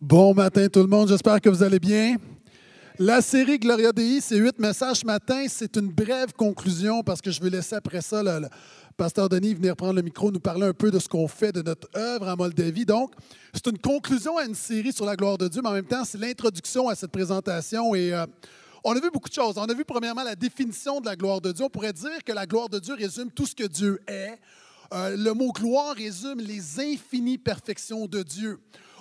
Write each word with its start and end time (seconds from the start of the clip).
Bon 0.00 0.32
matin 0.32 0.68
tout 0.68 0.78
le 0.78 0.86
monde, 0.86 1.08
j'espère 1.08 1.40
que 1.40 1.48
vous 1.48 1.60
allez 1.60 1.80
bien. 1.80 2.18
La 3.00 3.20
série 3.20 3.58
Gloria 3.58 3.90
Dei, 3.90 4.20
c'est 4.20 4.36
huit 4.36 4.56
messages 4.60 4.98
ce 4.98 5.04
matin. 5.04 5.44
C'est 5.48 5.76
une 5.76 5.88
brève 5.88 6.32
conclusion 6.34 7.02
parce 7.02 7.20
que 7.20 7.32
je 7.32 7.42
vais 7.42 7.50
laisser 7.50 7.74
après 7.74 8.00
ça 8.00 8.22
le, 8.22 8.46
pasteur 8.96 9.28
Denis 9.28 9.54
venir 9.54 9.74
prendre 9.74 9.94
le 9.94 10.02
micro, 10.02 10.30
nous 10.30 10.38
parler 10.38 10.68
un 10.68 10.72
peu 10.72 10.92
de 10.92 11.00
ce 11.00 11.08
qu'on 11.08 11.26
fait 11.26 11.50
de 11.50 11.62
notre 11.62 11.88
œuvre 11.96 12.28
en 12.28 12.36
Moldavie. 12.36 12.86
Donc, 12.86 13.12
c'est 13.52 13.66
une 13.66 13.78
conclusion 13.78 14.38
à 14.38 14.44
une 14.44 14.54
série 14.54 14.92
sur 14.92 15.04
la 15.04 15.16
gloire 15.16 15.36
de 15.36 15.48
Dieu, 15.48 15.62
mais 15.62 15.68
en 15.68 15.72
même 15.72 15.84
temps, 15.84 16.04
c'est 16.04 16.18
l'introduction 16.18 16.88
à 16.88 16.94
cette 16.94 17.10
présentation. 17.10 17.92
Et 17.96 18.14
euh, 18.14 18.24
on 18.84 18.92
a 18.92 19.00
vu 19.00 19.10
beaucoup 19.12 19.28
de 19.28 19.34
choses. 19.34 19.58
On 19.58 19.64
a 19.64 19.74
vu 19.74 19.84
premièrement 19.84 20.22
la 20.22 20.36
définition 20.36 21.00
de 21.00 21.06
la 21.06 21.16
gloire 21.16 21.40
de 21.40 21.50
Dieu. 21.50 21.64
On 21.64 21.70
pourrait 21.70 21.92
dire 21.92 22.22
que 22.24 22.32
la 22.32 22.46
gloire 22.46 22.68
de 22.68 22.78
Dieu 22.78 22.94
résume 22.94 23.32
tout 23.32 23.46
ce 23.46 23.54
que 23.56 23.66
Dieu 23.66 24.00
est. 24.06 24.38
Euh, 24.94 25.16
le 25.16 25.32
mot 25.34 25.50
gloire 25.50 25.96
résume 25.96 26.38
les 26.38 26.78
infinies 26.78 27.36
perfections 27.36 28.06
de 28.06 28.22
Dieu. 28.22 28.60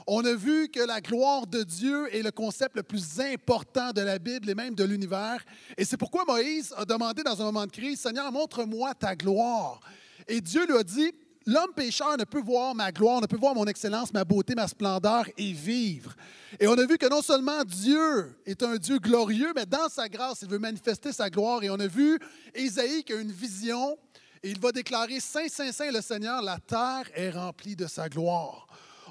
On 0.09 0.23
a 0.23 0.33
vu 0.33 0.69
que 0.69 0.79
la 0.79 1.01
gloire 1.01 1.45
de 1.47 1.63
Dieu 1.63 2.15
est 2.15 2.21
le 2.21 2.31
concept 2.31 2.77
le 2.77 2.83
plus 2.83 3.19
important 3.19 3.91
de 3.91 3.99
la 3.99 4.19
Bible 4.19 4.49
et 4.49 4.55
même 4.55 4.73
de 4.73 4.85
l'univers. 4.85 5.43
Et 5.77 5.83
c'est 5.83 5.97
pourquoi 5.97 6.23
Moïse 6.25 6.73
a 6.77 6.85
demandé 6.85 7.23
dans 7.23 7.41
un 7.41 7.45
moment 7.45 7.65
de 7.65 7.71
crise, 7.71 7.99
Seigneur, 7.99 8.31
montre-moi 8.31 8.93
ta 8.93 9.17
gloire. 9.17 9.81
Et 10.25 10.39
Dieu 10.39 10.65
lui 10.65 10.77
a 10.77 10.83
dit, 10.83 11.11
l'homme 11.45 11.73
pécheur 11.75 12.17
ne 12.17 12.23
peut 12.23 12.39
voir 12.39 12.73
ma 12.73 12.89
gloire, 12.93 13.19
ne 13.19 13.25
peut 13.25 13.35
voir 13.35 13.53
mon 13.53 13.65
excellence, 13.65 14.13
ma 14.13 14.23
beauté, 14.23 14.55
ma 14.55 14.69
splendeur 14.69 15.25
et 15.37 15.51
vivre. 15.51 16.15
Et 16.57 16.67
on 16.67 16.77
a 16.77 16.85
vu 16.85 16.97
que 16.97 17.09
non 17.09 17.21
seulement 17.21 17.65
Dieu 17.65 18.33
est 18.45 18.63
un 18.63 18.77
Dieu 18.77 18.99
glorieux, 18.99 19.51
mais 19.57 19.65
dans 19.65 19.89
sa 19.89 20.07
grâce, 20.07 20.41
il 20.41 20.47
veut 20.47 20.59
manifester 20.59 21.11
sa 21.11 21.29
gloire. 21.29 21.63
Et 21.63 21.69
on 21.69 21.79
a 21.81 21.87
vu 21.87 22.17
Ésaïe 22.55 23.03
qui 23.03 23.11
a 23.11 23.19
une 23.19 23.33
vision 23.33 23.97
et 24.43 24.51
il 24.51 24.59
va 24.59 24.71
déclarer, 24.71 25.19
Saint, 25.19 25.47
Saint, 25.49 25.71
Saint 25.71 25.91
le 25.91 26.01
Seigneur, 26.01 26.41
la 26.41 26.59
terre 26.59 27.09
est 27.15 27.31
remplie 27.31 27.75
de 27.75 27.87
sa 27.87 28.07
gloire. 28.07 28.66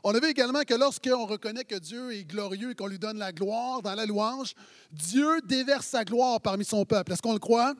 On 0.08 0.14
a 0.14 0.20
vu 0.20 0.28
également 0.28 0.62
que 0.62 0.74
lorsqu'on 0.74 1.26
reconnaît 1.26 1.64
que 1.64 1.74
Dieu 1.74 2.14
est 2.14 2.22
glorieux 2.22 2.70
et 2.70 2.74
qu'on 2.76 2.86
lui 2.86 3.00
donne 3.00 3.18
la 3.18 3.32
gloire 3.32 3.82
dans 3.82 3.96
la 3.96 4.06
louange, 4.06 4.54
Dieu 4.92 5.40
déverse 5.42 5.84
sa 5.84 6.04
gloire 6.04 6.40
parmi 6.40 6.64
son 6.64 6.84
peuple. 6.84 7.10
Est-ce 7.10 7.20
qu'on 7.20 7.32
le 7.32 7.40
croit? 7.40 7.74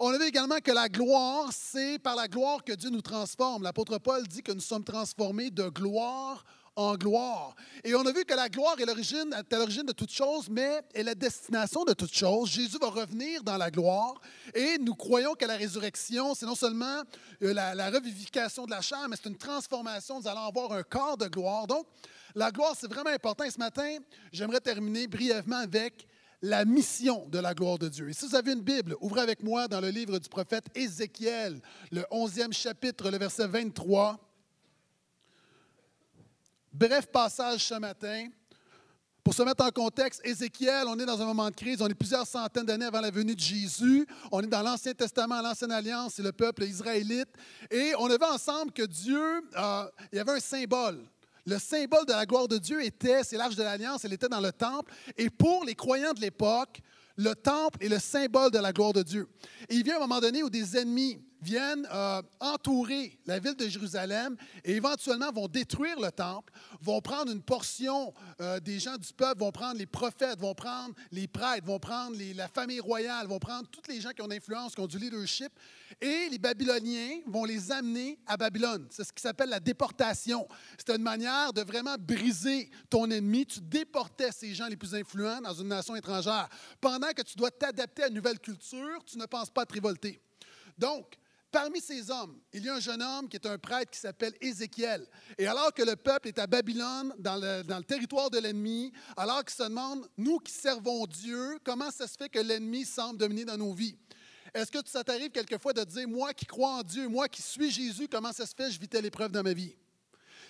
On 0.00 0.08
a 0.08 0.18
vu 0.18 0.24
également 0.24 0.58
que 0.58 0.72
la 0.72 0.88
gloire, 0.88 1.50
c'est 1.52 2.00
par 2.00 2.16
la 2.16 2.26
gloire 2.26 2.64
que 2.64 2.72
Dieu 2.72 2.90
nous 2.90 3.02
transforme. 3.02 3.62
L'apôtre 3.62 3.98
Paul 3.98 4.26
dit 4.26 4.42
que 4.42 4.50
nous 4.50 4.60
sommes 4.60 4.82
transformés 4.82 5.52
de 5.52 5.68
gloire 5.68 6.44
gloire. 6.76 7.54
Et 7.84 7.94
on 7.94 8.04
a 8.06 8.12
vu 8.12 8.24
que 8.24 8.34
la 8.34 8.48
gloire 8.48 8.78
est 8.80 8.86
l'origine, 8.86 9.32
à 9.34 9.56
l'origine 9.56 9.84
de 9.84 9.92
toute 9.92 10.10
chose, 10.10 10.48
mais 10.50 10.80
est 10.94 11.02
la 11.02 11.14
destination 11.14 11.84
de 11.84 11.92
toute 11.92 12.14
chose. 12.14 12.50
Jésus 12.50 12.78
va 12.80 12.88
revenir 12.88 13.42
dans 13.42 13.56
la 13.56 13.70
gloire 13.70 14.20
et 14.54 14.78
nous 14.78 14.94
croyons 14.94 15.34
que 15.34 15.44
la 15.44 15.56
résurrection, 15.56 16.34
c'est 16.34 16.46
non 16.46 16.54
seulement 16.54 17.02
euh, 17.42 17.52
la, 17.52 17.74
la, 17.74 17.90
revivification 17.90 18.64
de 18.64 18.70
la 18.70 18.80
chair, 18.80 19.06
mais 19.08 19.16
c'est 19.16 19.28
une 19.28 19.36
transformation. 19.36 20.20
Nous 20.20 20.28
allons 20.28 20.46
avoir 20.46 20.72
un 20.72 20.82
corps 20.82 21.16
de 21.16 21.26
gloire. 21.26 21.66
Donc, 21.66 21.86
la 22.34 22.50
gloire, 22.50 22.74
c'est 22.78 22.90
vraiment 22.90 23.10
important. 23.10 23.44
Et 23.44 23.50
ce 23.50 23.58
matin, 23.58 23.98
j'aimerais 24.32 24.60
terminer 24.60 25.06
brièvement 25.06 25.58
avec 25.58 26.06
la 26.40 26.64
mission 26.64 27.28
de 27.28 27.38
la 27.38 27.54
gloire 27.54 27.78
de 27.78 27.88
Dieu. 27.88 28.08
Et 28.08 28.12
si 28.12 28.26
vous 28.26 28.34
avez 28.34 28.52
une 28.52 28.62
Bible, 28.62 28.96
ouvrez 29.00 29.20
avec 29.20 29.42
moi 29.42 29.68
dans 29.68 29.80
le 29.80 29.90
livre 29.90 30.18
du 30.18 30.28
prophète 30.28 30.64
Ézéchiel, 30.74 31.60
le 31.92 32.02
11e 32.10 32.52
chapitre, 32.52 33.10
le 33.10 33.18
verset 33.18 33.46
23. 33.46 34.18
Bref 36.72 37.06
passage 37.06 37.64
ce 37.64 37.74
matin. 37.74 38.28
Pour 39.22 39.34
se 39.34 39.42
mettre 39.42 39.62
en 39.62 39.70
contexte, 39.70 40.22
Ézéchiel, 40.24 40.84
on 40.88 40.98
est 40.98 41.04
dans 41.04 41.20
un 41.20 41.26
moment 41.26 41.48
de 41.48 41.54
crise, 41.54 41.82
on 41.82 41.86
est 41.86 41.94
plusieurs 41.94 42.26
centaines 42.26 42.64
d'années 42.64 42.86
avant 42.86 43.00
la 43.02 43.10
venue 43.10 43.36
de 43.36 43.40
Jésus, 43.40 44.06
on 44.32 44.40
est 44.40 44.48
dans 44.48 44.62
l'Ancien 44.62 44.94
Testament, 44.94 45.40
l'Ancienne 45.42 45.70
Alliance, 45.70 46.14
c'est 46.16 46.22
le 46.22 46.32
peuple 46.32 46.64
israélite, 46.64 47.28
et 47.70 47.92
on 47.98 48.06
a 48.06 48.16
vu 48.16 48.24
ensemble 48.24 48.72
que 48.72 48.82
Dieu, 48.82 49.22
euh, 49.56 49.84
il 50.12 50.16
y 50.16 50.18
avait 50.18 50.32
un 50.32 50.40
symbole. 50.40 51.04
Le 51.46 51.58
symbole 51.58 52.04
de 52.06 52.12
la 52.12 52.26
gloire 52.26 52.48
de 52.48 52.58
Dieu 52.58 52.82
était, 52.82 53.22
c'est 53.22 53.36
l'Arche 53.36 53.54
de 53.54 53.62
l'Alliance, 53.62 54.04
elle 54.04 54.14
était 54.14 54.28
dans 54.28 54.40
le 54.40 54.50
temple, 54.50 54.92
et 55.16 55.30
pour 55.30 55.64
les 55.64 55.76
croyants 55.76 56.14
de 56.14 56.20
l'époque, 56.20 56.80
le 57.16 57.34
temple 57.34 57.78
est 57.84 57.88
le 57.88 58.00
symbole 58.00 58.50
de 58.50 58.58
la 58.58 58.72
gloire 58.72 58.92
de 58.92 59.02
Dieu. 59.02 59.28
Et 59.68 59.76
il 59.76 59.84
vient 59.84 59.98
un 59.98 60.00
moment 60.00 60.20
donné 60.20 60.42
où 60.42 60.50
des 60.50 60.76
ennemis 60.76 61.22
viennent 61.42 61.86
euh, 61.92 62.22
entourer 62.40 63.18
la 63.26 63.38
ville 63.38 63.56
de 63.56 63.68
Jérusalem 63.68 64.36
et 64.64 64.76
éventuellement 64.76 65.30
vont 65.32 65.48
détruire 65.48 65.98
le 66.00 66.10
temple, 66.10 66.52
vont 66.80 67.00
prendre 67.00 67.32
une 67.32 67.42
portion 67.42 68.14
euh, 68.40 68.60
des 68.60 68.78
gens 68.78 68.96
du 68.96 69.12
peuple, 69.12 69.40
vont 69.40 69.52
prendre 69.52 69.78
les 69.78 69.86
prophètes, 69.86 70.38
vont 70.38 70.54
prendre 70.54 70.94
les 71.10 71.26
prêtres, 71.26 71.66
vont 71.66 71.78
prendre 71.78 72.16
la 72.34 72.48
famille 72.48 72.80
royale, 72.80 73.26
vont 73.26 73.38
prendre 73.38 73.68
tous 73.68 73.82
les 73.88 74.00
gens 74.00 74.10
qui 74.10 74.22
ont 74.22 74.28
d'influence, 74.28 74.74
qui 74.74 74.80
ont 74.80 74.86
du 74.86 74.98
leadership, 74.98 75.52
et 76.00 76.28
les 76.30 76.38
Babyloniens 76.38 77.20
vont 77.26 77.44
les 77.44 77.70
amener 77.70 78.18
à 78.26 78.36
Babylone. 78.36 78.86
C'est 78.90 79.04
ce 79.04 79.12
qui 79.12 79.22
s'appelle 79.22 79.50
la 79.50 79.60
déportation. 79.60 80.46
C'était 80.78 80.96
une 80.96 81.02
manière 81.02 81.52
de 81.52 81.62
vraiment 81.62 81.96
briser 81.98 82.70
ton 82.88 83.10
ennemi. 83.10 83.46
Tu 83.46 83.60
déportais 83.60 84.32
ces 84.32 84.54
gens 84.54 84.68
les 84.68 84.76
plus 84.76 84.94
influents 84.94 85.40
dans 85.40 85.54
une 85.54 85.68
nation 85.68 85.94
étrangère. 85.94 86.48
Pendant 86.80 87.10
que 87.10 87.22
tu 87.22 87.36
dois 87.36 87.50
t'adapter 87.50 88.04
à 88.04 88.08
une 88.08 88.14
nouvelle 88.14 88.38
culture, 88.38 89.04
tu 89.04 89.18
ne 89.18 89.26
penses 89.26 89.50
pas 89.50 89.66
te 89.66 89.74
révolter. 89.74 90.20
Donc, 90.78 91.18
Parmi 91.52 91.82
ces 91.82 92.10
hommes, 92.10 92.40
il 92.54 92.64
y 92.64 92.70
a 92.70 92.76
un 92.76 92.80
jeune 92.80 93.02
homme 93.02 93.28
qui 93.28 93.36
est 93.36 93.46
un 93.46 93.58
prêtre 93.58 93.90
qui 93.90 94.00
s'appelle 94.00 94.32
Ézéchiel. 94.40 95.06
Et 95.36 95.46
alors 95.46 95.74
que 95.74 95.82
le 95.82 95.96
peuple 95.96 96.28
est 96.28 96.38
à 96.38 96.46
Babylone, 96.46 97.14
dans 97.18 97.36
le, 97.36 97.62
dans 97.62 97.76
le 97.76 97.84
territoire 97.84 98.30
de 98.30 98.38
l'ennemi, 98.38 98.90
alors 99.18 99.44
qu'il 99.44 99.54
se 99.54 99.62
demande, 99.64 100.08
nous 100.16 100.38
qui 100.38 100.50
servons 100.50 101.06
Dieu, 101.06 101.58
comment 101.62 101.90
ça 101.90 102.08
se 102.08 102.16
fait 102.16 102.30
que 102.30 102.38
l'ennemi 102.38 102.86
semble 102.86 103.18
dominer 103.18 103.44
dans 103.44 103.58
nos 103.58 103.74
vies? 103.74 103.98
Est-ce 104.54 104.72
que 104.72 104.78
ça 104.86 105.04
t'arrive 105.04 105.30
quelquefois 105.30 105.74
de 105.74 105.84
dire, 105.84 106.08
moi 106.08 106.32
qui 106.32 106.46
crois 106.46 106.78
en 106.78 106.82
Dieu, 106.82 107.06
moi 107.08 107.28
qui 107.28 107.42
suis 107.42 107.70
Jésus, 107.70 108.08
comment 108.08 108.32
ça 108.32 108.46
se 108.46 108.54
fait 108.54 108.68
que 108.68 108.72
je 108.72 108.80
vis 108.80 108.88
telle 108.88 109.04
épreuve 109.04 109.30
dans 109.30 109.42
ma 109.42 109.52
vie? 109.52 109.76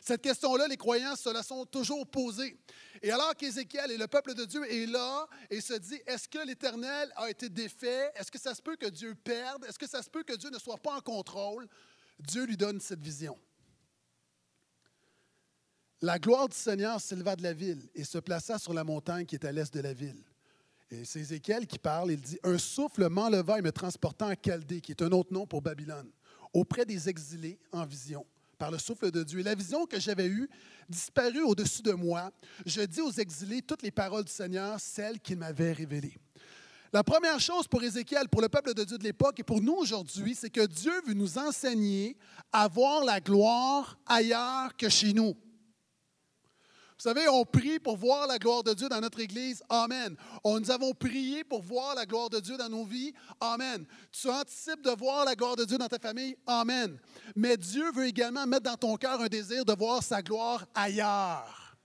Cette 0.04 0.20
question-là, 0.20 0.66
les 0.66 0.76
croyants 0.76 1.14
se 1.14 1.32
la 1.32 1.44
sont 1.44 1.64
toujours 1.64 2.04
posées. 2.08 2.58
Et 3.02 3.12
alors 3.12 3.36
qu'Ézéchiel 3.36 3.92
et 3.92 3.96
le 3.96 4.08
peuple 4.08 4.34
de 4.34 4.44
Dieu 4.44 4.68
est 4.68 4.86
là 4.86 5.28
et 5.48 5.60
se 5.60 5.74
dit, 5.74 6.00
est-ce 6.08 6.28
que 6.28 6.44
l'Éternel 6.44 7.12
a 7.14 7.30
été 7.30 7.48
défait? 7.48 8.10
Est-ce 8.16 8.28
que 8.28 8.38
ça 8.38 8.52
se 8.52 8.60
peut 8.60 8.74
que 8.74 8.88
Dieu 8.88 9.14
perde? 9.14 9.64
Est-ce 9.64 9.78
que 9.78 9.88
ça 9.88 10.02
se 10.02 10.10
peut 10.10 10.24
que 10.24 10.34
Dieu 10.34 10.50
ne 10.50 10.58
soit 10.58 10.76
pas 10.78 10.96
en 10.96 11.00
contrôle? 11.00 11.68
Dieu 12.18 12.44
lui 12.46 12.56
donne 12.56 12.80
cette 12.80 13.00
vision. 13.00 13.38
La 16.00 16.18
gloire 16.18 16.48
du 16.48 16.56
Seigneur 16.56 17.00
s'éleva 17.00 17.36
de 17.36 17.44
la 17.44 17.52
ville 17.52 17.88
et 17.94 18.02
se 18.02 18.18
plaça 18.18 18.58
sur 18.58 18.74
la 18.74 18.82
montagne 18.82 19.24
qui 19.24 19.36
est 19.36 19.44
à 19.44 19.52
l'est 19.52 19.72
de 19.72 19.80
la 19.80 19.92
ville. 19.92 20.24
Et 20.90 21.04
c'est 21.04 21.20
Ézéchiel 21.20 21.68
qui 21.68 21.78
parle, 21.78 22.10
il 22.10 22.20
dit, 22.20 22.40
un 22.42 22.58
souffle 22.58 23.08
m'enleva 23.08 23.60
et 23.60 23.62
me 23.62 23.70
transporta 23.70 24.26
en 24.26 24.34
Chaldée, 24.34 24.80
qui 24.80 24.90
est 24.90 25.02
un 25.02 25.12
autre 25.12 25.32
nom 25.32 25.46
pour 25.46 25.62
Babylone, 25.62 26.10
auprès 26.52 26.84
des 26.84 27.08
exilés 27.08 27.60
en 27.70 27.86
vision 27.86 28.26
par 28.62 28.70
le 28.70 28.78
souffle 28.78 29.10
de 29.10 29.24
Dieu. 29.24 29.42
La 29.42 29.56
vision 29.56 29.86
que 29.86 29.98
j'avais 29.98 30.28
eue 30.28 30.48
disparut 30.88 31.42
au-dessus 31.42 31.82
de 31.82 31.94
moi. 31.94 32.30
Je 32.64 32.82
dis 32.82 33.00
aux 33.00 33.10
exilés 33.10 33.60
toutes 33.60 33.82
les 33.82 33.90
paroles 33.90 34.22
du 34.22 34.30
Seigneur, 34.30 34.78
celles 34.78 35.18
qu'il 35.18 35.36
m'avait 35.36 35.72
révélées. 35.72 36.16
La 36.92 37.02
première 37.02 37.40
chose 37.40 37.66
pour 37.66 37.82
Ézéchiel, 37.82 38.28
pour 38.28 38.40
le 38.40 38.48
peuple 38.48 38.72
de 38.72 38.84
Dieu 38.84 38.98
de 38.98 39.02
l'époque 39.02 39.40
et 39.40 39.42
pour 39.42 39.60
nous 39.60 39.72
aujourd'hui, 39.72 40.36
c'est 40.36 40.48
que 40.48 40.64
Dieu 40.64 40.92
veut 41.04 41.14
nous 41.14 41.38
enseigner 41.38 42.16
à 42.52 42.68
voir 42.68 43.04
la 43.04 43.18
gloire 43.18 43.98
ailleurs 44.06 44.76
que 44.76 44.88
chez 44.88 45.12
nous. 45.12 45.34
Vous 47.02 47.08
savez, 47.08 47.28
on 47.28 47.44
prie 47.44 47.80
pour 47.80 47.96
voir 47.96 48.28
la 48.28 48.38
gloire 48.38 48.62
de 48.62 48.72
Dieu 48.74 48.88
dans 48.88 49.00
notre 49.00 49.18
Église. 49.18 49.60
Amen. 49.68 50.14
On, 50.44 50.60
nous 50.60 50.70
avons 50.70 50.94
prié 50.94 51.42
pour 51.42 51.60
voir 51.60 51.96
la 51.96 52.06
gloire 52.06 52.30
de 52.30 52.38
Dieu 52.38 52.56
dans 52.56 52.68
nos 52.68 52.84
vies. 52.84 53.12
Amen. 53.40 53.84
Tu 54.12 54.30
anticipes 54.30 54.82
de 54.82 54.92
voir 54.92 55.24
la 55.24 55.34
gloire 55.34 55.56
de 55.56 55.64
Dieu 55.64 55.78
dans 55.78 55.88
ta 55.88 55.98
famille. 55.98 56.36
Amen. 56.46 56.96
Mais 57.34 57.56
Dieu 57.56 57.90
veut 57.90 58.06
également 58.06 58.46
mettre 58.46 58.70
dans 58.70 58.76
ton 58.76 58.96
cœur 58.96 59.20
un 59.20 59.26
désir 59.26 59.64
de 59.64 59.72
voir 59.72 60.00
sa 60.00 60.22
gloire 60.22 60.64
ailleurs. 60.76 61.76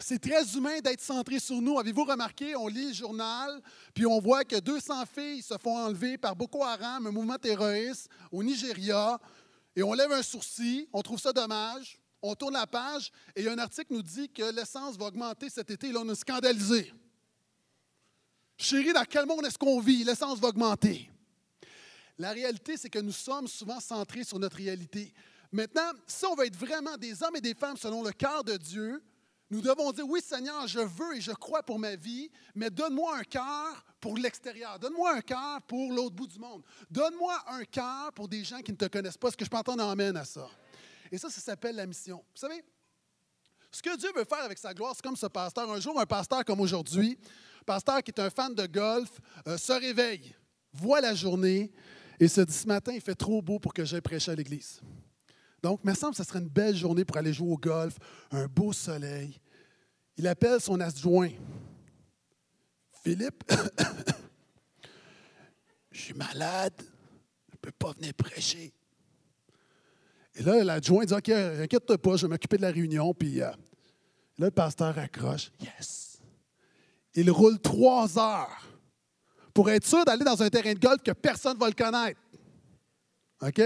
C'est 0.00 0.18
très 0.18 0.44
humain 0.56 0.80
d'être 0.80 1.02
centré 1.02 1.38
sur 1.38 1.62
nous. 1.62 1.78
Avez-vous 1.78 2.04
remarqué, 2.04 2.56
on 2.56 2.66
lit 2.66 2.88
le 2.88 2.94
journal, 2.94 3.62
puis 3.94 4.06
on 4.06 4.18
voit 4.18 4.42
que 4.42 4.58
200 4.58 5.04
filles 5.06 5.42
se 5.42 5.54
font 5.56 5.78
enlever 5.78 6.18
par 6.18 6.34
Boko 6.34 6.64
Haram, 6.64 7.06
un 7.06 7.12
mouvement 7.12 7.38
terroriste 7.38 8.08
au 8.32 8.42
Nigeria, 8.42 9.20
et 9.76 9.84
on 9.84 9.92
lève 9.92 10.10
un 10.10 10.22
sourcil, 10.24 10.88
on 10.92 11.00
trouve 11.00 11.20
ça 11.20 11.32
dommage. 11.32 12.00
On 12.20 12.34
tourne 12.34 12.54
la 12.54 12.66
page 12.66 13.12
et 13.36 13.48
un 13.48 13.58
article 13.58 13.92
nous 13.92 14.02
dit 14.02 14.28
que 14.28 14.52
l'essence 14.52 14.96
va 14.96 15.06
augmenter 15.06 15.48
cet 15.48 15.70
été. 15.70 15.92
Là, 15.92 16.00
on 16.02 16.08
est 16.08 16.14
scandalisé. 16.14 16.92
Chérie, 18.56 18.92
dans 18.92 19.04
quel 19.04 19.24
monde 19.26 19.44
est-ce 19.46 19.58
qu'on 19.58 19.78
vit? 19.80 20.02
L'essence 20.02 20.40
va 20.40 20.48
augmenter. 20.48 21.08
La 22.18 22.32
réalité, 22.32 22.76
c'est 22.76 22.90
que 22.90 22.98
nous 22.98 23.12
sommes 23.12 23.46
souvent 23.46 23.78
centrés 23.78 24.24
sur 24.24 24.40
notre 24.40 24.56
réalité. 24.56 25.14
Maintenant, 25.52 25.92
si 26.06 26.26
on 26.26 26.34
veut 26.34 26.46
être 26.46 26.56
vraiment 26.56 26.96
des 26.96 27.22
hommes 27.22 27.36
et 27.36 27.40
des 27.40 27.54
femmes 27.54 27.76
selon 27.76 28.02
le 28.02 28.10
cœur 28.10 28.42
de 28.42 28.56
Dieu, 28.56 29.00
nous 29.50 29.60
devons 29.62 29.92
dire, 29.92 30.06
oui 30.06 30.20
Seigneur, 30.20 30.66
je 30.66 30.80
veux 30.80 31.16
et 31.16 31.20
je 31.20 31.32
crois 31.32 31.62
pour 31.62 31.78
ma 31.78 31.94
vie, 31.94 32.30
mais 32.54 32.68
donne-moi 32.68 33.16
un 33.16 33.22
cœur 33.22 33.84
pour 34.00 34.18
l'extérieur. 34.18 34.78
Donne-moi 34.78 35.14
un 35.14 35.20
cœur 35.20 35.62
pour 35.62 35.92
l'autre 35.92 36.16
bout 36.16 36.26
du 36.26 36.38
monde. 36.38 36.62
Donne-moi 36.90 37.34
un 37.46 37.64
cœur 37.64 38.12
pour 38.12 38.28
des 38.28 38.44
gens 38.44 38.60
qui 38.60 38.72
ne 38.72 38.76
te 38.76 38.86
connaissent 38.86 39.16
pas. 39.16 39.28
Est-ce 39.28 39.36
que 39.36 39.44
je 39.44 39.50
peux 39.50 39.56
entendre 39.56 39.84
amène 39.84 40.16
à 40.16 40.24
ça? 40.24 40.50
Et 41.10 41.18
ça, 41.18 41.30
ça 41.30 41.40
s'appelle 41.40 41.76
la 41.76 41.86
mission. 41.86 42.18
Vous 42.18 42.40
savez, 42.40 42.62
ce 43.70 43.82
que 43.82 43.96
Dieu 43.96 44.10
veut 44.14 44.24
faire 44.24 44.42
avec 44.42 44.58
sa 44.58 44.72
gloire, 44.72 44.92
c'est 44.94 45.02
comme 45.02 45.16
ce 45.16 45.26
pasteur. 45.26 45.70
Un 45.70 45.80
jour, 45.80 45.98
un 46.00 46.06
pasteur 46.06 46.44
comme 46.44 46.60
aujourd'hui, 46.60 47.18
pasteur 47.66 48.02
qui 48.02 48.10
est 48.10 48.20
un 48.20 48.30
fan 48.30 48.54
de 48.54 48.66
golf, 48.66 49.10
euh, 49.46 49.58
se 49.58 49.72
réveille, 49.72 50.34
voit 50.72 51.00
la 51.00 51.14
journée 51.14 51.70
et 52.18 52.28
se 52.28 52.40
dit 52.40 52.54
ce 52.54 52.66
matin, 52.66 52.92
il 52.94 53.00
fait 53.00 53.14
trop 53.14 53.42
beau 53.42 53.58
pour 53.58 53.74
que 53.74 53.84
j'aille 53.84 54.00
prêcher 54.00 54.32
à 54.32 54.34
l'église. 54.34 54.80
Donc, 55.62 55.80
il 55.84 55.90
me 55.90 55.94
semble 55.94 56.12
que 56.12 56.22
ce 56.22 56.24
serait 56.24 56.38
une 56.38 56.48
belle 56.48 56.76
journée 56.76 57.04
pour 57.04 57.16
aller 57.16 57.32
jouer 57.32 57.52
au 57.52 57.58
golf, 57.58 57.96
un 58.30 58.46
beau 58.46 58.72
soleil. 58.72 59.38
il 60.16 60.26
appelle 60.26 60.60
son 60.60 60.80
adjoint. 60.80 61.30
Philippe, 63.02 63.44
je 65.90 66.00
suis 66.00 66.14
malade, 66.14 66.80
je 67.48 67.54
ne 67.54 67.58
peux 67.60 67.72
pas 67.72 67.92
venir 67.92 68.14
prêcher. 68.14 68.72
Et 70.38 70.42
là, 70.42 70.62
l'adjoint 70.62 71.04
dit 71.04 71.12
OK, 71.12 71.28
inquiète-toi 71.28 71.98
pas, 71.98 72.16
je 72.16 72.26
vais 72.26 72.30
m'occuper 72.30 72.56
de 72.56 72.62
la 72.62 72.70
réunion. 72.70 73.12
Puis 73.12 73.42
euh, 73.42 73.46
là, 74.38 74.46
le 74.46 74.50
pasteur 74.50 74.96
accroche. 74.96 75.50
Yes. 75.60 76.20
Il 77.14 77.30
roule 77.30 77.58
trois 77.58 78.18
heures 78.18 78.68
pour 79.52 79.68
être 79.68 79.84
sûr 79.84 80.04
d'aller 80.04 80.24
dans 80.24 80.40
un 80.40 80.48
terrain 80.48 80.72
de 80.72 80.78
golf 80.78 81.02
que 81.02 81.10
personne 81.10 81.54
ne 81.54 81.60
va 81.60 81.66
le 81.66 81.74
connaître. 81.74 82.20
OK? 83.42 83.60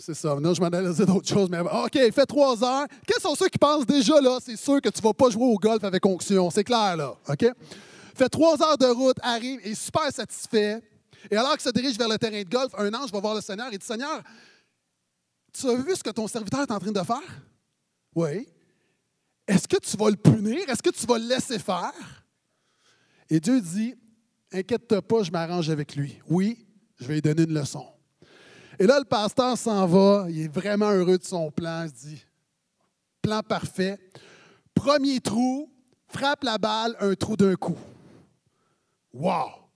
C'est 0.00 0.14
ça. 0.14 0.36
Non, 0.40 0.54
je 0.54 0.60
m'en 0.60 0.68
allais 0.68 0.92
dire 0.92 1.06
d'autres 1.06 1.28
choses, 1.28 1.50
mais 1.50 1.58
OK, 1.58 1.94
il 1.96 2.12
fait 2.12 2.24
trois 2.24 2.62
heures. 2.64 2.86
Quels 3.06 3.20
sont 3.20 3.34
ceux 3.34 3.48
qui 3.48 3.58
pensent 3.58 3.84
déjà 3.84 4.20
là, 4.20 4.38
c'est 4.40 4.56
sûr 4.56 4.80
que 4.80 4.88
tu 4.88 5.00
ne 5.00 5.02
vas 5.02 5.12
pas 5.12 5.28
jouer 5.28 5.44
au 5.44 5.56
golf 5.56 5.84
avec 5.84 6.06
onction? 6.06 6.48
C'est 6.50 6.64
clair, 6.64 6.96
là. 6.96 7.14
OK? 7.28 7.44
Fait 8.14 8.28
trois 8.28 8.62
heures 8.62 8.78
de 8.78 8.86
route, 8.86 9.16
arrive, 9.22 9.60
est 9.64 9.74
super 9.74 10.10
satisfait. 10.10 10.80
Et 11.30 11.36
alors 11.36 11.52
qu'il 11.52 11.62
se 11.62 11.70
dirige 11.70 11.96
vers 11.96 12.08
le 12.08 12.18
terrain 12.18 12.42
de 12.42 12.48
golf, 12.48 12.72
un 12.76 12.92
ange 12.94 13.10
va 13.10 13.20
voir 13.20 13.34
le 13.34 13.40
Seigneur 13.40 13.72
et 13.72 13.78
dit 13.78 13.86
Seigneur, 13.86 14.22
tu 15.52 15.68
as 15.68 15.74
vu 15.74 15.94
ce 15.94 16.02
que 16.02 16.10
ton 16.10 16.26
serviteur 16.26 16.60
est 16.60 16.70
en 16.70 16.78
train 16.78 16.92
de 16.92 17.02
faire? 17.02 17.42
Oui. 18.14 18.48
Est-ce 19.46 19.66
que 19.66 19.78
tu 19.78 19.96
vas 19.96 20.10
le 20.10 20.16
punir? 20.16 20.68
Est-ce 20.68 20.82
que 20.82 20.90
tu 20.90 21.06
vas 21.06 21.18
le 21.18 21.26
laisser 21.26 21.58
faire? 21.58 21.92
Et 23.30 23.40
Dieu 23.40 23.60
dit 23.60 23.94
Inquiète-toi 24.52 25.02
pas, 25.02 25.22
je 25.22 25.30
m'arrange 25.30 25.68
avec 25.68 25.94
lui. 25.94 26.18
Oui, 26.28 26.66
je 26.98 27.06
vais 27.06 27.14
lui 27.14 27.22
donner 27.22 27.42
une 27.42 27.54
leçon. 27.54 27.86
Et 28.78 28.86
là, 28.86 28.98
le 28.98 29.04
pasteur 29.04 29.58
s'en 29.58 29.86
va, 29.86 30.26
il 30.28 30.42
est 30.42 30.48
vraiment 30.48 30.90
heureux 30.90 31.18
de 31.18 31.24
son 31.24 31.50
plan, 31.50 31.84
il 31.84 31.90
se 31.90 32.06
dit 32.06 32.24
Plan 33.20 33.42
parfait. 33.42 33.98
Premier 34.74 35.20
trou, 35.20 35.70
frappe 36.06 36.44
la 36.44 36.56
balle, 36.56 36.96
un 37.00 37.14
trou 37.14 37.36
d'un 37.36 37.56
coup. 37.56 37.76
Wow! 39.12 39.67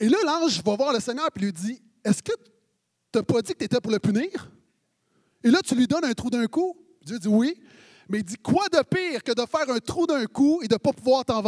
Et 0.00 0.08
là, 0.08 0.18
l'ange 0.24 0.62
va 0.62 0.76
voir 0.76 0.92
le 0.92 1.00
Seigneur 1.00 1.28
et 1.34 1.38
lui 1.38 1.52
dit 1.52 1.80
Est-ce 2.04 2.22
que 2.22 2.32
tu 2.32 3.18
n'as 3.18 3.22
pas 3.22 3.42
dit 3.42 3.52
que 3.52 3.58
tu 3.58 3.64
étais 3.64 3.80
pour 3.80 3.92
le 3.92 3.98
punir? 3.98 4.50
Et 5.42 5.50
là, 5.50 5.60
tu 5.64 5.74
lui 5.74 5.86
donnes 5.86 6.04
un 6.04 6.12
trou 6.12 6.30
d'un 6.30 6.46
coup? 6.46 6.76
Dieu 7.04 7.18
dit 7.18 7.28
oui. 7.28 7.60
Mais 8.08 8.18
il 8.18 8.24
dit 8.24 8.36
Quoi 8.36 8.68
de 8.68 8.82
pire 8.82 9.22
que 9.22 9.32
de 9.32 9.46
faire 9.46 9.68
un 9.68 9.78
trou 9.78 10.06
d'un 10.06 10.26
coup 10.26 10.60
et 10.62 10.68
de 10.68 10.74
ne 10.74 10.78
pas 10.78 10.92
pouvoir 10.92 11.24
t'en? 11.24 11.42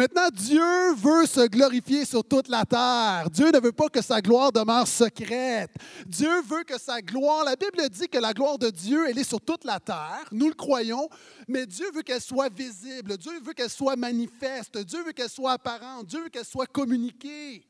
Maintenant, 0.00 0.30
Dieu 0.32 0.94
veut 0.94 1.26
se 1.26 1.46
glorifier 1.46 2.06
sur 2.06 2.24
toute 2.24 2.48
la 2.48 2.64
terre. 2.64 3.28
Dieu 3.30 3.50
ne 3.50 3.60
veut 3.60 3.70
pas 3.70 3.90
que 3.90 4.00
sa 4.00 4.22
gloire 4.22 4.50
demeure 4.50 4.88
secrète. 4.88 5.70
Dieu 6.06 6.40
veut 6.40 6.64
que 6.64 6.80
sa 6.80 7.02
gloire, 7.02 7.44
la 7.44 7.54
Bible 7.54 7.86
dit 7.90 8.08
que 8.08 8.16
la 8.16 8.32
gloire 8.32 8.56
de 8.56 8.70
Dieu, 8.70 9.10
elle 9.10 9.18
est 9.18 9.28
sur 9.28 9.42
toute 9.42 9.62
la 9.62 9.78
terre. 9.78 10.24
Nous 10.32 10.48
le 10.48 10.54
croyons, 10.54 11.06
mais 11.46 11.66
Dieu 11.66 11.84
veut 11.94 12.00
qu'elle 12.00 12.22
soit 12.22 12.48
visible. 12.48 13.18
Dieu 13.18 13.32
veut 13.44 13.52
qu'elle 13.52 13.68
soit 13.68 13.94
manifeste. 13.94 14.78
Dieu 14.78 15.04
veut 15.04 15.12
qu'elle 15.12 15.28
soit 15.28 15.52
apparente. 15.52 16.06
Dieu 16.06 16.22
veut 16.22 16.30
qu'elle 16.30 16.46
soit 16.46 16.64
communiquée. 16.64 17.62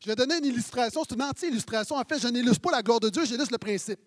Je 0.00 0.06
vais 0.10 0.16
donner 0.16 0.36
une 0.36 0.44
illustration. 0.44 1.00
C'est 1.08 1.14
une 1.14 1.22
anti-illustration. 1.22 1.96
En 1.96 2.04
fait, 2.04 2.18
je 2.18 2.28
n'illustre 2.28 2.60
pas 2.60 2.72
la 2.72 2.82
gloire 2.82 3.00
de 3.00 3.08
Dieu, 3.08 3.24
j'illustre 3.24 3.52
le 3.52 3.58
principe. 3.58 4.00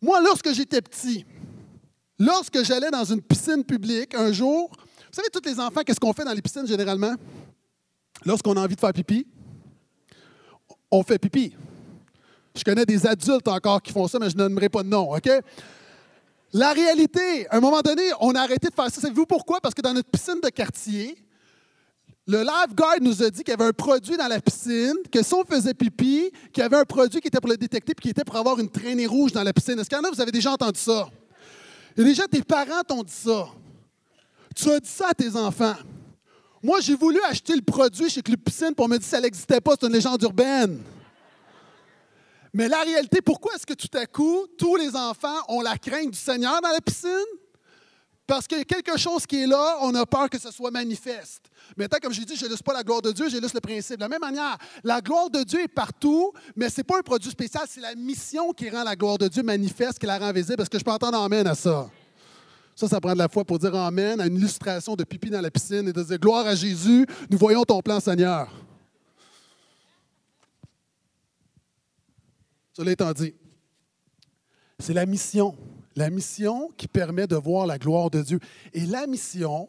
Moi, 0.00 0.20
lorsque 0.20 0.52
j'étais 0.52 0.80
petit, 0.80 1.26
lorsque 2.20 2.62
j'allais 2.62 2.92
dans 2.92 3.04
une 3.04 3.20
piscine 3.20 3.64
publique 3.64 4.14
un 4.14 4.30
jour, 4.30 4.70
vous 5.12 5.16
savez, 5.16 5.28
tous 5.30 5.46
les 5.46 5.60
enfants, 5.60 5.82
qu'est-ce 5.84 6.00
qu'on 6.00 6.14
fait 6.14 6.24
dans 6.24 6.32
les 6.32 6.40
piscines 6.40 6.66
généralement? 6.66 7.14
Lorsqu'on 8.24 8.56
a 8.56 8.60
envie 8.62 8.74
de 8.74 8.80
faire 8.80 8.94
pipi, 8.94 9.26
on 10.90 11.02
fait 11.02 11.18
pipi. 11.18 11.54
Je 12.56 12.64
connais 12.64 12.86
des 12.86 13.06
adultes 13.06 13.46
encore 13.48 13.82
qui 13.82 13.92
font 13.92 14.08
ça, 14.08 14.18
mais 14.18 14.30
je 14.30 14.36
nommerai 14.36 14.70
pas 14.70 14.82
de 14.82 14.88
nom, 14.88 15.14
OK? 15.14 15.28
La 16.54 16.72
réalité, 16.72 17.46
à 17.48 17.56
un 17.56 17.60
moment 17.60 17.80
donné, 17.82 18.02
on 18.20 18.34
a 18.34 18.40
arrêté 18.40 18.68
de 18.68 18.74
faire 18.74 18.90
ça. 18.90 19.02
Savez-vous 19.02 19.26
pourquoi? 19.26 19.60
Parce 19.60 19.74
que 19.74 19.82
dans 19.82 19.92
notre 19.92 20.08
piscine 20.08 20.40
de 20.42 20.48
quartier, 20.48 21.16
le 22.26 22.42
lifeguard 22.42 22.96
nous 23.02 23.22
a 23.22 23.28
dit 23.28 23.42
qu'il 23.42 23.52
y 23.52 23.54
avait 23.54 23.68
un 23.68 23.72
produit 23.72 24.16
dans 24.16 24.28
la 24.28 24.40
piscine, 24.40 24.94
que 25.10 25.22
si 25.22 25.34
on 25.34 25.44
faisait 25.44 25.74
pipi, 25.74 26.30
qu'il 26.52 26.62
y 26.62 26.64
avait 26.64 26.76
un 26.76 26.84
produit 26.84 27.20
qui 27.20 27.28
était 27.28 27.40
pour 27.40 27.50
le 27.50 27.58
détecter 27.58 27.92
et 27.92 28.00
qui 28.00 28.10
était 28.10 28.24
pour 28.24 28.36
avoir 28.36 28.58
une 28.58 28.70
traînée 28.70 29.06
rouge 29.06 29.32
dans 29.32 29.42
la 29.42 29.52
piscine. 29.52 29.78
Est-ce 29.78 29.90
qu'il 29.90 29.98
y 29.98 30.00
en 30.00 30.04
a, 30.04 30.10
vous 30.10 30.20
avez 30.22 30.32
déjà 30.32 30.52
entendu 30.52 30.80
ça? 30.80 31.10
Et 31.96 32.04
déjà, 32.04 32.26
tes 32.28 32.42
parents 32.42 32.82
t'ont 32.86 33.02
dit 33.02 33.12
ça. 33.12 33.48
Tu 34.54 34.70
as 34.70 34.80
dit 34.80 34.88
ça 34.88 35.08
à 35.10 35.14
tes 35.14 35.34
enfants. 35.36 35.74
Moi, 36.62 36.80
j'ai 36.80 36.94
voulu 36.94 37.18
acheter 37.28 37.54
le 37.54 37.62
produit 37.62 38.08
chez 38.08 38.22
Club 38.22 38.40
Piscine 38.40 38.74
pour 38.74 38.88
me 38.88 38.96
dire 38.96 39.04
que 39.04 39.10
ça 39.10 39.20
n'existait 39.20 39.60
pas, 39.60 39.74
c'est 39.78 39.86
une 39.86 39.92
légende 39.92 40.22
urbaine. 40.22 40.82
Mais 42.54 42.68
la 42.68 42.82
réalité, 42.82 43.20
pourquoi 43.20 43.54
est-ce 43.54 43.66
que 43.66 43.74
tout 43.74 43.96
à 43.96 44.06
coup, 44.06 44.46
tous 44.58 44.76
les 44.76 44.94
enfants 44.94 45.38
ont 45.48 45.62
la 45.62 45.76
crainte 45.78 46.10
du 46.10 46.18
Seigneur 46.18 46.60
dans 46.60 46.68
la 46.68 46.80
piscine? 46.80 47.10
Parce 48.26 48.46
qu'il 48.46 48.58
y 48.58 48.60
a 48.60 48.64
quelque 48.64 48.96
chose 48.96 49.26
qui 49.26 49.42
est 49.42 49.46
là, 49.46 49.78
on 49.80 49.94
a 49.94 50.06
peur 50.06 50.30
que 50.30 50.38
ce 50.38 50.50
soit 50.50 50.70
manifeste. 50.70 51.46
Maintenant, 51.76 51.98
comme 52.00 52.12
j'ai 52.12 52.24
dit, 52.24 52.36
je 52.36 52.44
n'illustre 52.44 52.62
pas 52.62 52.72
la 52.72 52.84
gloire 52.84 53.02
de 53.02 53.10
Dieu, 53.10 53.28
j'illustre 53.28 53.56
le 53.56 53.60
principe. 53.60 53.96
De 53.96 54.02
la 54.02 54.08
même 54.08 54.20
manière, 54.20 54.56
la 54.84 55.00
gloire 55.00 55.28
de 55.28 55.42
Dieu 55.42 55.60
est 55.62 55.68
partout, 55.68 56.32
mais 56.54 56.68
ce 56.68 56.78
n'est 56.78 56.84
pas 56.84 56.98
un 56.98 57.02
produit 57.02 57.30
spécial, 57.30 57.64
c'est 57.68 57.80
la 57.80 57.94
mission 57.94 58.52
qui 58.52 58.70
rend 58.70 58.84
la 58.84 58.94
gloire 58.94 59.18
de 59.18 59.28
Dieu 59.28 59.42
manifeste, 59.42 59.98
qui 59.98 60.06
la 60.06 60.18
rend 60.18 60.32
visible. 60.32 60.62
Est-ce 60.62 60.70
que 60.70 60.78
je 60.78 60.84
peux 60.84 60.92
entendre 60.92 61.20
amène 61.20 61.46
à 61.46 61.54
ça? 61.54 61.90
Ça, 62.74 62.88
ça 62.88 63.00
prend 63.00 63.12
de 63.12 63.18
la 63.18 63.28
foi 63.28 63.44
pour 63.44 63.58
dire 63.58 63.74
Amen 63.74 64.20
à 64.20 64.26
une 64.26 64.36
illustration 64.36 64.96
de 64.96 65.04
pipi 65.04 65.30
dans 65.30 65.40
la 65.40 65.50
piscine 65.50 65.88
et 65.88 65.92
de 65.92 66.02
dire 66.02 66.18
Gloire 66.18 66.46
à 66.46 66.54
Jésus, 66.54 67.06
nous 67.30 67.38
voyons 67.38 67.64
ton 67.64 67.80
plan, 67.80 68.00
Seigneur. 68.00 68.50
Cela 72.72 72.92
étant 72.92 73.12
dit, 73.12 73.34
c'est 74.78 74.94
la 74.94 75.06
mission. 75.06 75.56
La 75.94 76.08
mission 76.08 76.70
qui 76.76 76.88
permet 76.88 77.26
de 77.26 77.36
voir 77.36 77.66
la 77.66 77.78
gloire 77.78 78.10
de 78.10 78.22
Dieu. 78.22 78.40
Et 78.72 78.86
la 78.86 79.06
mission, 79.06 79.68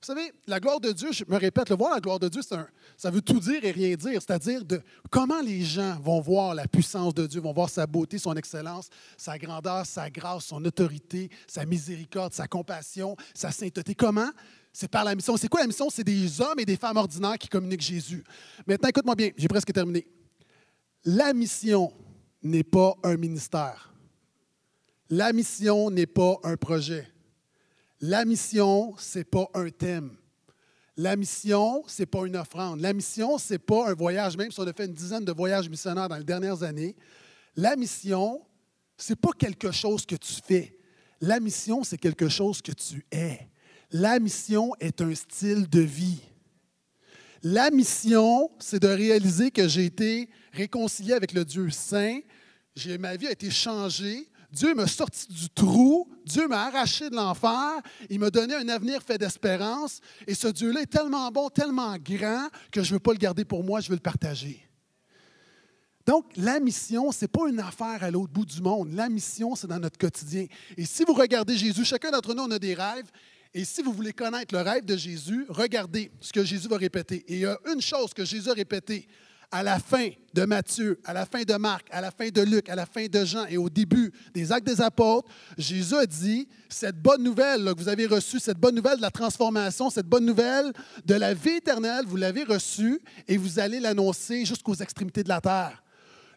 vous 0.00 0.06
savez, 0.06 0.32
la 0.46 0.60
gloire 0.60 0.78
de 0.78 0.92
Dieu, 0.92 1.10
je 1.10 1.24
me 1.26 1.36
répète, 1.36 1.70
le 1.70 1.76
voir 1.76 1.92
la 1.92 2.00
gloire 2.00 2.20
de 2.20 2.28
Dieu, 2.28 2.40
ça 2.42 3.10
veut 3.10 3.20
tout 3.20 3.40
dire 3.40 3.64
et 3.64 3.72
rien 3.72 3.96
dire, 3.96 4.22
c'est-à-dire 4.22 4.64
de 4.64 4.80
comment 5.10 5.40
les 5.40 5.64
gens 5.64 5.98
vont 5.98 6.20
voir 6.20 6.54
la 6.54 6.68
puissance 6.68 7.12
de 7.14 7.26
Dieu, 7.26 7.40
vont 7.40 7.52
voir 7.52 7.68
sa 7.68 7.84
beauté, 7.84 8.16
son 8.16 8.34
excellence, 8.36 8.88
sa 9.16 9.36
grandeur, 9.38 9.84
sa 9.84 10.08
grâce, 10.08 10.44
son 10.46 10.64
autorité, 10.64 11.28
sa 11.48 11.66
miséricorde, 11.66 12.32
sa 12.32 12.46
compassion, 12.46 13.16
sa 13.34 13.50
sainteté. 13.50 13.96
Comment? 13.96 14.30
C'est 14.72 14.88
par 14.88 15.02
la 15.02 15.16
mission. 15.16 15.36
C'est 15.36 15.48
quoi 15.48 15.62
la 15.62 15.66
mission? 15.66 15.90
C'est 15.90 16.04
des 16.04 16.40
hommes 16.40 16.60
et 16.60 16.64
des 16.64 16.76
femmes 16.76 16.96
ordinaires 16.96 17.36
qui 17.36 17.48
communiquent 17.48 17.80
Jésus. 17.80 18.22
Maintenant, 18.68 18.90
écoute-moi 18.90 19.16
bien, 19.16 19.30
j'ai 19.36 19.48
presque 19.48 19.72
terminé. 19.72 20.06
La 21.04 21.32
mission 21.32 21.92
n'est 22.40 22.62
pas 22.62 22.94
un 23.02 23.16
ministère. 23.16 23.92
La 25.10 25.32
mission 25.32 25.90
n'est 25.90 26.06
pas 26.06 26.38
un 26.44 26.56
projet. 26.56 27.08
La 28.00 28.24
mission, 28.24 28.94
ce 28.96 29.18
n'est 29.18 29.24
pas 29.24 29.48
un 29.54 29.70
thème. 29.70 30.16
La 30.96 31.16
mission, 31.16 31.84
ce 31.86 32.02
n'est 32.02 32.06
pas 32.06 32.26
une 32.26 32.36
offrande. 32.36 32.80
La 32.80 32.92
mission, 32.92 33.38
ce 33.38 33.54
n'est 33.54 33.58
pas 33.58 33.90
un 33.90 33.94
voyage, 33.94 34.36
même 34.36 34.50
si 34.50 34.60
on 34.60 34.66
a 34.66 34.72
fait 34.72 34.86
une 34.86 34.92
dizaine 34.92 35.24
de 35.24 35.32
voyages 35.32 35.68
missionnaires 35.68 36.08
dans 36.08 36.16
les 36.16 36.24
dernières 36.24 36.62
années. 36.62 36.96
La 37.56 37.76
mission, 37.76 38.42
ce 38.96 39.12
n'est 39.12 39.16
pas 39.16 39.30
quelque 39.36 39.70
chose 39.70 40.04
que 40.06 40.16
tu 40.16 40.34
fais. 40.44 40.76
La 41.20 41.40
mission, 41.40 41.82
c'est 41.84 41.98
quelque 41.98 42.28
chose 42.28 42.62
que 42.62 42.72
tu 42.72 43.04
es. 43.10 43.48
La 43.90 44.18
mission 44.18 44.72
est 44.80 45.00
un 45.00 45.14
style 45.14 45.68
de 45.68 45.80
vie. 45.80 46.20
La 47.42 47.70
mission, 47.70 48.50
c'est 48.58 48.80
de 48.80 48.88
réaliser 48.88 49.50
que 49.50 49.68
j'ai 49.68 49.84
été 49.84 50.28
réconcilié 50.52 51.14
avec 51.14 51.32
le 51.32 51.44
Dieu 51.44 51.70
saint, 51.70 52.20
ma 52.98 53.16
vie 53.16 53.28
a 53.28 53.32
été 53.32 53.50
changée, 53.50 54.28
Dieu 54.50 54.74
m'a 54.74 54.86
sorti 54.86 55.28
du 55.28 55.50
trou, 55.50 56.08
Dieu 56.24 56.48
m'a 56.48 56.66
arraché 56.66 57.10
de 57.10 57.14
l'enfer, 57.14 57.82
il 58.08 58.18
m'a 58.18 58.30
donné 58.30 58.54
un 58.54 58.68
avenir 58.68 59.02
fait 59.02 59.18
d'espérance, 59.18 60.00
et 60.26 60.34
ce 60.34 60.48
Dieu-là 60.48 60.82
est 60.82 60.86
tellement 60.86 61.30
bon, 61.30 61.50
tellement 61.50 61.96
grand, 61.98 62.48
que 62.72 62.82
je 62.82 62.90
ne 62.90 62.94
veux 62.94 63.00
pas 63.00 63.12
le 63.12 63.18
garder 63.18 63.44
pour 63.44 63.62
moi, 63.62 63.80
je 63.80 63.88
veux 63.88 63.96
le 63.96 64.00
partager. 64.00 64.68
Donc, 66.06 66.24
la 66.36 66.58
mission, 66.58 67.12
ce 67.12 67.24
n'est 67.24 67.28
pas 67.28 67.50
une 67.50 67.60
affaire 67.60 68.02
à 68.02 68.10
l'autre 68.10 68.32
bout 68.32 68.46
du 68.46 68.62
monde. 68.62 68.94
La 68.94 69.10
mission, 69.10 69.54
c'est 69.54 69.66
dans 69.66 69.78
notre 69.78 69.98
quotidien. 69.98 70.46
Et 70.78 70.86
si 70.86 71.04
vous 71.04 71.12
regardez 71.12 71.54
Jésus, 71.54 71.84
chacun 71.84 72.10
d'entre 72.10 72.32
nous, 72.32 72.44
on 72.44 72.50
a 72.50 72.58
des 72.58 72.72
rêves. 72.72 73.10
Et 73.52 73.66
si 73.66 73.82
vous 73.82 73.92
voulez 73.92 74.14
connaître 74.14 74.54
le 74.54 74.62
rêve 74.62 74.86
de 74.86 74.96
Jésus, 74.96 75.44
regardez 75.50 76.10
ce 76.22 76.32
que 76.32 76.42
Jésus 76.44 76.66
va 76.66 76.78
répéter. 76.78 77.24
Et 77.28 77.34
il 77.34 77.38
y 77.40 77.44
a 77.46 77.58
une 77.70 77.82
chose 77.82 78.14
que 78.14 78.24
Jésus 78.24 78.48
a 78.48 78.54
répétée 78.54 79.06
à 79.50 79.62
la 79.62 79.78
fin 79.78 80.10
de 80.34 80.44
Matthieu, 80.44 81.00
à 81.04 81.14
la 81.14 81.24
fin 81.24 81.42
de 81.42 81.54
Marc, 81.54 81.88
à 81.90 82.00
la 82.00 82.10
fin 82.10 82.28
de 82.28 82.42
Luc, 82.42 82.68
à 82.68 82.74
la 82.74 82.84
fin 82.84 83.06
de 83.06 83.24
Jean 83.24 83.46
et 83.46 83.56
au 83.56 83.70
début 83.70 84.12
des 84.34 84.52
actes 84.52 84.66
des 84.66 84.80
apôtres, 84.80 85.28
Jésus 85.56 85.94
a 85.94 86.06
dit, 86.06 86.46
cette 86.68 87.00
bonne 87.00 87.22
nouvelle 87.22 87.64
que 87.74 87.80
vous 87.80 87.88
avez 87.88 88.06
reçue, 88.06 88.38
cette 88.38 88.58
bonne 88.58 88.74
nouvelle 88.74 88.98
de 88.98 89.02
la 89.02 89.10
transformation, 89.10 89.88
cette 89.88 90.06
bonne 90.06 90.26
nouvelle 90.26 90.72
de 91.04 91.14
la 91.14 91.32
vie 91.32 91.56
éternelle, 91.56 92.04
vous 92.06 92.16
l'avez 92.16 92.44
reçue 92.44 93.00
et 93.26 93.36
vous 93.36 93.58
allez 93.58 93.80
l'annoncer 93.80 94.44
jusqu'aux 94.44 94.74
extrémités 94.74 95.22
de 95.22 95.28
la 95.28 95.40
terre. 95.40 95.82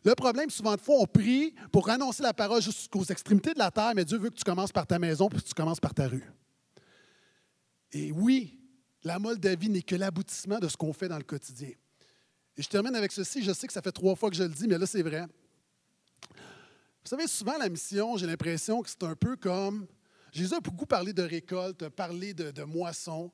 Le 0.03 0.15
problème, 0.15 0.50
souvent 0.50 0.75
de 0.75 0.82
fois, 0.82 0.96
on 1.00 1.06
prie 1.06 1.53
pour 1.72 1.89
annoncer 1.89 2.24
la 2.24 2.34
parole 2.34 2.62
jusqu'aux 2.62 3.03
extrémités 3.03 3.53
de 3.53 3.60
la 3.60 3.70
terre, 3.70 3.91
mais 3.96 4.06
Dieu 4.06 4.18
veut 4.18 4.30
que 4.30 4.36
tu 4.36 4.44
commences 4.44 4.72
par 4.72 4.88
ta 4.88 4.98
maison 4.98 5.27
puis 5.27 5.41
tu 5.41 5.53
commences 5.53 5.80
par 5.80 5.94
ta 5.94 6.08
rue. 6.08 6.25
Et 7.91 8.12
oui, 8.12 8.58
la 9.03 9.20
Moldavie 9.20 9.70
n'est 9.70 9.82
que 9.82 9.96
l'aboutissement 9.96 10.60
de 10.60 10.68
ce 10.68 10.77
qu'on 10.77 10.94
fait 10.94 11.10
dans 11.10 11.18
le 11.18 11.24
quotidien. 11.24 11.72
Je 12.62 12.68
termine 12.70 12.96
avec 12.96 13.12
ceci. 13.12 13.44
Je 13.44 13.51
sais 13.51 13.68
que 13.68 13.74
ça 13.74 13.82
fait 13.82 13.91
trois 13.91 14.15
fois 14.15 14.30
que 14.30 14.36
je 14.36 14.44
le 14.44 14.50
dis, 14.50 14.68
mais 14.68 14.77
là, 14.77 14.86
c'est 14.86 15.01
vrai. 15.01 15.25
Vous 17.03 17.10
savez, 17.10 17.27
souvent, 17.27 17.58
la 17.58 17.70
mission, 17.70 18.18
j'ai 18.18 18.27
l'impression 18.27 18.82
que 18.82 18.89
c'est 18.89 19.03
un 19.03 19.15
peu 19.15 19.36
comme. 19.36 19.88
Jésus 20.32 20.53
a 20.53 20.60
beaucoup 20.60 20.86
parlé 20.86 21.12
de 21.12 21.24
récolte, 21.24 21.89
parlé 21.89 22.34
de, 22.34 22.51
de 22.51 22.63
moisson. 22.63 23.32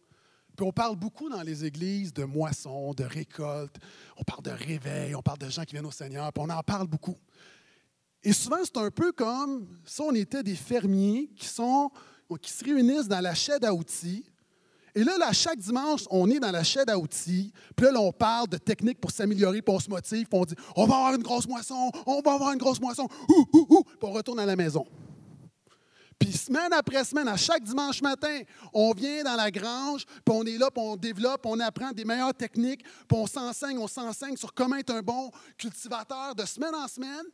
Puis 0.55 0.65
on 0.65 0.71
parle 0.71 0.95
beaucoup 0.95 1.29
dans 1.29 1.43
les 1.43 1.65
églises 1.65 2.11
de 2.11 2.23
moisson, 2.23 2.93
de 2.93 3.03
récolte. 3.03 3.75
On 4.15 4.23
parle 4.23 4.41
de 4.41 4.49
réveil, 4.49 5.13
on 5.13 5.21
parle 5.21 5.37
de 5.37 5.49
gens 5.49 5.63
qui 5.63 5.73
viennent 5.73 5.85
au 5.85 5.91
Seigneur, 5.91 6.33
puis 6.33 6.43
on 6.43 6.49
en 6.49 6.63
parle 6.63 6.87
beaucoup. 6.87 7.17
Et 8.23 8.33
souvent, 8.33 8.57
c'est 8.63 8.77
un 8.77 8.89
peu 8.89 9.11
comme 9.11 9.67
si 9.85 10.01
on 10.01 10.11
était 10.13 10.41
des 10.41 10.55
fermiers 10.55 11.29
qui, 11.35 11.45
sont, 11.45 11.91
qui 12.41 12.51
se 12.51 12.65
réunissent 12.65 13.07
dans 13.07 13.19
la 13.19 13.35
chaîne 13.35 13.63
à 13.63 13.71
outils. 13.71 14.25
Et 14.97 15.03
là, 15.03 15.15
là, 15.15 15.31
chaque 15.31 15.59
dimanche, 15.59 16.05
on 16.09 16.27
est 16.27 16.39
dans 16.39 16.49
la 16.49 16.63
chaîne 16.63 16.89
à 16.89 16.97
outils. 16.97 17.53
Puis 17.75 17.85
là, 17.85 18.01
on 18.01 18.11
parle 18.11 18.47
de 18.47 18.57
techniques 18.57 18.99
pour 18.99 19.11
s'améliorer, 19.11 19.61
puis 19.61 19.75
on 19.75 19.79
se 19.79 19.91
motive, 19.91 20.25
puis 20.27 20.39
on 20.39 20.43
dit 20.43 20.55
on 20.75 20.87
va 20.87 20.95
avoir 20.95 21.13
une 21.13 21.21
grosse 21.21 21.47
moisson, 21.47 21.91
on 22.07 22.19
va 22.21 22.33
avoir 22.33 22.51
une 22.51 22.57
grosse 22.57 22.81
moisson, 22.81 23.07
ouh, 23.29 23.45
ouh, 23.53 23.67
ouh, 23.69 23.83
puis 23.83 23.99
on 24.01 24.11
retourne 24.11 24.39
à 24.39 24.45
la 24.47 24.55
maison. 24.55 24.87
Puis 26.17 26.31
semaine 26.31 26.73
après 26.73 27.03
semaine, 27.03 27.27
à 27.27 27.37
chaque 27.37 27.61
dimanche 27.61 28.01
matin, 28.01 28.39
on 28.73 28.91
vient 28.93 29.23
dans 29.23 29.35
la 29.35 29.51
grange, 29.51 30.03
puis 30.25 30.35
on 30.35 30.43
est 30.45 30.57
là, 30.57 30.71
puis 30.71 30.83
on 30.83 30.95
développe, 30.95 31.45
on 31.45 31.59
apprend 31.59 31.91
des 31.91 32.03
meilleures 32.03 32.33
techniques, 32.33 32.83
puis 32.83 33.17
on 33.19 33.27
s'enseigne, 33.27 33.77
on 33.77 33.87
s'enseigne 33.87 34.35
sur 34.35 34.51
comment 34.51 34.77
être 34.77 34.95
un 34.95 35.03
bon 35.03 35.29
cultivateur 35.59 36.33
de 36.33 36.43
semaine 36.43 36.73
en 36.73 36.87
semaine. 36.87 37.25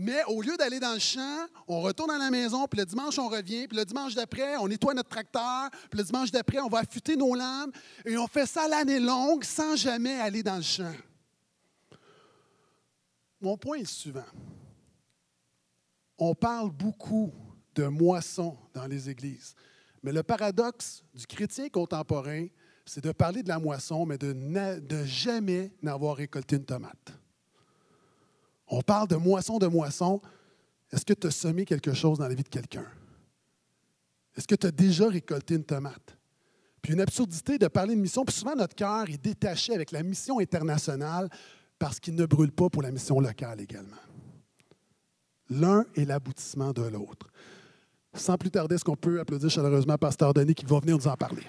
Mais 0.00 0.22
au 0.28 0.40
lieu 0.40 0.56
d'aller 0.56 0.78
dans 0.78 0.92
le 0.92 1.00
champ, 1.00 1.46
on 1.66 1.80
retourne 1.80 2.12
à 2.12 2.18
la 2.18 2.30
maison, 2.30 2.68
puis 2.68 2.78
le 2.78 2.86
dimanche, 2.86 3.18
on 3.18 3.28
revient, 3.28 3.66
puis 3.66 3.76
le 3.76 3.84
dimanche 3.84 4.14
d'après, 4.14 4.56
on 4.58 4.68
nettoie 4.68 4.94
notre 4.94 5.08
tracteur, 5.08 5.70
puis 5.90 5.98
le 5.98 6.04
dimanche 6.04 6.30
d'après, 6.30 6.60
on 6.60 6.68
va 6.68 6.78
affûter 6.78 7.16
nos 7.16 7.34
lames, 7.34 7.72
et 8.04 8.16
on 8.16 8.28
fait 8.28 8.46
ça 8.46 8.68
l'année 8.68 9.00
longue 9.00 9.42
sans 9.42 9.74
jamais 9.74 10.14
aller 10.20 10.44
dans 10.44 10.56
le 10.56 10.62
champ. 10.62 10.94
Mon 13.40 13.56
point 13.56 13.78
est 13.78 13.80
le 13.80 13.86
suivant. 13.86 14.24
On 16.16 16.32
parle 16.32 16.70
beaucoup 16.70 17.32
de 17.74 17.84
moisson 17.84 18.56
dans 18.74 18.86
les 18.86 19.10
églises. 19.10 19.54
Mais 20.04 20.12
le 20.12 20.22
paradoxe 20.22 21.02
du 21.12 21.26
chrétien 21.26 21.68
contemporain, 21.68 22.46
c'est 22.84 23.02
de 23.02 23.10
parler 23.10 23.42
de 23.42 23.48
la 23.48 23.58
moisson, 23.58 24.06
mais 24.06 24.16
de, 24.16 24.32
de 24.78 25.04
jamais 25.04 25.72
n'avoir 25.82 26.16
récolté 26.16 26.56
une 26.56 26.64
tomate. 26.64 27.12
On 28.68 28.82
parle 28.82 29.08
de 29.08 29.16
moisson, 29.16 29.58
de 29.58 29.66
moisson. 29.66 30.20
Est-ce 30.92 31.04
que 31.04 31.14
tu 31.14 31.26
as 31.26 31.30
semé 31.30 31.64
quelque 31.64 31.92
chose 31.92 32.18
dans 32.18 32.28
la 32.28 32.34
vie 32.34 32.42
de 32.42 32.48
quelqu'un? 32.48 32.86
Est-ce 34.36 34.46
que 34.46 34.54
tu 34.54 34.66
as 34.66 34.70
déjà 34.70 35.08
récolté 35.08 35.54
une 35.54 35.64
tomate? 35.64 36.16
Puis 36.80 36.92
une 36.92 37.00
absurdité 37.00 37.58
de 37.58 37.66
parler 37.66 37.94
de 37.94 38.00
mission, 38.00 38.24
puis 38.24 38.34
souvent 38.34 38.54
notre 38.54 38.74
cœur 38.74 39.08
est 39.10 39.22
détaché 39.22 39.74
avec 39.74 39.90
la 39.90 40.02
mission 40.02 40.38
internationale 40.38 41.28
parce 41.78 41.98
qu'il 41.98 42.14
ne 42.14 42.24
brûle 42.24 42.52
pas 42.52 42.68
pour 42.68 42.82
la 42.82 42.90
mission 42.90 43.20
locale 43.20 43.60
également. 43.60 43.96
L'un 45.50 45.84
est 45.96 46.04
l'aboutissement 46.04 46.72
de 46.72 46.82
l'autre. 46.82 47.28
Sans 48.14 48.36
plus 48.36 48.50
tarder, 48.50 48.74
est-ce 48.74 48.84
qu'on 48.84 48.96
peut 48.96 49.20
applaudir 49.20 49.50
chaleureusement 49.50 49.96
Pasteur 49.96 50.34
Denis 50.34 50.54
qui 50.54 50.66
va 50.66 50.80
venir 50.80 50.96
nous 50.96 51.08
en 51.08 51.16
parler? 51.16 51.42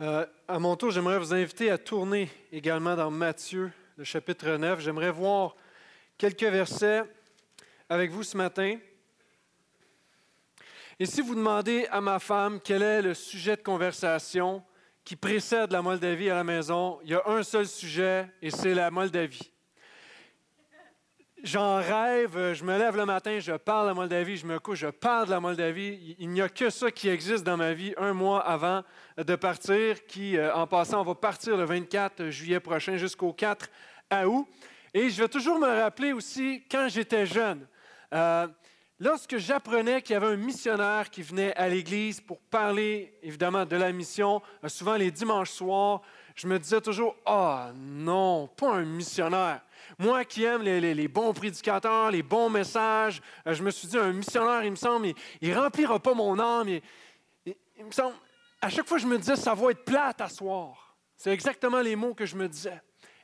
Euh, 0.00 0.26
à 0.48 0.58
mon 0.58 0.74
tour, 0.74 0.90
j'aimerais 0.90 1.20
vous 1.20 1.32
inviter 1.32 1.70
à 1.70 1.78
tourner 1.78 2.28
également 2.50 2.96
dans 2.96 3.12
Matthieu, 3.12 3.70
le 3.96 4.02
chapitre 4.02 4.56
9. 4.56 4.80
J'aimerais 4.80 5.12
voir 5.12 5.54
quelques 6.18 6.42
versets 6.42 7.04
avec 7.88 8.10
vous 8.10 8.24
ce 8.24 8.36
matin. 8.36 8.76
Et 10.98 11.06
si 11.06 11.20
vous 11.20 11.36
demandez 11.36 11.86
à 11.92 12.00
ma 12.00 12.18
femme 12.18 12.58
quel 12.60 12.82
est 12.82 13.02
le 13.02 13.14
sujet 13.14 13.54
de 13.54 13.62
conversation 13.62 14.64
qui 15.04 15.14
précède 15.14 15.70
la 15.70 15.80
Moldavie 15.80 16.28
à 16.28 16.34
la 16.34 16.44
maison, 16.44 16.98
il 17.04 17.10
y 17.10 17.14
a 17.14 17.22
un 17.26 17.44
seul 17.44 17.68
sujet 17.68 18.28
et 18.42 18.50
c'est 18.50 18.74
la 18.74 18.90
Moldavie. 18.90 19.52
J'en 21.44 21.76
rêve, 21.76 22.54
je 22.54 22.64
me 22.64 22.78
lève 22.78 22.96
le 22.96 23.04
matin, 23.04 23.38
je 23.38 23.52
parle 23.52 23.82
de 23.84 23.88
la 23.88 23.94
Moldavie, 23.94 24.38
je 24.38 24.46
me 24.46 24.58
couche, 24.58 24.78
je 24.78 24.86
parle 24.86 25.26
de 25.26 25.30
la 25.30 25.40
Moldavie. 25.40 26.16
Il 26.18 26.30
n'y 26.30 26.40
a 26.40 26.48
que 26.48 26.70
ça 26.70 26.90
qui 26.90 27.10
existe 27.10 27.44
dans 27.44 27.58
ma 27.58 27.74
vie 27.74 27.92
un 27.98 28.14
mois 28.14 28.40
avant 28.40 28.82
de 29.18 29.36
partir, 29.36 30.06
qui, 30.06 30.38
euh, 30.38 30.54
en 30.54 30.66
passant, 30.66 31.02
on 31.02 31.04
va 31.04 31.14
partir 31.14 31.58
le 31.58 31.64
24 31.64 32.30
juillet 32.30 32.60
prochain 32.60 32.96
jusqu'au 32.96 33.34
4 33.34 33.68
août. 34.26 34.48
Et 34.94 35.10
je 35.10 35.22
vais 35.22 35.28
toujours 35.28 35.58
me 35.58 35.66
rappeler 35.66 36.14
aussi 36.14 36.64
quand 36.70 36.88
j'étais 36.88 37.26
jeune. 37.26 37.66
Euh, 38.14 38.48
lorsque 38.98 39.36
j'apprenais 39.36 40.00
qu'il 40.00 40.14
y 40.14 40.16
avait 40.16 40.28
un 40.28 40.36
missionnaire 40.36 41.10
qui 41.10 41.20
venait 41.20 41.54
à 41.56 41.68
l'Église 41.68 42.22
pour 42.22 42.40
parler, 42.40 43.18
évidemment, 43.22 43.66
de 43.66 43.76
la 43.76 43.92
mission, 43.92 44.40
euh, 44.64 44.68
souvent 44.68 44.94
les 44.94 45.10
dimanches 45.10 45.50
soirs, 45.50 46.00
je 46.34 46.46
me 46.46 46.58
disais 46.58 46.80
toujours, 46.80 47.16
ah 47.26 47.68
oh, 47.68 47.76
non, 47.76 48.48
pas 48.56 48.76
un 48.76 48.84
missionnaire. 48.86 49.60
Moi 49.98 50.24
qui 50.24 50.44
aime 50.44 50.62
les, 50.62 51.08
bons 51.08 51.32
prédicateurs, 51.32 52.10
les 52.10 52.22
bons 52.22 52.50
messages, 52.50 53.22
euh, 53.46 53.54
je 53.54 53.62
me 53.62 53.70
suis 53.70 53.86
dit, 53.88 53.96
un 53.96 54.12
missionnaire, 54.12 54.64
il 54.64 54.72
me 54.72 54.76
semble, 54.76 55.08
il 55.40 55.50
ne 55.50 55.54
remplira 55.54 55.98
pas 56.00 56.14
mon 56.14 56.38
âme. 56.38 56.68
Il, 57.46 57.84
me 57.84 57.92
semble, 57.92 58.14
à 58.60 58.68
chaque 58.68 58.88
fois, 58.88 58.98
je 58.98 59.06
me 59.06 59.18
disais, 59.18 59.36
ça 59.36 59.54
va 59.54 59.70
être 59.70 59.84
plate 59.84 60.20
à 60.20 60.28
soir. 60.28 60.96
C'est 61.16 61.32
exactement 61.32 61.80
les 61.80 61.94
mots 61.94 62.14
que 62.14 62.26
je 62.26 62.36
me 62.36 62.48
disais. 62.48 62.80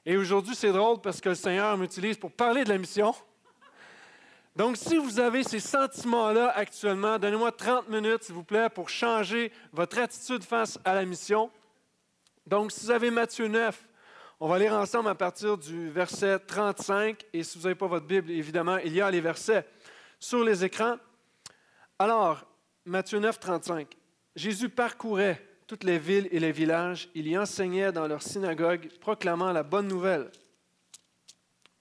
Et 0.06 0.16
aujourd'hui, 0.16 0.54
c'est 0.54 0.72
drôle 0.72 1.00
parce 1.00 1.20
que 1.20 1.30
le 1.30 1.34
Seigneur 1.34 1.76
m'utilise 1.76 2.16
pour 2.16 2.32
parler 2.32 2.64
de 2.64 2.68
la 2.68 2.78
mission. 2.78 3.14
Donc, 4.56 4.76
si 4.76 4.96
vous 4.96 5.20
avez 5.20 5.42
ces 5.42 5.60
sentiments-là 5.60 6.52
actuellement, 6.54 7.18
donnez-moi 7.18 7.52
30 7.52 7.88
minutes, 7.88 8.24
s'il 8.24 8.34
vous 8.34 8.44
plaît, 8.44 8.68
pour 8.68 8.88
changer 8.88 9.52
votre 9.72 9.98
attitude 9.98 10.44
face 10.44 10.78
à 10.84 10.94
la 10.94 11.04
mission. 11.04 11.50
Donc, 12.46 12.72
si 12.72 12.84
vous 12.84 12.90
avez 12.90 13.10
Matthieu 13.10 13.46
9, 13.46 13.80
on 14.42 14.48
va 14.48 14.58
lire 14.58 14.72
ensemble 14.72 15.10
à 15.10 15.14
partir 15.14 15.58
du 15.58 15.90
verset 15.90 16.38
35. 16.38 17.26
Et 17.34 17.42
si 17.44 17.58
vous 17.58 17.64
n'avez 17.64 17.74
pas 17.74 17.86
votre 17.86 18.06
Bible, 18.06 18.30
évidemment, 18.30 18.78
il 18.78 18.94
y 18.94 19.00
a 19.02 19.10
les 19.10 19.20
versets 19.20 19.66
sur 20.18 20.42
les 20.42 20.64
écrans. 20.64 20.96
Alors, 21.98 22.46
Matthieu 22.86 23.18
9, 23.18 23.38
35. 23.38 23.94
Jésus 24.34 24.70
parcourait 24.70 25.46
toutes 25.66 25.84
les 25.84 25.98
villes 25.98 26.26
et 26.32 26.40
les 26.40 26.52
villages. 26.52 27.10
Il 27.14 27.28
y 27.28 27.36
enseignait 27.36 27.92
dans 27.92 28.08
leurs 28.08 28.22
synagogues, 28.22 28.88
proclamant 28.98 29.52
la 29.52 29.62
bonne 29.62 29.88
nouvelle 29.88 30.30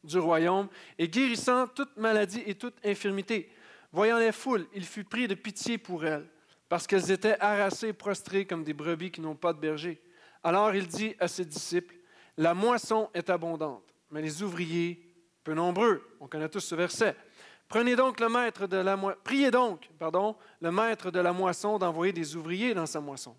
du 0.03 0.19
royaume 0.19 0.67
et 0.97 1.07
guérissant 1.07 1.65
toute 1.65 1.95
maladie 1.95 2.43
et 2.45 2.55
toute 2.55 2.75
infirmité. 2.85 3.49
Voyant 3.93 4.17
les 4.17 4.33
foules, 4.33 4.67
il 4.73 4.85
fut 4.85 5.05
pris 5.05 5.29
de 5.29 5.33
pitié 5.33 5.77
pour 5.77 6.03
elles, 6.05 6.27
parce 6.67 6.87
qu'elles 6.87 7.09
étaient 7.09 7.39
harassées 7.39 7.87
et 7.87 7.93
prostrées 7.93 8.45
comme 8.45 8.65
des 8.65 8.73
brebis 8.73 9.11
qui 9.11 9.21
n'ont 9.21 9.35
pas 9.35 9.53
de 9.53 9.59
berger. 9.59 10.01
Alors 10.43 10.75
il 10.75 10.87
dit 10.87 11.15
à 11.19 11.29
ses 11.29 11.45
disciples, 11.45 11.95
la 12.39 12.53
moisson 12.53 13.09
est 13.13 13.29
abondante, 13.29 13.83
mais 14.11 14.21
les 14.21 14.41
ouvriers 14.41 15.05
peu 15.43 15.53
nombreux. 15.53 16.01
On 16.21 16.27
connaît 16.27 16.47
tous 16.47 16.61
ce 16.61 16.73
verset. 16.73 17.13
Prenez 17.67 17.97
donc 17.97 18.21
le 18.21 18.29
maître 18.29 18.65
de 18.65 18.77
la 18.77 18.97
priez 19.23 19.51
donc, 19.51 19.89
pardon, 19.99 20.37
le 20.61 20.71
maître 20.71 21.11
de 21.11 21.19
la 21.19 21.33
moisson 21.33 21.77
d'envoyer 21.77 22.13
des 22.13 22.37
ouvriers 22.37 22.73
dans 22.73 22.85
sa 22.85 23.01
moisson. 23.01 23.35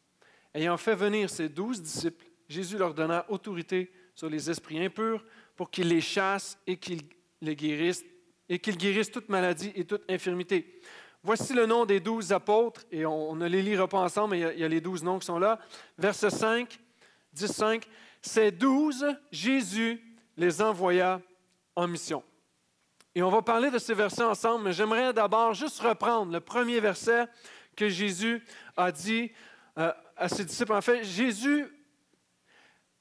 Ayant 0.52 0.76
fait 0.76 0.94
venir 0.94 1.30
ses 1.30 1.48
douze 1.48 1.80
disciples, 1.80 2.26
Jésus 2.46 2.76
leur 2.76 2.92
donna 2.92 3.24
autorité 3.30 3.90
sur 4.14 4.28
les 4.28 4.50
esprits 4.50 4.84
impurs 4.84 5.24
pour 5.56 5.70
qu'ils 5.70 5.88
les 5.88 6.02
chassent 6.02 6.58
et 6.66 6.76
qu'ils 6.76 7.02
les 7.40 7.56
guérissent 7.56 8.04
et 8.50 8.58
qu'ils 8.58 8.76
guérissent 8.76 9.10
toute 9.10 9.30
maladie 9.30 9.72
et 9.76 9.84
toute 9.86 10.02
infirmité. 10.10 10.78
Voici 11.22 11.54
le 11.54 11.64
nom 11.64 11.86
des 11.86 12.00
douze 12.00 12.32
apôtres, 12.32 12.82
et 12.90 13.06
on, 13.06 13.34
ne 13.34 13.46
les 13.46 13.62
lira 13.62 13.88
pas 13.88 14.00
ensemble, 14.00 14.32
mais 14.32 14.38
il 14.40 14.42
y, 14.42 14.44
a, 14.44 14.52
il 14.52 14.60
y 14.60 14.64
a 14.64 14.68
les 14.68 14.80
douze 14.80 15.02
noms 15.02 15.18
qui 15.18 15.26
sont 15.26 15.38
là. 15.38 15.58
Verset 15.96 16.30
5, 16.30 16.78
10, 17.32 17.46
5. 17.46 17.88
Ces 18.22 18.50
douze, 18.50 19.06
Jésus 19.30 20.02
les 20.36 20.60
envoya 20.62 21.20
en 21.76 21.86
mission. 21.86 22.22
Et 23.14 23.22
on 23.22 23.30
va 23.30 23.42
parler 23.42 23.70
de 23.70 23.78
ces 23.78 23.94
versets 23.94 24.22
ensemble, 24.22 24.64
mais 24.64 24.72
j'aimerais 24.72 25.12
d'abord 25.12 25.54
juste 25.54 25.80
reprendre 25.80 26.32
le 26.32 26.40
premier 26.40 26.80
verset 26.80 27.26
que 27.74 27.88
Jésus 27.88 28.44
a 28.76 28.92
dit 28.92 29.32
euh, 29.78 29.92
à 30.16 30.28
ses 30.28 30.44
disciples. 30.44 30.72
En 30.72 30.80
fait, 30.80 31.02
Jésus 31.02 31.66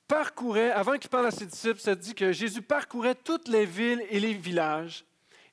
parcourait, 0.08 0.72
avant 0.72 0.98
qu'il 0.98 1.10
parle 1.10 1.28
à 1.28 1.32
ses 1.32 1.46
disciples, 1.46 1.80
ça 1.80 1.94
dit 1.94 2.16
que 2.16 2.32
Jésus 2.32 2.62
parcourait 2.62 3.16
toutes 3.16 3.48
les 3.48 3.66
villes 3.66 4.04
et 4.10 4.20
les 4.20 4.34
villages. 4.34 5.06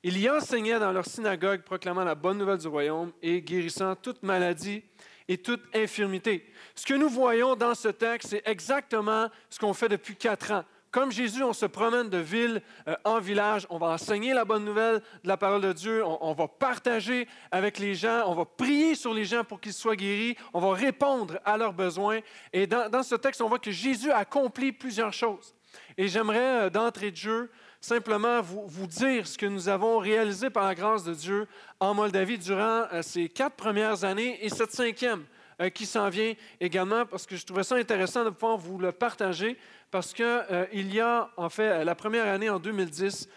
Il 0.03 0.17
y 0.17 0.29
enseignait 0.29 0.79
dans 0.79 0.91
leur 0.91 1.05
synagogue, 1.05 1.61
proclamant 1.61 2.03
la 2.03 2.15
bonne 2.15 2.37
nouvelle 2.37 2.57
du 2.57 2.67
royaume 2.67 3.11
et 3.21 3.41
guérissant 3.41 3.95
toute 3.95 4.23
maladie 4.23 4.83
et 5.27 5.37
toute 5.37 5.63
infirmité. 5.75 6.45
Ce 6.75 6.85
que 6.85 6.93
nous 6.93 7.09
voyons 7.09 7.55
dans 7.55 7.75
ce 7.75 7.89
texte, 7.89 8.29
c'est 8.29 8.43
exactement 8.45 9.27
ce 9.49 9.59
qu'on 9.59 9.73
fait 9.73 9.89
depuis 9.89 10.15
quatre 10.15 10.51
ans. 10.51 10.63
Comme 10.89 11.11
Jésus, 11.11 11.43
on 11.43 11.53
se 11.53 11.65
promène 11.65 12.09
de 12.09 12.17
ville 12.17 12.61
euh, 12.87 12.95
en 13.03 13.19
village, 13.19 13.67
on 13.69 13.77
va 13.77 13.87
enseigner 13.87 14.33
la 14.33 14.45
bonne 14.45 14.63
nouvelle 14.63 15.01
de 15.23 15.27
la 15.27 15.35
parole 15.35 15.61
de 15.61 15.73
Dieu, 15.73 16.03
on, 16.05 16.33
va 16.33 16.47
partager 16.47 17.27
avec 17.51 17.77
les 17.77 17.93
gens, 17.93 18.23
on 18.25 18.33
va 18.33 18.45
prier 18.45 18.95
sur 18.95 19.13
les 19.13 19.25
gens 19.25 19.43
pour 19.43 19.59
qu'ils 19.59 19.73
soient 19.73 19.97
guéris, 19.97 20.37
on 20.53 20.61
va 20.61 20.73
répondre 20.73 21.39
à 21.43 21.57
leurs 21.57 21.73
besoins. 21.73 22.19
Et 22.53 22.67
dans, 22.67 22.89
dans 22.89 23.03
ce 23.03 23.15
texte, 23.15 23.41
on 23.41 23.49
voit 23.49 23.59
que 23.59 23.69
Jésus 23.69 24.11
accomplit 24.11 24.71
plusieurs 24.71 25.13
choses. 25.13 25.53
Et 25.97 26.07
j'aimerais, 26.07 26.65
euh, 26.65 26.69
d'entrée 26.69 27.11
de 27.11 27.17
jeu, 27.17 27.51
simplement 27.81 28.41
vous, 28.41 28.65
vous, 28.67 28.87
dire 28.87 29.27
ce 29.27 29.37
que 29.37 29.45
nous 29.45 29.69
avons 29.69 29.97
réalisé 29.97 30.49
par 30.49 30.65
la 30.65 30.75
grâce 30.75 31.03
de 31.03 31.13
Dieu 31.13 31.47
en 31.79 31.93
Moldavie 31.93 32.37
durant 32.37 32.85
euh, 32.91 33.01
ces 33.01 33.29
quatre 33.29 33.55
premières 33.55 34.03
années 34.03 34.43
et 34.43 34.49
cette 34.49 34.71
cinquième 34.71 35.25
euh, 35.61 35.69
qui 35.69 35.85
s'en 35.85 36.09
vient 36.09 36.33
également, 36.59 37.05
parce 37.05 37.25
que 37.25 37.35
je 37.35 37.45
trouvais 37.45 37.63
ça 37.63 37.75
intéressant 37.75 38.23
de 38.23 38.29
pouvoir 38.29 38.57
vous 38.57 38.77
le 38.77 38.91
partager, 38.91 39.57
parce 39.91 40.13
qu'il 40.13 40.25
euh, 40.25 40.65
y 40.73 40.99
a, 40.99 41.29
en 41.37 41.49
fait, 41.49 41.83
la 41.83 41.95
première 41.95 42.27
année 42.27 42.49
en 42.49 42.59
2010, 42.59 43.29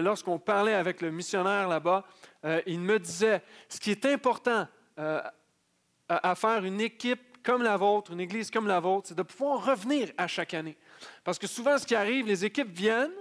lorsqu'on 0.00 0.38
parlait 0.38 0.72
avec 0.72 1.02
le 1.02 1.10
missionnaire 1.10 1.68
là-bas, 1.68 2.02
il 2.66 2.80
me 2.80 2.98
disait, 2.98 3.42
ce 3.68 3.78
qui 3.78 3.90
est 3.90 4.06
important 4.06 4.66
à 6.08 6.34
faire 6.36 6.64
une 6.64 6.80
équipe 6.80 7.20
comme 7.42 7.62
la 7.62 7.76
vôtre, 7.76 8.12
une 8.12 8.20
église 8.20 8.50
comme 8.50 8.66
la 8.66 8.80
vôtre, 8.80 9.08
c'est 9.08 9.14
de 9.14 9.22
pouvoir 9.22 9.64
revenir 9.64 10.10
à 10.16 10.26
chaque 10.26 10.54
année. 10.54 10.76
Parce 11.22 11.38
que 11.38 11.46
souvent, 11.46 11.76
ce 11.76 11.86
qui 11.86 11.94
arrive, 11.94 12.26
les 12.26 12.46
équipes 12.46 12.70
viennent, 12.70 13.12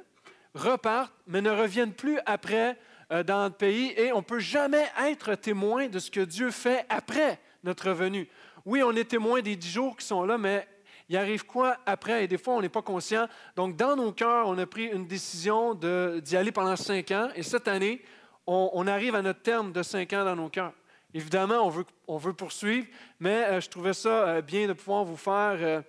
repartent, 0.58 1.14
mais 1.28 1.42
ne 1.42 1.52
reviennent 1.52 1.94
plus 1.94 2.20
après 2.26 2.78
euh, 3.12 3.24
dans 3.24 3.44
notre 3.44 3.56
pays 3.56 3.94
et 3.96 4.12
on 4.12 4.18
ne 4.18 4.22
peut 4.22 4.40
jamais 4.40 4.86
être 5.06 5.36
témoin 5.36 5.88
de 5.88 6.00
ce 6.00 6.12
que 6.12 6.20
Dieu 6.20 6.52
fait 6.52 6.86
après 6.90 7.40
notre 7.64 7.92
venue. 7.92 8.28
Oui, 8.66 8.84
on 8.84 8.92
est 8.92 9.06
témoin 9.06 9.42
des 9.42 9.56
dix 9.56 9.72
jours 9.72 9.96
qui 9.96 10.06
sont 10.06 10.24
là, 10.24 10.38
mais 10.38 10.68
il 11.10 11.16
arrive 11.16 11.46
quoi 11.46 11.78
après? 11.86 12.26
Et 12.26 12.28
des 12.28 12.38
fois, 12.38 12.56
on 12.56 12.62
n'est 12.62 12.68
pas 12.68 12.82
conscient. 12.82 13.28
Donc, 13.56 13.78
dans 13.78 13.96
nos 13.96 14.12
cœurs, 14.12 14.48
on 14.48 14.58
a 14.58 14.66
pris 14.66 14.88
une 14.88 15.08
décision 15.08 15.74
d'y 15.74 16.36
aller 16.36 16.52
pendant 16.52 16.76
cinq 16.76 17.12
ans. 17.12 17.30
Et 17.36 17.44
cette 17.44 17.70
année, 17.70 18.02
on, 18.46 18.88
arrive 18.88 19.16
à 19.16 19.22
notre 19.22 19.42
terme 19.42 19.72
de 19.72 19.84
cinq 19.84 20.12
ans 20.14 20.26
dans 20.26 20.36
nos 20.36 20.50
cœurs. 20.50 20.74
Évidemment, 21.14 21.66
on 21.66 21.70
veut, 21.70 21.86
on 22.08 22.18
veut 22.18 22.34
poursuivre, 22.34 22.88
mais 23.20 23.46
euh, 23.46 23.62
je 23.62 23.70
trouvais 23.70 23.94
ça 23.94 24.28
euh, 24.28 24.42
bien 24.42 24.68
de 24.68 24.74
pouvoir 24.74 25.06
vous 25.06 25.16
faire 25.16 25.84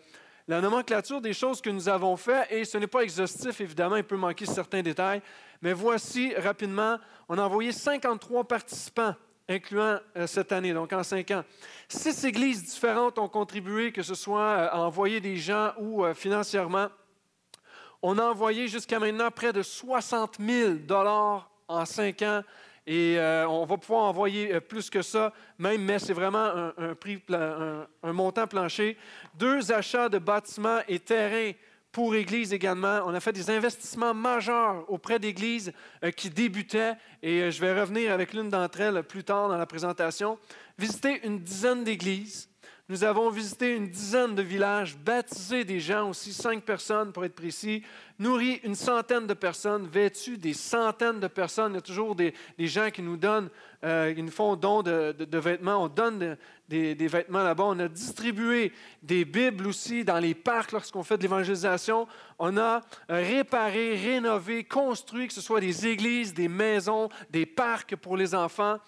la 0.48 0.62
nomenclature 0.62 1.20
des 1.20 1.34
choses 1.34 1.60
que 1.60 1.68
nous 1.68 1.90
avons 1.90 2.16
faites, 2.16 2.50
et 2.50 2.64
ce 2.64 2.78
n'est 2.78 2.86
pas 2.86 3.02
exhaustif, 3.02 3.60
évidemment, 3.60 3.96
il 3.96 4.04
peut 4.04 4.16
manquer 4.16 4.46
certains 4.46 4.82
détails, 4.82 5.20
mais 5.60 5.74
voici 5.74 6.34
rapidement, 6.34 6.96
on 7.28 7.36
a 7.36 7.42
envoyé 7.42 7.70
53 7.70 8.44
participants, 8.44 9.14
incluant 9.46 9.98
euh, 10.16 10.26
cette 10.26 10.50
année, 10.52 10.72
donc 10.72 10.90
en 10.94 11.02
cinq 11.02 11.30
ans. 11.32 11.44
Six 11.86 12.24
églises 12.24 12.64
différentes 12.64 13.18
ont 13.18 13.28
contribué, 13.28 13.92
que 13.92 14.02
ce 14.02 14.14
soit 14.14 14.40
euh, 14.40 14.68
à 14.70 14.80
envoyer 14.80 15.20
des 15.20 15.36
gens 15.36 15.72
ou 15.78 16.02
euh, 16.02 16.14
financièrement. 16.14 16.88
On 18.00 18.16
a 18.16 18.24
envoyé 18.24 18.68
jusqu'à 18.68 18.98
maintenant 18.98 19.30
près 19.30 19.52
de 19.52 19.62
60 19.62 20.36
000 20.40 20.74
dollars 20.86 21.50
en 21.68 21.84
cinq 21.84 22.22
ans 22.22 22.42
et 22.90 23.18
on 23.46 23.66
va 23.66 23.76
pouvoir 23.76 24.04
envoyer 24.04 24.60
plus 24.60 24.88
que 24.88 25.02
ça, 25.02 25.32
même, 25.58 25.82
mais 25.82 25.98
c'est 25.98 26.14
vraiment 26.14 26.72
un, 28.02 28.12
montant 28.12 28.46
plancher. 28.46 28.96
Deux 29.34 29.70
achats 29.72 30.08
de 30.08 30.18
bâtiments 30.18 30.80
et 30.88 30.98
terrains 30.98 31.52
pour 31.92 32.14
Église 32.14 32.52
également. 32.52 33.00
On 33.06 33.14
a 33.14 33.20
fait 33.20 33.32
des 33.32 33.50
investissements 33.50 34.14
majeurs 34.14 34.84
auprès 34.88 35.18
d'Églises 35.18 35.72
euh, 36.04 36.10
qui 36.10 36.30
débutaient 36.30 36.94
et 37.22 37.42
euh, 37.42 37.50
je 37.50 37.60
vais 37.60 37.78
revenir 37.78 38.12
avec 38.12 38.34
l'une 38.34 38.50
d'entre 38.50 38.80
elles 38.80 39.02
plus 39.02 39.24
tard 39.24 39.48
dans 39.48 39.56
la 39.56 39.66
présentation. 39.66 40.38
Visiter 40.78 41.26
une 41.26 41.40
dizaine 41.40 41.84
d'églises 41.84 42.48
nous 42.90 43.04
avons 43.04 43.28
visité 43.28 43.76
une 43.76 43.88
dizaine 43.88 44.34
de 44.34 44.40
villages, 44.40 44.96
baptisé 44.96 45.62
des 45.62 45.78
gens 45.78 46.08
aussi, 46.08 46.32
cinq 46.32 46.62
personnes 46.62 47.12
pour 47.12 47.22
être 47.26 47.34
précis, 47.34 47.82
nourri 48.18 48.60
une 48.64 48.74
centaine 48.74 49.26
de 49.26 49.34
personnes, 49.34 49.86
vêtu 49.86 50.38
des 50.38 50.54
centaines 50.54 51.20
de 51.20 51.26
personnes. 51.26 51.72
Il 51.72 51.74
y 51.74 51.78
a 51.78 51.82
toujours 51.82 52.14
des, 52.14 52.32
gens 52.60 52.88
qui 52.90 53.02
nous 53.02 53.18
donnent, 53.18 53.50
euh, 53.84 54.14
qui 54.14 54.22
nous 54.22 54.30
font 54.30 54.56
don 54.56 54.82
de, 54.82 55.14
vêtements. 55.38 55.82
On 55.82 55.88
donne 55.88 56.38
des, 56.66 56.94
vêtements 56.94 57.42
là-bas. 57.42 57.64
On 57.66 57.78
a 57.78 57.88
distribué 57.88 58.72
des 59.02 59.26
Bibles 59.26 59.66
aussi 59.66 60.02
dans 60.02 60.18
les 60.18 60.34
parcs 60.34 60.72
lorsqu'on 60.72 61.02
fait 61.02 61.18
de 61.18 61.22
l'évangélisation. 61.22 62.08
On 62.38 62.56
a 62.56 62.80
réparé, 63.10 63.96
rénové, 63.96 64.64
construit, 64.64 65.28
que 65.28 65.34
ce 65.34 65.42
soit 65.42 65.60
des 65.60 65.86
églises, 65.86 66.32
des 66.32 66.48
maisons, 66.48 67.10
des 67.28 67.44
parcs 67.44 67.96
pour 67.96 68.16
les 68.16 68.34
enfants. 68.34 68.78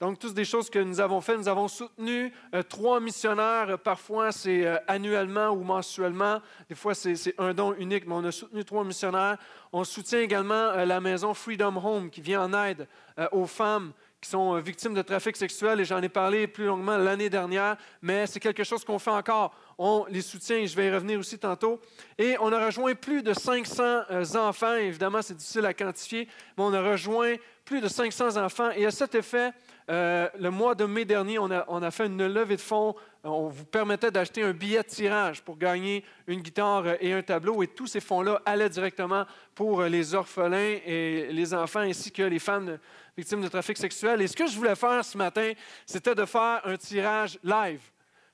Donc, 0.00 0.18
toutes 0.18 0.32
des 0.32 0.46
choses 0.46 0.70
que 0.70 0.78
nous 0.78 0.98
avons 0.98 1.20
faites. 1.20 1.36
Nous 1.36 1.48
avons 1.48 1.68
soutenu 1.68 2.32
euh, 2.54 2.62
trois 2.62 3.00
missionnaires. 3.00 3.78
Parfois, 3.78 4.32
c'est 4.32 4.66
euh, 4.66 4.78
annuellement 4.88 5.50
ou 5.50 5.62
mensuellement. 5.62 6.40
Des 6.70 6.74
fois, 6.74 6.94
c'est 6.94 7.34
un 7.36 7.52
don 7.52 7.74
unique, 7.74 8.06
mais 8.06 8.14
on 8.14 8.24
a 8.24 8.32
soutenu 8.32 8.64
trois 8.64 8.82
missionnaires. 8.82 9.36
On 9.74 9.84
soutient 9.84 10.20
également 10.20 10.54
euh, 10.54 10.86
la 10.86 11.02
maison 11.02 11.34
Freedom 11.34 11.76
Home 11.76 12.08
qui 12.08 12.22
vient 12.22 12.42
en 12.42 12.64
aide 12.64 12.88
aux 13.32 13.44
femmes 13.44 13.92
qui 14.18 14.30
sont 14.30 14.58
victimes 14.60 14.94
de 14.94 15.02
trafic 15.02 15.36
sexuel, 15.36 15.80
et 15.80 15.84
j'en 15.84 16.00
ai 16.00 16.08
parlé 16.08 16.46
plus 16.46 16.66
longuement 16.66 16.96
l'année 16.96 17.28
dernière, 17.30 17.76
mais 18.00 18.26
c'est 18.26 18.40
quelque 18.40 18.64
chose 18.64 18.84
qu'on 18.84 18.98
fait 18.98 19.10
encore. 19.10 19.54
On 19.78 20.06
les 20.08 20.22
soutient, 20.22 20.56
et 20.56 20.66
je 20.66 20.76
vais 20.76 20.86
y 20.86 20.90
revenir 20.90 21.18
aussi 21.18 21.38
tantôt. 21.38 21.80
Et 22.18 22.36
on 22.40 22.52
a 22.52 22.64
rejoint 22.64 22.94
plus 22.94 23.22
de 23.22 23.34
500 23.34 24.36
enfants, 24.36 24.74
évidemment 24.74 25.20
c'est 25.22 25.36
difficile 25.36 25.66
à 25.66 25.74
quantifier, 25.74 26.28
mais 26.56 26.64
on 26.64 26.72
a 26.72 26.82
rejoint 26.82 27.34
plus 27.64 27.80
de 27.80 27.88
500 27.88 28.36
enfants, 28.36 28.70
et 28.70 28.84
à 28.86 28.90
cet 28.90 29.14
effet, 29.14 29.52
euh, 29.90 30.28
le 30.38 30.50
mois 30.50 30.74
de 30.74 30.84
mai 30.84 31.04
dernier, 31.04 31.38
on 31.38 31.50
a, 31.50 31.90
fait 31.90 32.06
une 32.06 32.26
levée 32.26 32.56
de 32.56 32.60
fonds. 32.60 32.94
On 33.24 33.48
vous 33.48 33.64
permettait 33.64 34.10
d'acheter 34.10 34.42
un 34.42 34.52
billet 34.52 34.82
de 34.82 34.88
tirage 34.88 35.42
pour 35.42 35.58
gagner 35.58 36.04
une 36.28 36.40
guitare 36.40 36.84
et 37.00 37.12
un 37.12 37.22
tableau. 37.22 37.62
Et 37.62 37.66
tous 37.66 37.88
ces 37.88 38.00
fonds-là 38.00 38.40
allaient 38.46 38.68
directement 38.68 39.26
pour 39.54 39.82
les 39.82 40.14
orphelins 40.14 40.78
et 40.86 41.28
les 41.32 41.52
enfants, 41.52 41.80
ainsi 41.80 42.12
que 42.12 42.22
les 42.22 42.38
femmes 42.38 42.78
victimes 43.16 43.42
de 43.42 43.48
trafic 43.48 43.76
sexuel. 43.76 44.22
Et 44.22 44.28
ce 44.28 44.36
que 44.36 44.46
je 44.46 44.56
voulais 44.56 44.76
faire 44.76 45.04
ce 45.04 45.18
matin, 45.18 45.52
c'était 45.84 46.14
de 46.14 46.24
faire 46.24 46.60
un 46.64 46.76
tirage 46.76 47.38
live. 47.42 47.82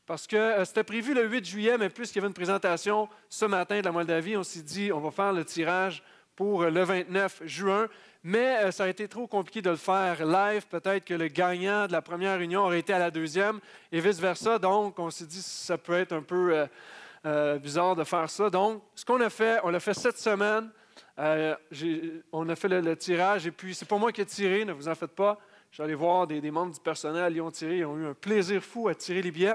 Parce 0.05 0.27
que 0.27 0.37
euh, 0.37 0.65
c'était 0.65 0.85
prévu 0.85 1.15
le 1.15 1.27
8 1.27 1.45
juillet, 1.45 1.79
mais 1.79 1.89
puisqu'il 1.89 2.19
y 2.19 2.21
avait 2.21 2.29
une 2.29 2.35
présentation 2.35 3.09
ce 3.29 3.45
matin 3.47 3.81
de 3.81 3.85
la 3.85 3.93
Moldavie, 3.93 4.37
on 4.37 4.45
s'est 4.45 4.63
dit, 4.63 4.93
on 4.93 5.01
va 5.01 5.11
faire 5.11 5.33
le 5.33 5.45
tirage 5.45 6.03
pour 6.37 6.65
le 6.65 6.83
29 6.83 7.43
juin. 7.45 7.89
Mais 8.29 8.57
euh, 8.57 8.73
ça 8.73 8.83
a 8.83 8.89
été 8.89 9.07
trop 9.07 9.29
compliqué 9.29 9.63
de 9.63 9.71
le 9.71 9.77
faire 9.77 10.27
live. 10.27 10.67
Peut-être 10.67 11.05
que 11.05 11.15
le 11.15 11.29
gagnant 11.29 11.87
de 11.87 11.93
la 11.93 12.03
première 12.03 12.37
réunion 12.37 12.63
aurait 12.63 12.81
été 12.81 12.93
à 12.93 12.99
la 12.99 13.13
deuxième 13.13 13.61
et 13.93 14.01
vice-versa. 14.01 14.59
Donc, 14.59 14.99
on 14.99 15.11
s'est 15.11 15.27
dit 15.27 15.39
que 15.39 15.45
ça 15.45 15.79
peut 15.79 15.93
être 15.93 16.11
un 16.11 16.23
peu 16.23 16.53
euh, 16.53 16.67
euh, 17.25 17.57
bizarre 17.59 17.95
de 17.95 18.03
faire 18.03 18.29
ça. 18.29 18.51
Donc, 18.51 18.83
ce 18.97 19.05
qu'on 19.05 19.21
a 19.21 19.31
fait, 19.31 19.61
on 19.63 19.71
l'a 19.71 19.79
fait 19.79 19.95
cette 19.95 20.19
semaine. 20.19 20.69
on 21.17 22.49
a 22.49 22.57
fait 22.57 22.69
le, 22.69 22.97
tirage 22.97 23.47
et 23.47 23.53
puis 23.53 23.77
c'est 23.77 23.87
pas 23.87 23.97
moi 23.97 24.11
qui 24.11 24.23
ai 24.23 24.27
tiré, 24.27 24.65
ne 24.65 24.73
vous 24.73 24.89
en 24.89 24.97
faites 24.97 25.15
pas. 25.15 25.39
J'allais 25.71 25.95
voir 25.95 26.27
des, 26.27 26.41
des, 26.41 26.51
membres 26.51 26.75
du 26.75 26.81
personnel, 26.81 27.33
ils 27.33 27.41
ont 27.41 27.53
tiré, 27.53 27.79
ils 27.79 27.85
ont 27.85 27.97
eu 27.97 28.07
un 28.09 28.15
plaisir 28.15 28.61
fou 28.61 28.89
à 28.89 28.95
tirer 28.97 29.23
les 29.23 29.31
billets. 29.31 29.55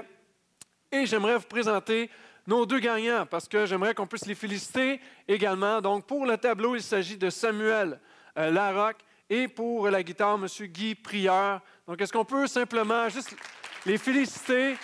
Et 0.90 1.04
j'aimerais 1.04 1.36
vous 1.36 1.46
présenter 1.46 2.08
nos 2.46 2.64
deux 2.64 2.78
gagnants 2.78 3.26
parce 3.26 3.48
que 3.48 3.66
j'aimerais 3.66 3.92
qu'on 3.92 4.06
puisse 4.06 4.24
les 4.24 4.34
féliciter 4.34 4.98
également. 5.28 5.82
Donc, 5.82 6.06
pour 6.06 6.24
le 6.24 6.38
tableau, 6.38 6.74
il 6.74 6.82
s'agit 6.82 7.18
de 7.18 7.28
Samuel 7.28 8.00
euh, 8.38 8.92
et 9.28 9.48
pour 9.48 9.88
la 9.88 10.02
guitare, 10.02 10.34
M. 10.34 10.46
Guy 10.66 10.94
Prieur. 10.94 11.60
Donc, 11.86 12.00
est-ce 12.00 12.12
qu'on 12.12 12.24
peut 12.24 12.46
simplement 12.46 13.08
juste 13.08 13.34
les 13.86 13.98
féliciter 13.98 14.76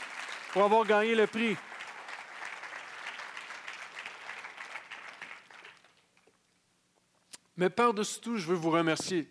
pour 0.52 0.64
avoir 0.64 0.87
gagné 0.87 1.14
le 1.14 1.26
prix? 1.26 1.56
Mais 7.56 7.68
par-dessus 7.68 8.20
tout, 8.20 8.37
je 8.37 8.46
veux 8.46 8.54
vous 8.54 8.70
remercier 8.70 9.28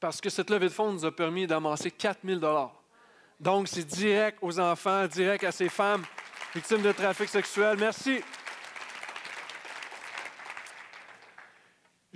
parce 0.00 0.20
que 0.20 0.30
cette 0.30 0.50
levée 0.50 0.68
de 0.68 0.72
fonds 0.72 0.92
nous 0.92 1.04
a 1.04 1.14
permis 1.14 1.46
d'amasser 1.46 1.90
4 1.90 2.20
000 2.24 2.40
Donc, 3.40 3.68
c'est 3.68 3.84
direct 3.84 4.38
aux 4.42 4.58
enfants, 4.60 5.06
direct 5.06 5.44
à 5.44 5.52
ces 5.52 5.68
femmes 5.68 6.04
victimes 6.54 6.82
de 6.82 6.92
trafic 6.92 7.28
sexuel. 7.28 7.76
Merci. 7.78 8.22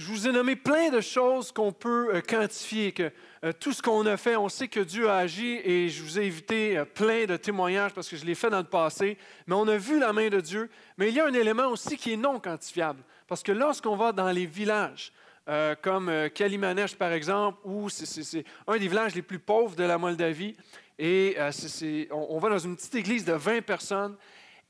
Je 0.02 0.08
vous 0.08 0.26
ai 0.26 0.32
nommé 0.32 0.56
plein 0.56 0.90
de 0.90 1.00
choses 1.00 1.52
qu'on 1.52 1.70
peut 1.70 2.16
euh, 2.16 2.20
quantifier, 2.20 2.90
que 2.90 3.12
euh, 3.44 3.52
tout 3.52 3.72
ce 3.72 3.80
qu'on 3.80 4.04
a 4.06 4.16
fait, 4.16 4.34
on 4.34 4.48
sait 4.48 4.66
que 4.66 4.80
Dieu 4.80 5.08
a 5.08 5.18
agi 5.18 5.60
et 5.62 5.88
je 5.90 6.02
vous 6.02 6.18
ai 6.18 6.24
évité 6.24 6.76
euh, 6.76 6.84
plein 6.84 7.24
de 7.24 7.36
témoignages 7.36 7.92
parce 7.92 8.08
que 8.08 8.16
je 8.16 8.24
l'ai 8.24 8.34
fait 8.34 8.50
dans 8.50 8.58
le 8.58 8.64
passé, 8.64 9.16
mais 9.46 9.54
on 9.54 9.68
a 9.68 9.76
vu 9.76 10.00
la 10.00 10.12
main 10.12 10.28
de 10.28 10.40
Dieu. 10.40 10.68
Mais 10.98 11.10
il 11.10 11.14
y 11.14 11.20
a 11.20 11.26
un 11.26 11.32
élément 11.32 11.68
aussi 11.68 11.96
qui 11.96 12.14
est 12.14 12.16
non 12.16 12.40
quantifiable 12.40 13.00
parce 13.28 13.44
que 13.44 13.52
lorsqu'on 13.52 13.94
va 13.94 14.10
dans 14.10 14.28
les 14.32 14.44
villages, 14.44 15.12
comme 15.82 16.10
Kalimanèche 16.34 16.96
par 16.96 17.12
exemple, 17.12 17.58
où 17.64 17.88
c'est 17.88 18.44
un 18.66 18.76
des 18.78 18.88
villages 18.88 19.14
les 19.14 19.22
plus 19.22 19.38
pauvres 19.38 19.76
de 19.76 19.84
la 19.84 19.98
Moldavie, 19.98 20.56
et 20.98 21.36
on 22.10 22.38
va 22.38 22.50
dans 22.50 22.58
une 22.58 22.76
petite 22.76 22.94
église 22.96 23.24
de 23.24 23.32
20 23.32 23.62
personnes, 23.62 24.16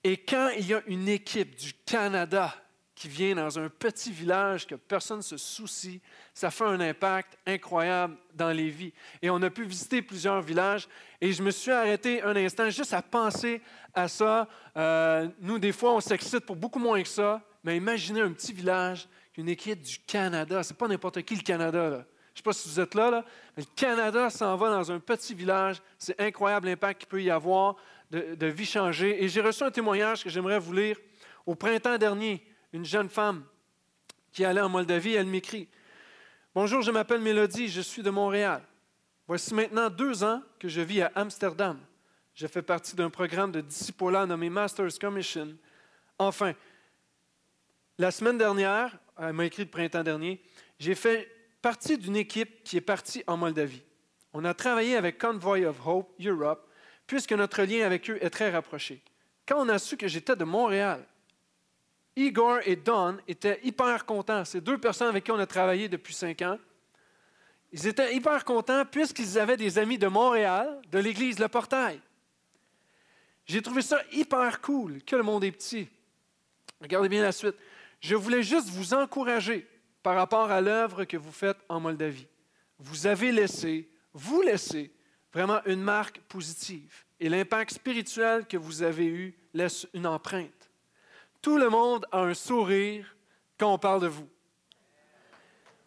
et 0.04 0.18
quand 0.18 0.50
il 0.58 0.66
y 0.66 0.74
a 0.74 0.82
une 0.86 1.08
équipe 1.08 1.56
du 1.56 1.72
Canada, 1.84 2.54
qui 3.02 3.08
vient 3.08 3.34
dans 3.34 3.58
un 3.58 3.68
petit 3.68 4.12
village 4.12 4.64
que 4.64 4.76
personne 4.76 5.16
ne 5.16 5.22
se 5.22 5.36
soucie, 5.36 6.00
ça 6.32 6.52
fait 6.52 6.62
un 6.62 6.78
impact 6.78 7.36
incroyable 7.44 8.16
dans 8.32 8.50
les 8.50 8.70
vies. 8.70 8.92
Et 9.20 9.28
on 9.28 9.42
a 9.42 9.50
pu 9.50 9.64
visiter 9.64 10.02
plusieurs 10.02 10.40
villages 10.40 10.86
et 11.20 11.32
je 11.32 11.42
me 11.42 11.50
suis 11.50 11.72
arrêté 11.72 12.22
un 12.22 12.36
instant 12.36 12.70
juste 12.70 12.94
à 12.94 13.02
penser 13.02 13.60
à 13.92 14.06
ça. 14.06 14.46
Euh, 14.76 15.26
nous, 15.40 15.58
des 15.58 15.72
fois, 15.72 15.94
on 15.94 16.00
s'excite 16.00 16.46
pour 16.46 16.54
beaucoup 16.54 16.78
moins 16.78 17.02
que 17.02 17.08
ça, 17.08 17.42
mais 17.64 17.76
imaginez 17.76 18.20
un 18.20 18.30
petit 18.30 18.52
village, 18.52 19.08
une 19.36 19.48
équipe 19.48 19.82
du 19.82 19.98
Canada. 20.06 20.62
C'est 20.62 20.78
pas 20.78 20.86
n'importe 20.86 21.22
qui 21.22 21.34
le 21.34 21.42
Canada. 21.42 21.90
Là. 21.90 21.96
Je 21.96 21.98
ne 21.98 22.36
sais 22.36 22.42
pas 22.44 22.52
si 22.52 22.68
vous 22.68 22.78
êtes 22.78 22.94
là, 22.94 23.10
là, 23.10 23.24
mais 23.56 23.64
le 23.64 23.74
Canada 23.74 24.30
s'en 24.30 24.56
va 24.56 24.70
dans 24.70 24.92
un 24.92 25.00
petit 25.00 25.34
village. 25.34 25.82
C'est 25.98 26.20
incroyable 26.20 26.68
l'impact 26.68 27.00
qu'il 27.00 27.08
peut 27.08 27.22
y 27.22 27.32
avoir 27.32 27.74
de, 28.12 28.36
de 28.36 28.46
vie 28.46 28.64
changée. 28.64 29.24
Et 29.24 29.28
j'ai 29.28 29.40
reçu 29.40 29.64
un 29.64 29.72
témoignage 29.72 30.22
que 30.22 30.30
j'aimerais 30.30 30.60
vous 30.60 30.72
lire 30.72 30.96
au 31.44 31.56
printemps 31.56 31.98
dernier 31.98 32.46
une 32.72 32.84
jeune 32.84 33.08
femme 33.08 33.44
qui 34.32 34.44
allait 34.44 34.60
en 34.60 34.68
Moldavie, 34.68 35.14
elle 35.14 35.26
m'écrit 35.26 35.68
Bonjour, 36.54 36.82
je 36.82 36.90
m'appelle 36.90 37.20
Mélodie, 37.20 37.68
je 37.68 37.80
suis 37.80 38.02
de 38.02 38.10
Montréal. 38.10 38.62
Voici 39.26 39.54
maintenant 39.54 39.88
deux 39.88 40.22
ans 40.24 40.42
que 40.58 40.68
je 40.68 40.80
vis 40.80 41.02
à 41.02 41.12
Amsterdam. 41.14 41.78
Je 42.34 42.46
fais 42.46 42.62
partie 42.62 42.96
d'un 42.96 43.10
programme 43.10 43.52
de 43.52 43.60
discipolat 43.60 44.26
nommé 44.26 44.50
Master's 44.50 44.98
Commission. 44.98 45.56
Enfin, 46.18 46.54
la 47.98 48.10
semaine 48.10 48.38
dernière, 48.38 48.98
elle 49.18 49.32
m'a 49.32 49.46
écrit 49.46 49.64
le 49.64 49.70
printemps 49.70 50.02
dernier, 50.02 50.42
j'ai 50.78 50.94
fait 50.94 51.30
partie 51.60 51.96
d'une 51.96 52.16
équipe 52.16 52.64
qui 52.64 52.76
est 52.76 52.82
partie 52.82 53.22
en 53.26 53.36
Moldavie. 53.36 53.82
On 54.32 54.44
a 54.44 54.54
travaillé 54.54 54.96
avec 54.96 55.18
Convoy 55.18 55.66
of 55.66 55.86
Hope 55.86 56.14
Europe, 56.20 56.68
puisque 57.06 57.32
notre 57.32 57.62
lien 57.62 57.84
avec 57.84 58.08
eux 58.10 58.18
est 58.20 58.30
très 58.30 58.50
rapproché. 58.50 59.02
Quand 59.46 59.58
on 59.58 59.68
a 59.68 59.78
su 59.78 59.96
que 59.96 60.08
j'étais 60.08 60.36
de 60.36 60.44
Montréal, 60.44 61.06
Igor 62.16 62.60
et 62.64 62.76
Don 62.76 63.16
étaient 63.26 63.60
hyper 63.62 64.04
contents. 64.04 64.44
C'est 64.44 64.60
deux 64.60 64.78
personnes 64.78 65.08
avec 65.08 65.24
qui 65.24 65.30
on 65.30 65.38
a 65.38 65.46
travaillé 65.46 65.88
depuis 65.88 66.14
cinq 66.14 66.42
ans. 66.42 66.58
Ils 67.72 67.86
étaient 67.86 68.14
hyper 68.14 68.44
contents 68.44 68.84
puisqu'ils 68.84 69.38
avaient 69.38 69.56
des 69.56 69.78
amis 69.78 69.98
de 69.98 70.06
Montréal, 70.06 70.80
de 70.90 70.98
l'église 70.98 71.38
Le 71.38 71.48
Portail. 71.48 72.00
J'ai 73.46 73.62
trouvé 73.62 73.82
ça 73.82 74.00
hyper 74.12 74.60
cool 74.60 75.02
que 75.02 75.16
le 75.16 75.22
monde 75.22 75.44
est 75.44 75.52
petit. 75.52 75.88
Regardez 76.80 77.08
bien 77.08 77.22
la 77.22 77.32
suite. 77.32 77.56
Je 78.00 78.14
voulais 78.14 78.42
juste 78.42 78.68
vous 78.68 78.94
encourager 78.94 79.66
par 80.02 80.16
rapport 80.16 80.50
à 80.50 80.60
l'œuvre 80.60 81.04
que 81.04 81.16
vous 81.16 81.32
faites 81.32 81.58
en 81.68 81.80
Moldavie. 81.80 82.26
Vous 82.78 83.06
avez 83.06 83.32
laissé, 83.32 83.88
vous 84.12 84.42
laissez 84.42 84.92
vraiment 85.32 85.60
une 85.66 85.82
marque 85.82 86.20
positive. 86.28 87.04
Et 87.20 87.28
l'impact 87.28 87.74
spirituel 87.74 88.46
que 88.46 88.56
vous 88.56 88.82
avez 88.82 89.06
eu 89.06 89.34
laisse 89.54 89.86
une 89.94 90.06
empreinte. 90.06 90.61
Tout 91.42 91.58
le 91.58 91.68
monde 91.68 92.06
a 92.12 92.20
un 92.20 92.34
sourire 92.34 93.16
quand 93.58 93.74
on 93.74 93.78
parle 93.78 94.02
de 94.02 94.06
vous. 94.06 94.28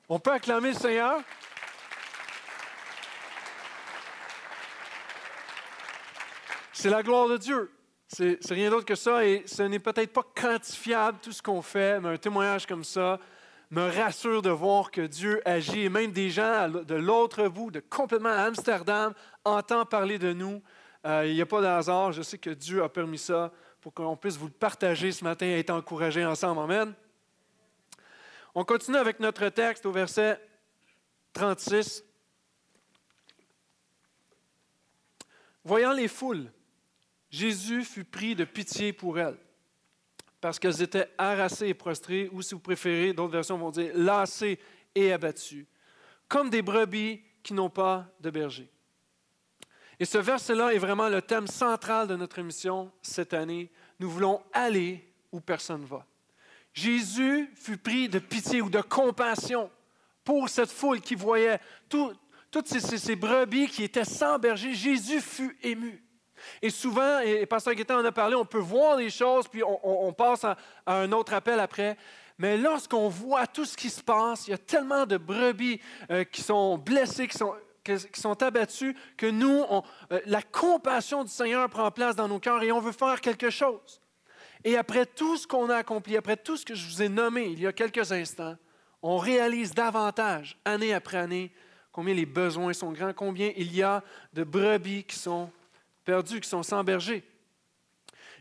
On 0.09 0.19
peut 0.19 0.33
acclamer 0.33 0.73
le 0.73 0.75
Seigneur? 0.75 1.21
C'est 6.73 6.89
la 6.89 7.01
gloire 7.01 7.29
de 7.29 7.37
Dieu. 7.37 7.71
C'est 8.09 8.37
rien 8.49 8.69
d'autre 8.69 8.85
que 8.85 8.95
ça 8.95 9.25
et 9.25 9.43
ce 9.47 9.63
n'est 9.63 9.79
peut-être 9.79 10.11
pas 10.11 10.25
quantifiable 10.35 11.19
tout 11.21 11.31
ce 11.31 11.41
qu'on 11.41 11.61
fait, 11.61 12.01
mais 12.01 12.09
un 12.09 12.17
témoignage 12.17 12.65
comme 12.65 12.83
ça 12.83 13.17
me 13.71 13.89
rassure 13.89 14.41
de 14.41 14.49
voir 14.49 14.91
que 14.91 15.01
Dieu 15.01 15.41
agit 15.45 15.85
et 15.85 15.89
même 15.89 16.11
des 16.11 16.29
gens 16.29 16.69
de 16.69 16.95
l'autre 16.95 17.47
bout, 17.47 17.71
de 17.71 17.79
complètement 17.79 18.29
à 18.29 18.43
Amsterdam, 18.43 19.13
entendent 19.45 19.89
parler 19.89 20.19
de 20.19 20.33
nous. 20.33 20.61
Euh, 21.05 21.25
il 21.25 21.33
n'y 21.33 21.41
a 21.41 21.45
pas 21.45 21.61
de 21.61 21.65
hasard. 21.65 22.11
Je 22.11 22.21
sais 22.21 22.37
que 22.37 22.49
Dieu 22.49 22.83
a 22.83 22.89
permis 22.89 23.17
ça 23.17 23.51
pour 23.85 23.93
qu'on 23.93 24.17
puisse 24.17 24.37
vous 24.37 24.47
le 24.47 24.51
partager 24.51 25.11
ce 25.11 25.23
matin 25.23 25.45
et 25.45 25.59
être 25.59 25.69
encouragés 25.69 26.25
ensemble. 26.25 26.59
Amen. 26.59 26.91
On 28.55 28.65
continue 28.65 28.97
avec 28.97 29.19
notre 29.19 29.47
texte 29.49 29.85
au 29.85 29.91
verset 29.91 30.41
36. 31.33 32.03
Voyant 35.63 35.93
les 35.93 36.07
foules, 36.07 36.51
Jésus 37.29 37.83
fut 37.83 38.05
pris 38.05 38.33
de 38.33 38.43
pitié 38.43 38.91
pour 38.91 39.19
elles, 39.19 39.37
parce 40.41 40.57
qu'elles 40.57 40.81
étaient 40.81 41.11
harassées 41.19 41.67
et 41.67 41.75
prostrées, 41.75 42.27
ou 42.33 42.41
si 42.41 42.55
vous 42.55 42.61
préférez, 42.61 43.13
d'autres 43.13 43.33
versions 43.33 43.59
vont 43.59 43.69
dire 43.69 43.91
lassées 43.93 44.57
et 44.95 45.13
abattues, 45.13 45.67
comme 46.27 46.49
des 46.49 46.63
brebis 46.63 47.21
qui 47.43 47.53
n'ont 47.53 47.69
pas 47.69 48.07
de 48.19 48.31
berger. 48.31 48.67
Et 49.99 50.05
ce 50.05 50.17
verset-là 50.17 50.73
est 50.73 50.77
vraiment 50.77 51.09
le 51.09 51.21
thème 51.21 51.47
central 51.47 52.07
de 52.07 52.15
notre 52.15 52.39
émission 52.39 52.91
cette 53.01 53.33
année. 53.33 53.71
Nous 53.99 54.09
voulons 54.09 54.41
aller 54.51 55.07
où 55.31 55.39
personne 55.39 55.81
ne 55.81 55.85
va. 55.85 56.05
Jésus 56.73 57.49
fut 57.55 57.77
pris 57.77 58.09
de 58.09 58.19
pitié 58.19 58.61
ou 58.61 58.69
de 58.69 58.81
compassion 58.81 59.69
pour 60.25 60.49
cette 60.49 60.71
foule 60.71 60.99
qui 60.99 61.15
voyait 61.15 61.59
toutes 61.87 62.67
ces, 62.67 63.15
brebis 63.15 63.67
qui 63.67 63.83
étaient 63.83 64.03
sans 64.03 64.37
berger. 64.37 64.73
Jésus 64.73 65.21
fut 65.21 65.57
ému. 65.63 66.03
Et 66.61 66.69
souvent, 66.69 67.19
et 67.19 67.45
Pasteur 67.45 67.73
Guetta 67.73 67.97
en 67.97 68.03
a 68.03 68.11
parlé, 68.11 68.35
on 68.35 68.45
peut 68.45 68.57
voir 68.57 68.97
les 68.97 69.09
choses, 69.09 69.47
puis 69.47 69.63
on, 69.63 70.11
passe 70.11 70.43
à, 70.43 70.57
un 70.85 71.11
autre 71.13 71.33
appel 71.33 71.59
après. 71.61 71.97
Mais 72.37 72.57
lorsqu'on 72.57 73.07
voit 73.07 73.47
tout 73.47 73.63
ce 73.63 73.77
qui 73.77 73.89
se 73.89 74.03
passe, 74.03 74.47
il 74.47 74.51
y 74.51 74.53
a 74.53 74.57
tellement 74.57 75.05
de 75.05 75.15
brebis 75.15 75.79
euh, 76.11 76.25
qui 76.25 76.41
sont 76.41 76.77
blessées, 76.77 77.29
qui 77.29 77.37
sont, 77.37 77.55
qui 77.85 78.19
sont 78.19 78.41
abattues, 78.41 78.95
que 79.15 79.27
nous, 79.27 79.63
euh, 80.11 80.19
la 80.25 80.41
compassion 80.41 81.23
du 81.23 81.29
Seigneur 81.29 81.69
prend 81.69 81.91
place 81.91 82.15
dans 82.15 82.27
nos 82.27 82.39
cœurs 82.39 82.63
et 82.63 82.71
on 82.71 82.79
veut 82.79 82.91
faire 82.91 83.21
quelque 83.21 83.49
chose. 83.49 84.01
Et 84.63 84.75
après 84.75 85.05
tout 85.05 85.37
ce 85.37 85.45
qu'on 85.45 85.69
a 85.69 85.77
accompli, 85.77 86.17
après 86.17 86.37
tout 86.37 86.57
ce 86.57 86.65
que 86.65 86.73
je 86.73 86.87
vous 86.87 87.01
ai 87.03 87.09
nommé 87.09 87.45
il 87.45 87.59
y 87.59 87.67
a 87.67 87.73
quelques 87.73 88.11
instants, 88.11 88.57
on 89.01 89.17
réalise 89.17 89.73
davantage, 89.73 90.57
année 90.65 90.93
après 90.93 91.17
année, 91.17 91.53
combien 91.91 92.15
les 92.15 92.25
besoins 92.25 92.73
sont 92.73 92.91
grands, 92.91 93.13
combien 93.13 93.51
il 93.55 93.73
y 93.73 93.83
a 93.83 94.03
de 94.33 94.43
brebis 94.43 95.03
qui 95.03 95.15
sont 95.15 95.51
perdus, 96.03 96.41
qui 96.41 96.49
sont 96.49 96.63
sans 96.63 96.83
berger. 96.83 97.23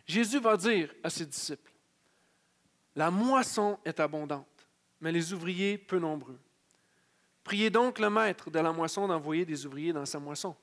Jésus 0.07 0.41
va 0.41 0.57
dire 0.57 0.93
à 1.03 1.11
ses 1.11 1.27
disciples, 1.27 1.71
La 2.97 3.11
moisson 3.11 3.79
est 3.85 4.01
abondante, 4.01 4.67
mais 5.01 5.13
les 5.13 5.35
ouvriers 5.35 5.77
peu 5.77 5.99
nombreux. 5.99 6.39
Priez 7.45 7.69
donc 7.69 7.99
le 7.99 8.09
maître 8.09 8.51
de 8.51 8.59
la 8.59 8.73
moisson 8.73 9.07
d'envoyer 9.07 9.45
des 9.45 9.67
ouvriers 9.67 9.93
dans 9.93 10.07
sa 10.07 10.19
moisson. 10.19 10.57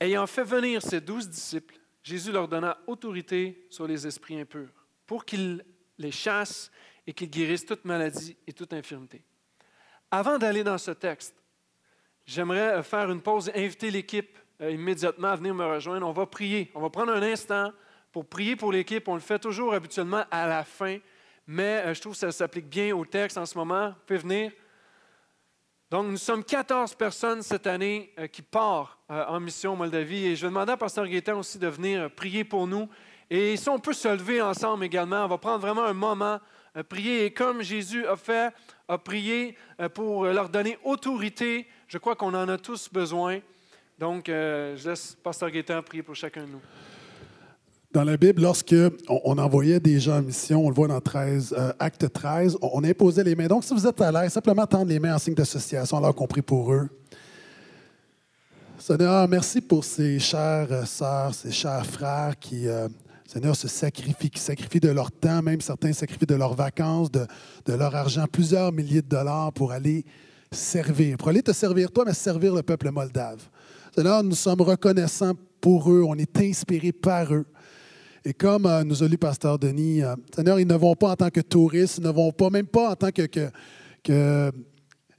Ayant 0.00 0.26
fait 0.26 0.44
venir 0.44 0.80
ses 0.80 1.00
douze 1.00 1.28
disciples, 1.28 1.78
Jésus 2.02 2.32
leur 2.32 2.48
donna 2.48 2.78
autorité 2.86 3.66
sur 3.68 3.86
les 3.86 4.06
esprits 4.06 4.40
impurs 4.40 4.70
pour 5.06 5.24
qu'ils 5.24 5.62
les 5.98 6.10
chassent 6.10 6.70
et 7.06 7.12
qu'ils 7.12 7.28
guérissent 7.28 7.66
toute 7.66 7.84
maladie 7.84 8.36
et 8.46 8.52
toute 8.52 8.72
infirmité. 8.72 9.22
Avant 10.10 10.38
d'aller 10.38 10.64
dans 10.64 10.78
ce 10.78 10.92
texte, 10.92 11.34
j'aimerais 12.24 12.82
faire 12.82 13.10
une 13.10 13.20
pause 13.20 13.50
et 13.54 13.64
inviter 13.64 13.90
l'équipe 13.90 14.38
euh, 14.62 14.70
immédiatement 14.70 15.28
à 15.28 15.36
venir 15.36 15.54
me 15.54 15.66
rejoindre. 15.66 16.06
On 16.06 16.12
va 16.12 16.26
prier. 16.26 16.70
On 16.74 16.80
va 16.80 16.88
prendre 16.90 17.12
un 17.12 17.22
instant 17.22 17.72
pour 18.10 18.24
prier 18.26 18.56
pour 18.56 18.72
l'équipe. 18.72 19.06
On 19.06 19.14
le 19.14 19.20
fait 19.20 19.38
toujours 19.38 19.74
habituellement 19.74 20.24
à 20.30 20.46
la 20.46 20.64
fin, 20.64 20.98
mais 21.46 21.82
euh, 21.84 21.94
je 21.94 22.00
trouve 22.00 22.14
que 22.14 22.18
ça 22.18 22.32
s'applique 22.32 22.68
bien 22.68 22.96
au 22.96 23.04
texte 23.04 23.36
en 23.36 23.44
ce 23.44 23.56
moment. 23.58 23.88
Vous 23.88 23.94
pouvez 24.06 24.18
venir. 24.18 24.52
Donc, 25.90 26.06
nous 26.06 26.18
sommes 26.18 26.44
14 26.44 26.94
personnes 26.94 27.42
cette 27.42 27.66
année 27.66 28.12
euh, 28.18 28.26
qui 28.26 28.42
partent 28.42 28.98
en 29.08 29.40
mission 29.40 29.72
en 29.72 29.76
Moldavie. 29.76 30.26
Et 30.26 30.36
je 30.36 30.42
vais 30.42 30.48
demander 30.48 30.72
à 30.72 30.76
Pasteur 30.76 31.06
Gaétan 31.06 31.38
aussi 31.38 31.58
de 31.58 31.66
venir 31.66 32.10
prier 32.10 32.44
pour 32.44 32.66
nous. 32.66 32.88
Et 33.30 33.56
si 33.56 33.68
on 33.68 33.78
peut 33.78 33.94
se 33.94 34.08
lever 34.08 34.42
ensemble 34.42 34.84
également, 34.84 35.24
on 35.24 35.28
va 35.28 35.38
prendre 35.38 35.60
vraiment 35.60 35.84
un 35.84 35.94
moment, 35.94 36.40
prier. 36.88 37.24
Et 37.24 37.30
comme 37.30 37.62
Jésus 37.62 38.06
a 38.06 38.16
fait, 38.16 38.52
a 38.86 38.98
prié 38.98 39.56
pour 39.94 40.26
leur 40.26 40.48
donner 40.48 40.78
autorité, 40.84 41.66
je 41.88 41.98
crois 41.98 42.16
qu'on 42.16 42.34
en 42.34 42.48
a 42.48 42.58
tous 42.58 42.90
besoin. 42.90 43.40
Donc, 43.98 44.28
euh, 44.28 44.76
je 44.76 44.88
laisse 44.88 45.16
Pasteur 45.22 45.50
Gaétan 45.50 45.82
prier 45.82 46.04
pour 46.04 46.14
chacun 46.14 46.42
de 46.42 46.52
nous. 46.52 46.60
Dans 47.90 48.04
la 48.04 48.18
Bible, 48.18 48.42
lorsque 48.42 48.74
on, 49.08 49.38
envoyait 49.38 49.80
des 49.80 49.98
gens 49.98 50.18
en 50.18 50.22
mission, 50.22 50.66
on 50.66 50.68
le 50.68 50.74
voit 50.74 50.88
dans 50.88 51.00
13, 51.00 51.54
euh, 51.56 51.72
acte 51.78 52.12
13, 52.12 52.58
on, 52.60 52.84
imposait 52.84 53.24
les 53.24 53.34
mains. 53.34 53.46
Donc, 53.46 53.64
si 53.64 53.72
vous 53.72 53.86
êtes 53.86 53.98
à 54.02 54.12
l'aise, 54.12 54.30
simplement 54.30 54.66
tendre 54.66 54.90
les 54.90 54.98
mains 54.98 55.14
en 55.14 55.18
signe 55.18 55.32
d'association, 55.32 55.96
alors 55.96 56.14
compris 56.14 56.42
pour 56.42 56.70
eux. 56.74 56.86
Seigneur, 58.78 59.26
merci 59.26 59.62
pour 59.62 59.84
ces 59.84 60.18
chères 60.18 60.68
euh, 60.70 60.84
sœurs, 60.84 61.34
ces 61.34 61.50
chers 61.50 61.86
frères 61.86 62.38
qui, 62.38 62.66
Seigneur, 63.26 63.56
se 63.56 63.68
sacrifient, 63.68 64.30
qui 64.30 64.40
sacrifient 64.40 64.80
de 64.80 64.90
leur 64.90 65.10
temps, 65.10 65.40
même 65.40 65.62
certains 65.62 65.94
sacrifient 65.94 66.26
de 66.26 66.34
leurs 66.34 66.54
vacances, 66.54 67.10
de, 67.10 67.26
de 67.64 67.72
leur 67.72 67.94
argent, 67.96 68.26
plusieurs 68.30 68.70
milliers 68.70 69.00
de 69.00 69.08
dollars 69.08 69.50
pour 69.54 69.72
aller 69.72 70.04
servir, 70.52 71.16
pour 71.16 71.28
aller 71.28 71.42
te 71.42 71.52
servir 71.52 71.90
toi, 71.90 72.04
mais 72.06 72.12
servir 72.12 72.54
le 72.54 72.62
peuple 72.62 72.90
moldave. 72.90 73.40
Seigneur, 73.94 74.22
nous 74.22 74.34
sommes 74.34 74.60
reconnaissants 74.60 75.32
pour 75.58 75.90
eux, 75.90 76.04
on 76.06 76.14
est 76.16 76.38
inspirés 76.38 76.92
par 76.92 77.32
eux. 77.32 77.46
Et 78.24 78.34
comme 78.34 78.66
euh, 78.66 78.84
nous 78.84 79.02
a 79.02 79.08
lu 79.08 79.18
Pasteur 79.18 79.58
Denis, 79.58 80.02
euh, 80.02 80.14
Seigneur, 80.34 80.58
ils 80.58 80.66
ne 80.66 80.74
vont 80.74 80.94
pas 80.94 81.10
en 81.12 81.16
tant 81.16 81.30
que 81.30 81.40
touristes, 81.40 81.98
ils 81.98 82.04
ne 82.04 82.10
vont 82.10 82.32
pas, 82.32 82.50
même 82.50 82.66
pas 82.66 82.90
en 82.90 82.96
tant 82.96 83.10
que, 83.10 83.22
que, 84.02 84.52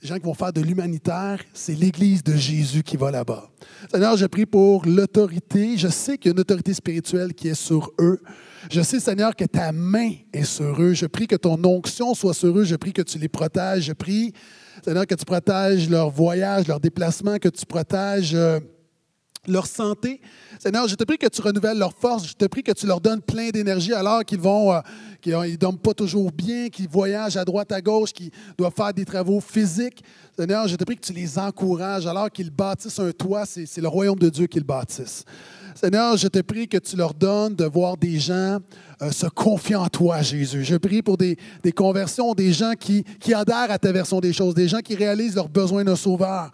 gens 0.01 0.15
qui 0.15 0.25
vont 0.25 0.33
faire 0.33 0.53
de 0.53 0.61
l'humanitaire, 0.61 1.39
c'est 1.53 1.75
l'Église 1.75 2.23
de 2.23 2.35
Jésus 2.35 2.83
qui 2.83 2.97
va 2.97 3.11
là-bas. 3.11 3.49
Seigneur, 3.91 4.17
je 4.17 4.25
prie 4.25 4.45
pour 4.45 4.85
l'autorité. 4.85 5.77
Je 5.77 5.87
sais 5.87 6.17
qu'il 6.17 6.29
y 6.29 6.31
a 6.31 6.33
une 6.33 6.39
autorité 6.39 6.73
spirituelle 6.73 7.33
qui 7.33 7.49
est 7.49 7.55
sur 7.55 7.91
eux. 7.99 8.21
Je 8.69 8.81
sais, 8.81 8.99
Seigneur, 8.99 9.35
que 9.35 9.45
ta 9.45 9.71
main 9.71 10.11
est 10.33 10.43
sur 10.43 10.81
eux. 10.81 10.93
Je 10.93 11.05
prie 11.05 11.27
que 11.27 11.35
ton 11.35 11.63
onction 11.63 12.13
soit 12.13 12.33
sur 12.33 12.57
eux. 12.57 12.63
Je 12.63 12.75
prie 12.75 12.93
que 12.93 13.01
tu 13.01 13.17
les 13.17 13.29
protèges. 13.29 13.83
Je 13.83 13.93
prie, 13.93 14.33
Seigneur, 14.83 15.07
que 15.07 15.15
tu 15.15 15.25
protèges 15.25 15.89
leur 15.89 16.09
voyage, 16.09 16.67
leur 16.67 16.79
déplacement, 16.79 17.37
que 17.37 17.49
tu 17.49 17.65
protèges 17.65 18.35
euh, 18.35 18.59
leur 19.47 19.65
santé. 19.65 20.21
Seigneur, 20.59 20.87
je 20.87 20.95
te 20.95 21.03
prie 21.03 21.17
que 21.17 21.27
tu 21.27 21.41
renouvelles 21.41 21.77
leur 21.77 21.93
force. 21.93 22.27
Je 22.27 22.33
te 22.33 22.45
prie 22.45 22.63
que 22.63 22.71
tu 22.71 22.85
leur 22.85 22.99
donnes 22.99 23.21
plein 23.21 23.49
d'énergie 23.49 23.93
alors 23.93 24.23
qu'ils 24.25 24.39
vont, 24.39 24.73
euh, 24.73 24.79
qu'ils 25.21 25.33
ne 25.33 25.55
dorment 25.55 25.77
pas 25.77 25.93
toujours 25.93 26.31
bien, 26.31 26.69
qu'ils 26.69 26.89
voyagent 26.89 27.37
à 27.37 27.45
droite, 27.45 27.71
à 27.71 27.81
gauche, 27.81 28.11
qu'ils 28.11 28.31
doivent 28.57 28.73
faire 28.75 28.93
des 28.93 29.05
travaux 29.05 29.39
physiques. 29.39 30.03
Seigneur, 30.37 30.67
je 30.67 30.75
te 30.75 30.83
prie 30.83 30.95
que 30.95 31.05
tu 31.05 31.13
les 31.13 31.39
encourages 31.39 32.05
alors 32.05 32.29
qu'ils 32.29 32.51
bâtissent 32.51 32.99
un 32.99 33.11
toit. 33.11 33.45
C'est 33.45 33.81
le 33.81 33.87
royaume 33.87 34.19
de 34.19 34.29
Dieu 34.29 34.47
qu'ils 34.47 34.63
bâtissent. 34.63 35.23
Seigneur, 35.75 36.17
je 36.17 36.27
te 36.27 36.39
prie 36.39 36.67
que 36.67 36.77
tu 36.77 36.97
leur 36.97 37.13
donnes 37.13 37.55
de 37.55 37.63
voir 37.63 37.95
des 37.95 38.19
gens 38.19 38.59
euh, 39.01 39.11
se 39.11 39.27
confier 39.27 39.77
en 39.77 39.87
toi, 39.87 40.21
Jésus. 40.21 40.65
Je 40.65 40.75
prie 40.75 41.01
pour 41.01 41.15
des, 41.15 41.37
conversions, 41.73 42.33
des 42.33 42.51
gens 42.51 42.73
qui, 42.77 43.05
qui 43.19 43.33
adhèrent 43.33 43.71
à 43.71 43.79
ta 43.79 43.91
version 43.93 44.19
des 44.19 44.33
choses, 44.33 44.53
des 44.53 44.67
gens 44.67 44.79
qui 44.79 44.95
réalisent 44.95 45.35
leurs 45.35 45.47
besoins 45.47 45.85
de 45.85 45.95
sauveur. 45.95 46.51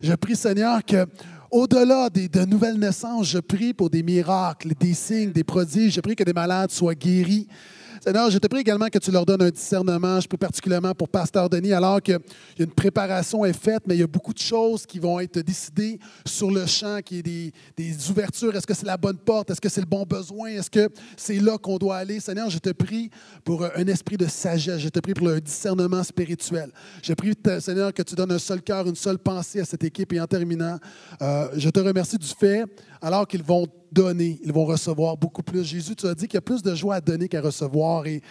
Je 0.00 0.14
prie, 0.14 0.36
Seigneur, 0.36 0.84
que 0.84 1.06
Au-delà 1.50 2.10
des, 2.10 2.28
de 2.28 2.44
nouvelles 2.44 2.78
naissances, 2.78 3.28
je 3.28 3.38
prie 3.38 3.72
pour 3.72 3.88
des 3.88 4.02
miracles, 4.02 4.74
des 4.78 4.92
signes, 4.92 5.32
des 5.32 5.44
prodiges. 5.44 5.94
Je 5.94 6.00
prie 6.00 6.14
que 6.14 6.24
des 6.24 6.34
malades 6.34 6.70
soient 6.70 6.94
guéris. 6.94 7.48
Seigneur, 8.00 8.30
je 8.30 8.38
te 8.38 8.46
prie 8.46 8.60
également 8.60 8.86
que 8.86 8.98
tu 8.98 9.10
leur 9.10 9.26
donnes 9.26 9.42
un 9.42 9.50
discernement. 9.50 10.20
Je 10.20 10.28
prie 10.28 10.38
particulièrement 10.38 10.94
pour 10.94 11.08
Pasteur 11.08 11.50
Denis, 11.50 11.72
alors 11.72 12.00
qu'il 12.00 12.18
une 12.58 12.70
préparation 12.70 13.44
est 13.44 13.52
faite, 13.52 13.82
mais 13.86 13.96
il 13.96 14.00
y 14.00 14.02
a 14.02 14.06
beaucoup 14.06 14.32
de 14.32 14.38
choses 14.38 14.86
qui 14.86 14.98
vont 14.98 15.18
être 15.20 15.40
décidées 15.40 15.98
sur 16.24 16.50
le 16.50 16.64
champ, 16.66 17.00
qui 17.04 17.18
est 17.18 17.22
des, 17.22 17.52
des 17.76 18.10
ouvertures. 18.10 18.54
Est-ce 18.54 18.66
que 18.66 18.74
c'est 18.74 18.86
la 18.86 18.96
bonne 18.96 19.18
porte? 19.18 19.50
Est-ce 19.50 19.60
que 19.60 19.68
c'est 19.68 19.80
le 19.80 19.86
bon 19.86 20.04
besoin? 20.04 20.48
Est-ce 20.50 20.70
que 20.70 20.88
c'est 21.16 21.40
là 21.40 21.58
qu'on 21.58 21.76
doit 21.76 21.96
aller? 21.96 22.20
Seigneur, 22.20 22.48
je 22.50 22.58
te 22.58 22.70
prie 22.70 23.10
pour 23.44 23.64
un 23.64 23.86
esprit 23.86 24.16
de 24.16 24.26
sagesse. 24.26 24.78
Je 24.78 24.88
te 24.88 25.00
prie 25.00 25.14
pour 25.14 25.28
un 25.28 25.40
discernement 25.40 26.02
spirituel. 26.04 26.70
Je 27.02 27.12
prie, 27.14 27.34
Seigneur, 27.60 27.92
que 27.92 28.02
tu 28.02 28.14
donnes 28.14 28.32
un 28.32 28.38
seul 28.38 28.62
cœur, 28.62 28.86
une 28.86 28.96
seule 28.96 29.18
pensée 29.18 29.60
à 29.60 29.64
cette 29.64 29.82
équipe. 29.84 30.12
Et 30.12 30.20
en 30.20 30.26
terminant, 30.26 30.78
euh, 31.20 31.48
je 31.56 31.68
te 31.68 31.80
remercie 31.80 32.18
du 32.18 32.26
fait, 32.26 32.64
alors 33.02 33.26
qu'ils 33.26 33.42
vont 33.42 33.66
donner, 33.92 34.38
ils 34.44 34.52
vont 34.52 34.64
recevoir 34.64 35.16
beaucoup 35.16 35.42
plus. 35.42 35.64
Jésus, 35.64 35.96
tu 35.96 36.06
as 36.06 36.14
dit 36.14 36.26
qu'il 36.26 36.34
y 36.34 36.38
a 36.38 36.42
plus 36.42 36.62
de 36.62 36.74
joie 36.74 36.96
à 36.96 37.00
donner 37.00 37.28
qu'à 37.28 37.40
recevoir. 37.40 38.06
Et 38.06 38.22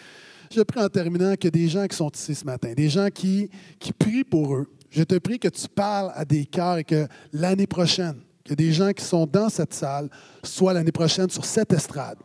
je 0.54 0.62
prie 0.62 0.80
en 0.80 0.90
terminant 0.90 1.36
que 1.36 1.48
des 1.48 1.68
gens 1.68 1.86
qui 1.88 1.96
sont 1.96 2.10
ici 2.10 2.36
ce 2.36 2.46
matin, 2.46 2.74
des 2.76 2.90
gens 2.90 3.10
qui, 3.14 3.50
qui 3.80 3.92
prient 3.94 4.24
pour 4.24 4.56
eux, 4.56 4.68
je 4.90 5.04
te 5.04 5.18
prie 5.18 5.40
que 5.40 5.50
tu 5.50 5.68
parles 5.68 6.12
à 6.16 6.26
des 6.26 6.46
cœurs 6.46 6.78
et 6.78 6.84
que 6.84 7.08
l'année 7.34 7.68
prochaine, 7.68 8.16
que 8.46 8.54
des 8.54 8.72
gens 8.72 8.92
qui 8.94 9.04
sont 9.04 9.26
dans 9.26 9.50
cette 9.50 9.74
salle 9.74 10.10
soient 10.44 10.74
l'année 10.74 10.92
prochaine 10.92 11.30
sur 11.30 11.46
cette 11.46 11.74
estrade. 11.74 12.18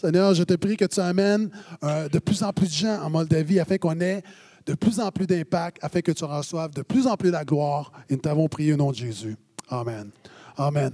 Seigneur, 0.00 0.34
je 0.34 0.42
te 0.42 0.54
prie 0.54 0.76
que 0.76 0.84
tu 0.84 1.00
amènes 1.00 1.50
euh, 1.82 2.08
de 2.08 2.18
plus 2.18 2.42
en 2.42 2.52
plus 2.52 2.66
de 2.66 2.72
gens 2.72 3.02
en 3.02 3.10
Moldavie 3.10 3.58
afin 3.58 3.78
qu'on 3.78 4.00
ait 4.00 4.22
de 4.66 4.74
plus 4.74 5.00
en 5.00 5.10
plus 5.10 5.26
d'impact, 5.26 5.78
afin 5.82 6.00
que 6.00 6.12
tu 6.12 6.24
reçoives 6.24 6.72
de 6.72 6.82
plus 6.82 7.06
en 7.06 7.16
plus 7.16 7.30
la 7.30 7.44
gloire. 7.44 7.92
Et 8.08 8.14
nous 8.14 8.20
t'avons 8.20 8.48
prié 8.48 8.72
au 8.72 8.76
nom 8.76 8.90
de 8.90 8.96
Jésus. 8.96 9.36
Amen. 9.68 10.10
Amen. 10.56 10.92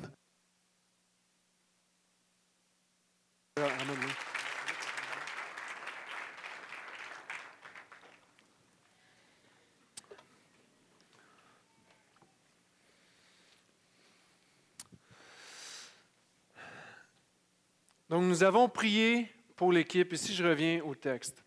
Donc 18.09 18.25
nous 18.25 18.43
avons 18.43 18.69
prié 18.69 19.31
pour 19.55 19.73
l'équipe. 19.73 20.13
Ici, 20.13 20.35
je 20.35 20.45
reviens 20.45 20.83
au 20.83 20.95
texte. 20.95 21.45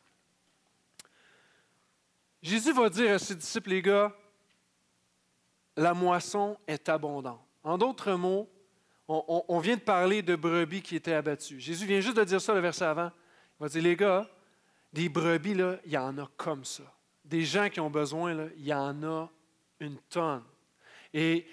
Jésus 2.41 2.73
va 2.73 2.89
dire 2.89 3.15
à 3.15 3.19
ses 3.19 3.35
disciples, 3.35 3.71
les 3.71 3.81
gars, 3.81 4.15
la 5.75 5.93
moisson 5.93 6.57
est 6.67 6.87
abondante. 6.89 7.41
En 7.63 7.77
d'autres 7.77 8.13
mots, 8.13 8.52
on, 9.07 9.59
vient 9.59 9.75
de 9.75 9.81
parler 9.81 10.21
de 10.21 10.35
brebis 10.35 10.81
qui 10.81 10.95
étaient 10.95 11.13
abattues. 11.13 11.59
Jésus 11.59 11.85
vient 11.85 11.99
juste 11.99 12.17
de 12.17 12.23
dire 12.23 12.39
ça 12.39 12.53
le 12.53 12.61
verset 12.61 12.85
avant. 12.85 13.11
Il 13.59 13.63
va 13.63 13.69
dire, 13.69 13.83
les 13.83 13.95
gars, 13.95 14.29
des 14.93 15.09
brebis, 15.09 15.55
là, 15.55 15.77
il 15.85 15.91
y 15.91 15.97
en 15.97 16.17
a 16.17 16.29
comme 16.37 16.63
ça. 16.63 16.83
Des 17.25 17.43
gens 17.43 17.69
qui 17.69 17.79
ont 17.79 17.89
besoin, 17.89 18.33
là, 18.33 18.45
il 18.57 18.65
y 18.65 18.73
en 18.73 19.03
a 19.03 19.29
une 19.79 19.97
tonne. 20.09 20.43
Et 21.13 21.45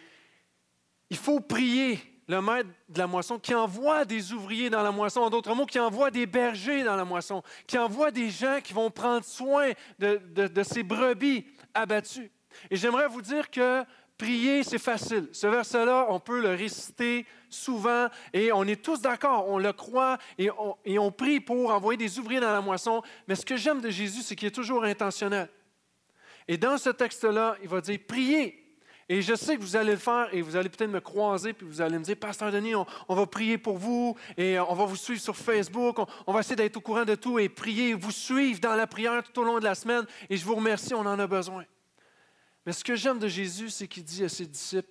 il 1.09 1.17
faut 1.17 1.41
prier 1.41 1.99
le 2.29 2.41
maître 2.41 2.69
de 2.89 2.99
la 2.99 3.09
moisson 3.09 3.39
qui 3.41 3.55
envoie 3.55 4.05
des 4.05 4.33
ouvriers 4.33 4.71
dans 4.71 4.83
la 4.83 4.93
moisson, 4.93 5.23
en 5.23 5.31
d'autres 5.31 5.55
mots, 5.55 5.67
qui 5.67 5.81
envoie 5.81 6.13
des 6.13 6.27
bergers 6.27 6.85
dans 6.85 6.95
la 6.95 7.05
moisson, 7.05 7.43
qui 7.67 7.77
envoie 7.77 8.13
des 8.13 8.31
gens 8.31 8.61
qui 8.63 8.73
vont 8.73 8.91
prendre 8.91 9.25
soin 9.25 9.71
de, 9.99 10.21
de 10.35 10.63
ces 10.63 10.85
brebis 10.85 11.45
abattues. 11.75 12.31
Et 12.71 12.77
j'aimerais 12.77 13.09
vous 13.09 13.23
dire 13.23 13.51
que 13.51 13.85
Prier, 14.21 14.63
c'est 14.65 14.79
facile. 14.79 15.29
Ce 15.33 15.47
verset-là, 15.47 16.09
on 16.11 16.21
peut 16.21 16.43
le 16.43 16.51
réciter 16.51 17.25
souvent 17.49 18.09
et 18.35 18.53
on 18.53 18.65
est 18.65 18.83
tous 18.83 19.01
d'accord, 19.01 19.49
on 19.49 19.57
le 19.57 19.73
croit 19.73 20.19
et 20.37 20.51
on, 20.51 21.11
prie 21.11 21.41
pour 21.41 21.73
envoyer 21.73 21.97
des 21.97 22.19
ouvriers 22.19 22.39
dans 22.39 22.53
la 22.53 22.61
moisson. 22.61 23.01
Mais 23.27 23.35
ce 23.35 23.47
que 23.47 23.57
j'aime 23.57 23.81
de 23.81 23.89
Jésus, 23.89 24.21
c'est 24.21 24.37
qu'il 24.37 24.49
est 24.49 24.55
toujours 24.55 24.85
intentionnel. 24.85 25.49
Et 26.47 26.59
dans 26.59 26.77
ce 26.77 26.91
texte-là, 26.91 27.57
il 27.63 27.69
va 27.71 27.81
dire 27.81 27.99
priez. 28.07 28.77
Et 29.09 29.23
je 29.23 29.35
sais 29.35 29.57
que 29.57 29.63
vous 29.63 29.75
allez 29.75 29.93
le 29.93 29.99
faire 29.99 30.29
et 30.33 30.43
vous 30.43 30.55
allez 30.55 30.69
peut-être 30.69 30.91
me 30.91 31.01
croiser 31.01 31.55
puis 31.55 31.67
vous 31.67 31.81
allez 31.81 31.99
me 31.99 32.05
dire 32.05 32.17
Pasteur 32.17 32.53
Denis, 32.53 32.75
on, 32.75 33.15
va 33.15 33.25
prier 33.25 33.57
pour 33.57 33.79
vous 33.79 34.19
et 34.37 34.61
on 34.61 34.75
va 34.75 34.85
vous 34.85 34.97
suivre 34.97 35.23
sur 35.23 35.35
Facebook. 35.35 35.99
On, 35.99 36.07
on 36.27 36.35
va 36.35 36.41
essayer 36.41 36.57
d'être 36.57 36.77
au 36.77 36.83
courant 36.83 37.07
de 37.07 37.15
tout 37.15 37.39
et 37.39 37.49
prier, 37.49 37.95
vous 37.95 38.13
suivre 38.13 38.61
dans 38.61 38.75
la 38.75 38.87
prière 38.87 39.23
tout 39.23 39.41
au 39.41 39.45
long 39.45 39.59
de 39.61 39.65
la 39.65 39.75
semaine. 39.75 40.05
Et 40.29 40.37
je 40.37 40.45
vous 40.45 40.57
remercie, 40.57 40.93
on 40.93 41.07
en 41.07 41.19
a 41.19 41.27
besoin. 41.27 41.65
Mais 42.65 42.73
ce 42.73 42.85
que 42.85 42.95
j'aime 42.95 43.19
de 43.19 43.29
Jésus, 43.29 43.71
c'est 43.71 43.89
qu'il 43.89 44.05
dit 44.05 44.25
à 44.25 44.29
ses 44.29 44.47
disciples, 44.47 44.91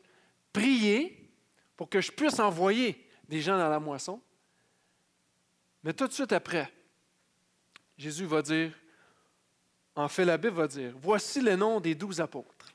priez 0.52 1.30
pour 1.76 1.90
que 1.90 2.02
je 2.02 2.12
puisse 2.12 2.40
envoyer 2.40 3.08
des 3.28 3.42
gens 3.42 3.58
dans 3.58 3.70
la 3.70 3.80
moisson. 3.80 4.22
Mais 5.84 5.94
tout 5.94 6.08
de 6.08 6.14
suite 6.14 6.34
après, 6.34 6.72
Jésus 7.98 8.26
va 8.26 8.42
dire, 8.42 8.74
en 9.96 10.08
fait 10.08 10.26
la 10.26 10.38
Bible 10.38 10.56
va 10.56 10.68
dire, 10.68 10.94
voici 10.98 11.42
les 11.42 11.56
noms 11.56 11.80
des 11.80 11.96
douze 11.96 12.20
apôtres. 12.20 12.74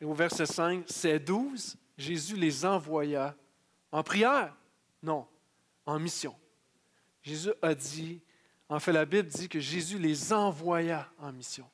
Et 0.00 0.04
au 0.04 0.14
verset 0.14 0.46
5, 0.46 0.84
ces 0.86 1.18
douze, 1.18 1.76
Jésus 1.96 2.36
les 2.36 2.64
envoya 2.64 3.34
en 3.90 4.02
prière, 4.02 4.54
non, 5.02 5.26
en 5.86 5.98
mission. 5.98 6.36
Jésus 7.22 7.52
a 7.62 7.74
dit, 7.74 8.20
en 8.68 8.78
fait 8.78 8.92
la 8.92 9.04
Bible 9.04 9.28
dit 9.28 9.48
que 9.48 9.58
Jésus 9.58 9.98
les 9.98 10.32
envoya 10.32 11.10
en 11.18 11.32
mission. 11.32 11.68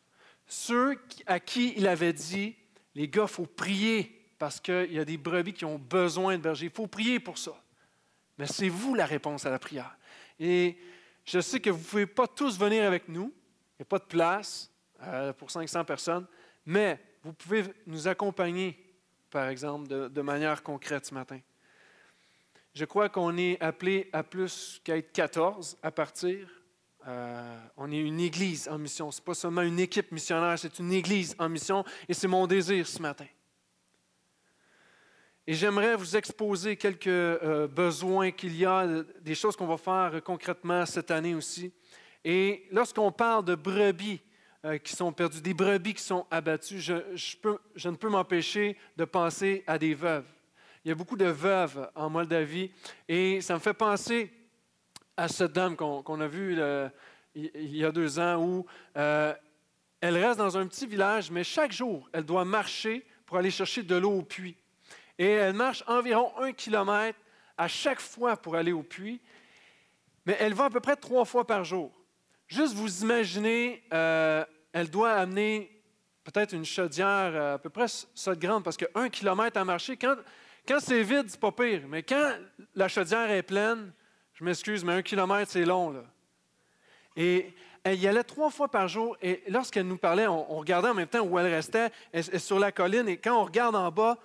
Ceux 0.55 0.99
à 1.25 1.41
qui 1.41 1.73
il 1.79 1.89
avait 1.89 2.13
dit, 2.13 2.55
les 2.95 3.09
gars, 3.09 3.23
il 3.23 3.29
faut 3.33 3.47
prier 3.47 4.23
parce 4.39 4.61
qu'il 4.61 4.93
y 4.93 4.99
a 4.99 5.05
des 5.07 5.17
brebis 5.17 5.55
qui 5.55 5.65
ont 5.65 5.79
besoin 5.79 6.37
de 6.37 6.43
berger. 6.43 6.67
Il 6.67 6.71
faut 6.71 6.87
prier 6.87 7.21
pour 7.21 7.39
ça. 7.39 7.59
Mais 8.37 8.47
c'est 8.47 8.69
vous 8.69 8.95
la 8.95 9.07
réponse 9.07 9.47
à 9.47 9.51
la 9.51 9.59
prière. 9.59 9.97
Et 10.39 10.77
je 11.25 11.41
sais 11.41 11.59
que 11.59 11.71
vous 11.71 11.79
ne 11.79 11.85
pouvez 11.85 12.07
pas 12.07 12.27
tous 12.27 12.59
venir 12.59 12.85
avec 12.85 13.09
nous. 13.09 13.33
Il 13.79 13.81
n'y 13.81 13.85
a 13.85 13.87
pas 13.87 13.99
de 13.99 14.05
place 14.05 14.71
euh, 15.01 15.33
pour 15.33 15.51
500 15.51 15.87
personnes. 15.87 16.27
Mais 16.67 17.01
vous 17.23 17.33
pouvez 17.33 17.65
nous 17.87 18.07
accompagner, 18.07 18.79
par 19.31 19.49
exemple, 19.49 19.89
de, 19.89 20.09
de 20.09 20.21
manière 20.21 20.63
concrète 20.63 21.07
ce 21.07 21.15
matin. 21.15 21.41
Je 22.75 22.85
crois 22.85 23.09
qu'on 23.09 23.39
est 23.39 23.59
appelé 23.63 24.11
à 24.13 24.23
plus 24.23 24.83
qu'à 24.85 24.99
être 24.99 25.13
14 25.13 25.79
à 25.83 25.91
partir. 25.91 26.47
Euh, 27.09 27.59
on 27.77 27.91
est 27.91 27.99
une 27.99 28.21
église 28.21 28.69
en 28.69 28.79
mission. 28.79 29.11
Ce 29.11 29.21
n'est 29.21 29.25
pas 29.25 29.35
seulement 29.35 29.63
une 29.63 29.81
équipe 29.81 30.13
missionnaire, 30.13 30.59
c'est 30.59 30.79
une 30.79 30.93
église 30.93 31.35
en 31.39 31.49
mission 31.49 31.85
et 32.09 32.15
c'est 32.15 32.29
mon 32.29 32.47
désir 32.47 32.87
ce 32.87 33.01
matin. 33.03 33.27
Et 35.45 35.55
j'aimerais 35.55 35.97
vous 35.97 36.17
exposer 36.17 36.77
quelques 36.77 37.09
euh, 37.09 37.67
besoins 37.67 38.31
qu'il 38.31 38.57
y 38.57 38.65
a, 38.65 38.87
des 39.21 39.35
choses 39.35 39.57
qu'on 39.57 39.67
va 39.67 39.77
faire 39.77 40.23
concrètement 40.23 40.87
cette 40.87 41.11
année 41.11 41.35
aussi. 41.35 41.73
Et 42.25 42.69
lorsqu'on 42.71 43.11
parle 43.11 43.45
de 43.45 43.57
brebis 43.57 44.21
euh, 44.65 44.79
qui 44.79 44.95
sont 44.95 45.13
perdues, 45.13 45.43
des 45.43 45.55
brebis 45.55 45.95
qui 45.95 46.03
sont 46.03 46.25
abattues, 46.31 46.79
je, 46.79 46.95
je 47.75 47.89
ne 47.89 47.97
peux 47.97 48.09
m'empêcher 48.09 48.77
de 48.97 49.05
penser 49.05 49.65
à 49.67 49.77
des 49.77 49.95
veuves. 49.95 50.27
Il 50.85 50.89
y 50.89 50.93
a 50.93 50.95
beaucoup 50.95 51.17
de 51.17 51.27
veuves 51.27 51.91
en 51.97 52.09
Moldavie 52.09 52.71
et 53.09 53.41
ça 53.41 53.55
me 53.55 53.59
fait 53.59 53.75
penser 53.75 54.33
à 55.17 55.29
cette 55.29 55.53
dame 55.53 55.77
qu'on 55.77 56.21
a 56.21 56.27
vue 56.27 56.59
il 57.35 57.77
y 57.77 57.85
a 57.85 57.93
deux 57.93 58.19
ans 58.19 58.43
où 58.43 58.67
euh, 58.97 59.33
elle 60.01 60.17
reste 60.19 60.39
dans 60.39 60.59
un 60.59 60.67
petit 60.67 60.87
village, 60.87 61.31
mais 61.31 61.45
chaque 61.45 61.73
jour, 61.73 62.09
elle 62.13 62.25
doit 62.25 62.45
marcher 62.45 63.07
pour 63.27 63.37
aller 63.37 63.51
chercher 63.51 63.83
de 63.83 63.95
l'eau 63.95 64.19
au 64.19 64.23
puits. 64.23 64.57
Et 65.19 65.31
elle 65.31 65.55
marche 65.55 65.85
environ 65.87 66.33
un 66.39 66.53
kilomètre 66.53 67.19
à 67.57 67.69
chaque 67.69 68.01
fois 68.01 68.37
pour 68.37 68.57
aller 68.57 68.73
au 68.73 68.83
puits, 68.83 69.21
mais 70.27 70.37
elle 70.41 70.55
va 70.55 70.65
à 70.65 70.71
peu 70.71 70.81
près 70.81 70.97
trois 70.97 71.25
fois 71.25 71.47
par 71.47 71.65
jour. 71.65 71.93
Juste 72.49 72.75
vous 72.75 73.03
imaginez, 73.03 73.83
euh, 73.93 74.45
elle 74.73 74.91
doit 74.91 75.13
amener 75.13 75.83
peut-être 76.25 76.53
une 76.53 76.65
chaudière 76.65 77.55
à 77.55 77.59
peu 77.59 77.71
près 77.71 77.87
de 77.87 78.35
grande, 78.35 78.65
parce 78.65 78.77
qu'un 78.77 79.09
kilomètre 79.09 79.59
à 79.59 79.65
marcher, 79.65 79.97
quand, 79.97 80.17
quand 80.67 80.81
c'est 80.81 81.03
vide, 81.03 81.27
c'est 81.29 81.41
pas 81.41 81.53
pire, 81.53 81.83
mais 81.89 82.03
quand 82.03 82.33
la 82.75 82.89
chaudière 82.89 83.31
est 83.31 83.43
pleine, 83.43 83.93
je 84.43 84.45
m'excuse, 84.45 84.85
mais 84.85 84.95
un 84.95 85.03
kilomètre, 85.03 85.53
c'est 85.53 85.65
long. 85.65 85.91
Là. 85.91 86.03
Et 87.15 87.55
elle 87.85 88.01
y 88.01 88.09
allait 88.09 88.25
trois 88.25 88.51
fois 88.51 88.67
par 88.67 88.89
jour. 88.89 89.17
Et 89.23 89.45
lorsqu'elle 89.47 89.87
nous 89.87 89.99
parlait, 89.99 90.27
on, 90.27 90.57
regardait 90.57 90.89
en 90.89 90.95
même 90.95 91.07
temps 91.07 91.21
où 91.21 91.39
elle 91.39 91.47
restait, 91.47 91.93
sur 92.39 92.59
la 92.59 92.73
colline. 92.73 93.09
Et 93.09 93.19
quand 93.19 93.41
on 93.41 93.45
regarde 93.45 93.77
en 93.77 93.93
bas, 93.93 94.19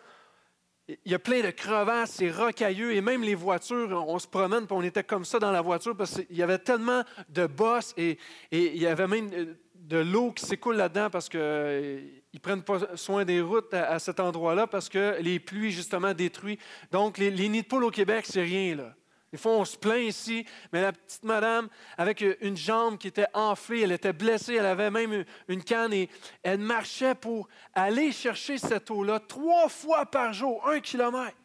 il 0.87 1.11
y 1.11 1.13
a 1.13 1.19
plein 1.19 1.41
de 1.41 1.51
crevasses, 1.51 2.13
c'est 2.13 2.31
rocailleux. 2.31 2.95
Et 2.95 3.01
même 3.01 3.21
les 3.21 3.35
voitures, 3.35 3.91
on 4.07 4.17
se 4.17 4.27
promène, 4.27 4.65
puis 4.65 4.75
on 4.75 4.81
était 4.81 5.03
comme 5.03 5.23
ça 5.23 5.37
dans 5.37 5.51
la 5.51 5.61
voiture 5.61 5.95
parce 5.95 6.15
qu'il 6.15 6.35
y 6.35 6.41
avait 6.41 6.57
tellement 6.57 7.03
de 7.29 7.45
bosses 7.45 7.93
et, 7.95 8.17
il 8.51 8.77
y 8.77 8.87
avait 8.87 9.07
même 9.07 9.29
euh, 9.33 9.53
de 9.75 9.97
l'eau 9.97 10.31
qui 10.31 10.47
s'écoule 10.47 10.77
là-dedans 10.77 11.11
parce 11.11 11.29
qu'ils 11.29 11.39
euh, 11.43 12.01
ne 12.33 12.39
prennent 12.39 12.63
pas 12.63 12.79
soin 12.95 13.23
des 13.23 13.41
routes 13.41 13.71
à, 13.71 13.99
cet 13.99 14.19
endroit-là 14.19 14.65
parce 14.65 14.89
que 14.89 15.17
les 15.21 15.39
pluies, 15.39 15.71
justement, 15.71 16.15
détruisent. 16.15 16.57
Donc, 16.91 17.19
les, 17.19 17.29
les 17.29 17.49
nids 17.49 17.61
de 17.61 17.67
poules 17.67 17.83
au 17.83 17.91
Québec, 17.91 18.25
c'est 18.27 18.41
rien, 18.41 18.75
là. 18.75 18.95
Des 19.31 19.37
fois, 19.37 19.53
on 19.53 19.65
se 19.65 19.75
plaint 19.75 20.03
ici, 20.03 20.45
mais 20.71 20.81
la 20.81 20.93
petite 20.93 21.23
madame, 21.23 21.67
avec 21.97 22.23
une 22.41 22.55
jambe 22.55 22.97
qui 22.97 23.09
était 23.09 23.27
enflée, 23.33 23.81
elle 23.81 23.91
était 23.91 24.13
blessée, 24.13 24.55
elle 24.55 24.65
avait 24.65 24.89
même 24.89 25.25
une 25.49 25.63
canne 25.63 25.91
et 25.91 26.09
elle 26.43 26.59
marchait 26.59 27.15
pour 27.15 27.49
aller 27.73 28.13
chercher 28.13 28.57
cette 28.57 28.89
eau-là 28.89 29.19
trois 29.19 29.67
fois 29.67 30.05
par 30.05 30.31
jour, 30.31 30.65
un 30.67 30.79
kilomètre. 30.79 31.35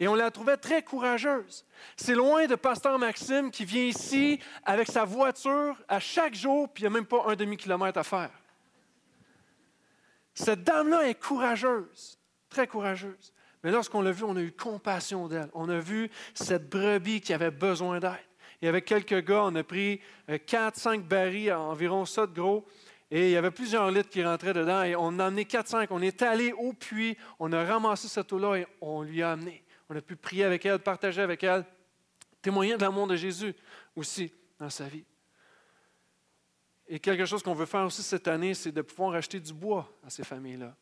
Et 0.00 0.08
on 0.08 0.14
la 0.14 0.30
trouvait 0.30 0.56
très 0.56 0.82
courageuse. 0.82 1.64
C'est 1.96 2.14
loin 2.14 2.46
de 2.46 2.54
Pasteur 2.56 2.98
Maxime 2.98 3.50
qui 3.50 3.64
vient 3.64 3.84
ici 3.84 4.40
avec 4.64 4.88
sa 4.88 5.04
voiture 5.04 5.76
à 5.88 6.00
chaque 6.00 6.34
jour, 6.34 6.68
puis 6.68 6.82
il 6.82 6.88
n'y 6.88 6.94
a 6.94 6.98
même 6.98 7.06
pas 7.06 7.24
un 7.26 7.36
demi-kilomètre 7.36 7.98
à 7.98 8.04
faire. 8.04 8.30
Cette 10.34 10.64
dame-là 10.64 11.08
est 11.08 11.14
courageuse, 11.14 12.18
très 12.48 12.66
courageuse. 12.66 13.33
Mais 13.64 13.70
lorsqu'on 13.70 14.02
l'a 14.02 14.12
vue, 14.12 14.24
on 14.24 14.36
a 14.36 14.42
eu 14.42 14.52
compassion 14.52 15.26
d'elle. 15.26 15.48
On 15.54 15.70
a 15.70 15.78
vu 15.78 16.10
cette 16.34 16.68
brebis 16.68 17.22
qui 17.22 17.32
avait 17.32 17.50
besoin 17.50 17.98
d'aide. 17.98 18.12
Et 18.60 18.68
avec 18.68 18.84
quelques 18.84 19.24
gars, 19.24 19.44
on 19.44 19.54
a 19.56 19.64
pris 19.64 20.00
4-5 20.28 20.98
euh, 20.98 21.02
barils, 21.02 21.52
environ 21.52 22.04
ça 22.04 22.26
de 22.26 22.34
gros, 22.34 22.66
et 23.10 23.28
il 23.28 23.30
y 23.32 23.36
avait 23.36 23.50
plusieurs 23.50 23.90
litres 23.90 24.10
qui 24.10 24.22
rentraient 24.22 24.52
dedans, 24.52 24.82
et 24.82 24.94
on 24.96 25.18
a 25.18 25.26
amené 25.26 25.44
4-5. 25.44 25.86
On 25.90 26.02
est 26.02 26.22
allé 26.22 26.52
au 26.52 26.72
puits, 26.74 27.16
on 27.38 27.52
a 27.52 27.64
ramassé 27.64 28.08
cette 28.08 28.32
eau-là 28.32 28.56
et 28.56 28.66
on 28.80 29.02
lui 29.02 29.22
a 29.22 29.32
amené. 29.32 29.64
On 29.88 29.96
a 29.96 30.00
pu 30.00 30.16
prier 30.16 30.44
avec 30.44 30.64
elle, 30.66 30.78
partager 30.78 31.22
avec 31.22 31.42
elle, 31.42 31.64
témoigner 32.42 32.76
de 32.76 32.82
l'amour 32.82 33.06
de 33.06 33.16
Jésus 33.16 33.54
aussi 33.96 34.32
dans 34.58 34.70
sa 34.70 34.88
vie. 34.88 35.04
Et 36.86 36.98
quelque 36.98 37.24
chose 37.24 37.42
qu'on 37.42 37.54
veut 37.54 37.66
faire 37.66 37.84
aussi 37.84 38.02
cette 38.02 38.28
année, 38.28 38.52
c'est 38.52 38.72
de 38.72 38.82
pouvoir 38.82 39.14
acheter 39.14 39.40
du 39.40 39.52
bois 39.52 39.90
à 40.06 40.10
ces 40.10 40.24
familles-là. 40.24 40.74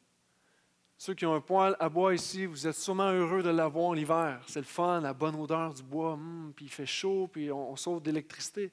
Ceux 1.05 1.15
qui 1.15 1.27
ont 1.27 1.35
un 1.35 1.41
poêle 1.41 1.75
à 1.81 1.89
bois 1.89 2.15
ici, 2.15 2.47
vous 2.47 2.65
êtes 2.65 2.77
sûrement 2.77 3.11
heureux 3.11 3.43
de 3.43 3.51
l'avoir 3.51 3.93
l'hiver. 3.93 4.41
C'est 4.47 4.61
le 4.61 4.65
fun, 4.65 5.01
la 5.01 5.13
bonne 5.13 5.35
odeur 5.35 5.75
du 5.75 5.83
bois, 5.83 6.13
hum, 6.13 6.53
puis 6.55 6.67
il 6.67 6.71
fait 6.71 6.87
chaud, 6.87 7.27
puis 7.27 7.51
on, 7.51 7.75
sauve 7.75 8.01
d'électricité. 8.01 8.71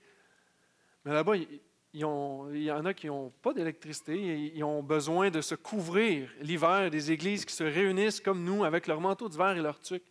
Mais 1.03 1.11
là-bas, 1.11 1.37
il, 1.37 1.49
y 1.91 2.03
en 2.03 2.85
a 2.85 2.93
qui 2.93 3.07
n'ont 3.07 3.31
pas 3.41 3.51
d'électricité, 3.51 4.53
ils 4.53 4.63
ont 4.63 4.83
besoin 4.83 5.31
de 5.31 5.41
se 5.41 5.55
couvrir 5.55 6.29
l'hiver, 6.39 6.91
des 6.91 7.11
églises 7.11 7.45
qui 7.45 7.53
se 7.55 7.63
réunissent 7.63 8.21
comme 8.21 8.43
nous 8.43 8.63
avec 8.63 8.85
leur 8.85 9.01
manteau 9.01 9.27
d'hiver 9.27 9.57
et 9.57 9.61
leur 9.63 9.81
tuque. 9.81 10.05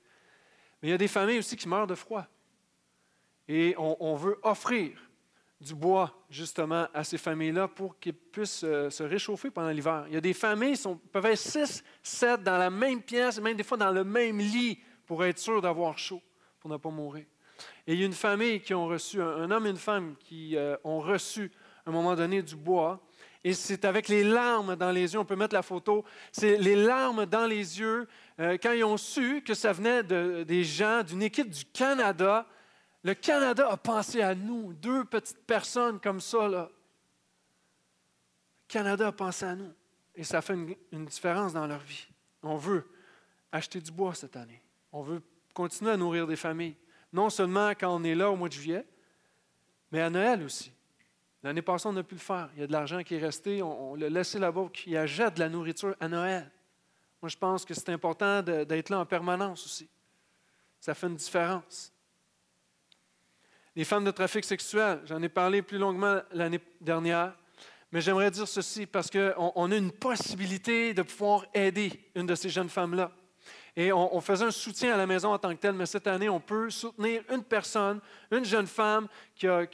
Mais 0.82 0.88
il 0.88 0.90
y 0.90 0.94
a 0.94 0.98
des 0.98 1.06
familles 1.06 1.38
aussi 1.38 1.56
qui 1.56 1.68
meurent 1.68 1.86
de 1.86 1.94
froid. 1.94 2.26
Et 3.46 3.76
on 3.78 4.16
veut 4.16 4.40
offrir 4.42 5.07
du 5.60 5.74
bois, 5.74 6.24
justement, 6.30 6.86
à 6.94 7.02
ces 7.02 7.18
familles-là 7.18 7.66
pour 7.66 7.98
qu'ils 7.98 8.14
puissent 8.14 8.64
euh, 8.64 8.90
se 8.90 9.02
réchauffer 9.02 9.50
pendant 9.50 9.70
l'hiver. 9.70 10.04
Il 10.08 10.14
y 10.14 10.16
a 10.16 10.20
des 10.20 10.32
familles 10.32 10.78
qui 10.78 10.88
peuvent 11.10 11.26
être 11.26 11.38
six, 11.38 11.82
sept 12.02 12.42
dans 12.42 12.58
la 12.58 12.70
même 12.70 13.02
pièce, 13.02 13.40
même 13.40 13.56
des 13.56 13.64
fois 13.64 13.76
dans 13.76 13.90
le 13.90 14.04
même 14.04 14.38
lit, 14.38 14.78
pour 15.04 15.24
être 15.24 15.38
sûr 15.38 15.60
d'avoir 15.60 15.98
chaud, 15.98 16.22
pour 16.60 16.70
ne 16.70 16.76
pas 16.76 16.90
mourir. 16.90 17.24
Et 17.86 17.94
il 17.94 18.00
y 18.00 18.02
a 18.04 18.06
une 18.06 18.12
famille 18.12 18.60
qui 18.60 18.72
ont 18.72 18.86
reçu, 18.86 19.20
un, 19.20 19.50
homme 19.50 19.66
et 19.66 19.70
une 19.70 19.76
femme 19.76 20.14
qui 20.20 20.56
euh, 20.56 20.76
ont 20.84 21.00
reçu, 21.00 21.50
à 21.84 21.90
un 21.90 21.92
moment 21.92 22.14
donné, 22.14 22.40
du 22.42 22.54
bois. 22.54 23.00
Et 23.42 23.52
c'est 23.52 23.84
avec 23.84 24.08
les 24.08 24.22
larmes 24.22 24.76
dans 24.76 24.92
les 24.92 25.12
yeux, 25.12 25.18
on 25.18 25.24
peut 25.24 25.36
mettre 25.36 25.54
la 25.54 25.62
photo, 25.62 26.04
c'est 26.30 26.56
les 26.56 26.76
larmes 26.76 27.26
dans 27.26 27.46
les 27.46 27.80
yeux 27.80 28.06
euh, 28.40 28.58
quand 28.62 28.72
ils 28.72 28.84
ont 28.84 28.96
su 28.96 29.42
que 29.42 29.54
ça 29.54 29.72
venait 29.72 30.02
de, 30.02 30.44
des 30.44 30.62
gens 30.62 31.02
d'une 31.02 31.22
équipe 31.22 31.48
du 31.48 31.64
Canada 31.64 32.46
le 33.02 33.14
Canada 33.14 33.68
a 33.70 33.76
pensé 33.76 34.22
à 34.22 34.34
nous, 34.34 34.72
deux 34.74 35.04
petites 35.04 35.44
personnes 35.46 36.00
comme 36.00 36.20
ça. 36.20 36.48
Le 36.48 36.66
Canada 38.66 39.08
a 39.08 39.12
pensé 39.12 39.44
à 39.44 39.54
nous. 39.54 39.72
Et 40.14 40.24
ça 40.24 40.42
fait 40.42 40.54
une, 40.54 41.04
différence 41.06 41.52
dans 41.52 41.66
leur 41.66 41.78
vie. 41.78 42.06
On 42.42 42.56
veut 42.56 42.84
acheter 43.52 43.80
du 43.80 43.92
bois 43.92 44.14
cette 44.14 44.36
année. 44.36 44.60
On 44.92 45.02
veut 45.02 45.22
continuer 45.54 45.92
à 45.92 45.96
nourrir 45.96 46.26
des 46.26 46.36
familles. 46.36 46.74
Non 47.12 47.30
seulement 47.30 47.70
quand 47.70 47.94
on 47.94 48.02
est 48.02 48.16
là 48.16 48.30
au 48.30 48.36
mois 48.36 48.48
de 48.48 48.54
juillet, 48.54 48.84
mais 49.92 50.00
à 50.00 50.10
Noël 50.10 50.42
aussi. 50.42 50.72
L'année 51.42 51.62
passée, 51.62 51.86
on 51.86 51.96
a 51.96 52.02
pu 52.02 52.16
le 52.16 52.20
faire. 52.20 52.50
Il 52.54 52.60
y 52.60 52.62
a 52.64 52.66
de 52.66 52.72
l'argent 52.72 53.02
qui 53.04 53.14
est 53.14 53.20
resté. 53.20 53.62
On, 53.62 53.94
l'a 53.94 54.08
laissé 54.08 54.40
là-bas, 54.40 54.68
qui 54.72 54.96
achète 54.96 55.34
de 55.34 55.40
la 55.40 55.48
nourriture 55.48 55.94
à 56.00 56.08
Noël. 56.08 56.50
Moi, 57.22 57.28
je 57.28 57.36
pense 57.36 57.64
que 57.64 57.74
c'est 57.74 57.90
important 57.90 58.42
d'être 58.42 58.90
là 58.90 58.98
en 58.98 59.06
permanence 59.06 59.64
aussi. 59.64 59.88
Ça 60.80 60.94
fait 60.94 61.06
une 61.06 61.16
différence. 61.16 61.92
Les 63.78 63.84
femmes 63.84 64.02
de 64.02 64.10
trafic 64.10 64.44
sexuel, 64.44 64.98
j'en 65.04 65.22
ai 65.22 65.28
parlé 65.28 65.62
plus 65.62 65.78
longuement 65.78 66.20
l'année 66.32 66.58
dernière, 66.80 67.32
mais 67.92 68.00
j'aimerais 68.00 68.28
dire 68.28 68.48
ceci 68.48 68.86
parce 68.86 69.08
qu'on 69.08 69.70
a 69.70 69.76
une 69.76 69.92
possibilité 69.92 70.92
de 70.92 71.02
pouvoir 71.02 71.46
aider 71.54 71.92
une 72.16 72.26
de 72.26 72.34
ces 72.34 72.48
jeunes 72.48 72.70
femmes-là. 72.70 73.12
Et 73.76 73.92
on, 73.92 74.20
faisait 74.20 74.46
un 74.46 74.50
soutien 74.50 74.94
à 74.94 74.96
la 74.96 75.06
maison 75.06 75.32
en 75.32 75.38
tant 75.38 75.54
que 75.54 75.60
tel, 75.60 75.74
mais 75.74 75.86
cette 75.86 76.08
année, 76.08 76.28
on 76.28 76.40
peut 76.40 76.70
soutenir 76.70 77.22
une 77.32 77.44
personne, 77.44 78.00
une 78.32 78.44
jeune 78.44 78.66
femme 78.66 79.06
qui 79.36 79.46
a, 79.46 79.64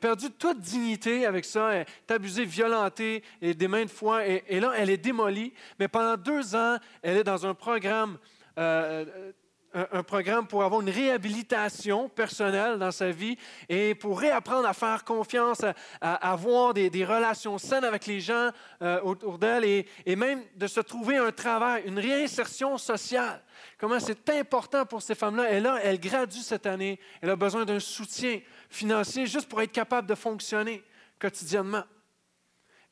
perdu 0.00 0.30
toute 0.30 0.58
dignité 0.58 1.26
avec 1.26 1.44
ça, 1.44 1.74
elle 1.74 1.86
est 2.08 2.10
abusée, 2.10 2.46
violentée 2.46 3.22
et 3.42 3.52
des 3.52 3.68
mains 3.68 3.84
de 3.84 3.90
foi, 3.90 4.26
et, 4.26 4.60
là, 4.60 4.72
elle 4.78 4.88
est 4.88 4.96
démolie. 4.96 5.52
Mais 5.78 5.88
pendant 5.88 6.16
deux 6.16 6.56
ans, 6.56 6.78
elle 7.02 7.18
est 7.18 7.24
dans 7.24 7.44
un 7.44 7.52
programme 7.52 8.16
euh, 8.58 9.32
un, 9.74 10.02
programme 10.02 10.46
pour 10.46 10.62
avoir 10.62 10.80
une 10.80 10.90
réhabilitation 10.90 12.08
personnelle 12.08 12.78
dans 12.78 12.90
sa 12.90 13.10
vie 13.10 13.36
et 13.68 13.94
pour 13.94 14.20
réapprendre 14.20 14.68
à 14.68 14.72
faire 14.72 15.04
confiance, 15.04 15.62
à, 16.00 16.30
avoir 16.30 16.74
des, 16.74 17.04
relations 17.04 17.58
saines 17.58 17.84
avec 17.84 18.06
les 18.06 18.20
gens 18.20 18.50
euh, 18.82 19.00
autour 19.02 19.38
d'elle 19.38 19.64
et, 19.64 20.16
même 20.16 20.42
de 20.56 20.66
se 20.66 20.80
trouver 20.80 21.16
un 21.16 21.32
travail, 21.32 21.82
une 21.86 21.98
réinsertion 21.98 22.78
sociale. 22.78 23.42
Comment 23.78 23.98
c'est 23.98 24.28
important 24.30 24.86
pour 24.86 25.02
ces 25.02 25.14
femmes-là. 25.14 25.52
Et 25.52 25.60
là, 25.60 25.78
elle 25.82 25.98
gradue 25.98 26.38
cette 26.38 26.66
année. 26.66 27.00
Elle 27.20 27.30
a 27.30 27.36
besoin 27.36 27.64
d'un 27.64 27.80
soutien 27.80 28.40
financier 28.70 29.26
juste 29.26 29.48
pour 29.48 29.60
être 29.62 29.72
capable 29.72 30.08
de 30.08 30.14
fonctionner 30.14 30.82
quotidiennement. 31.18 31.84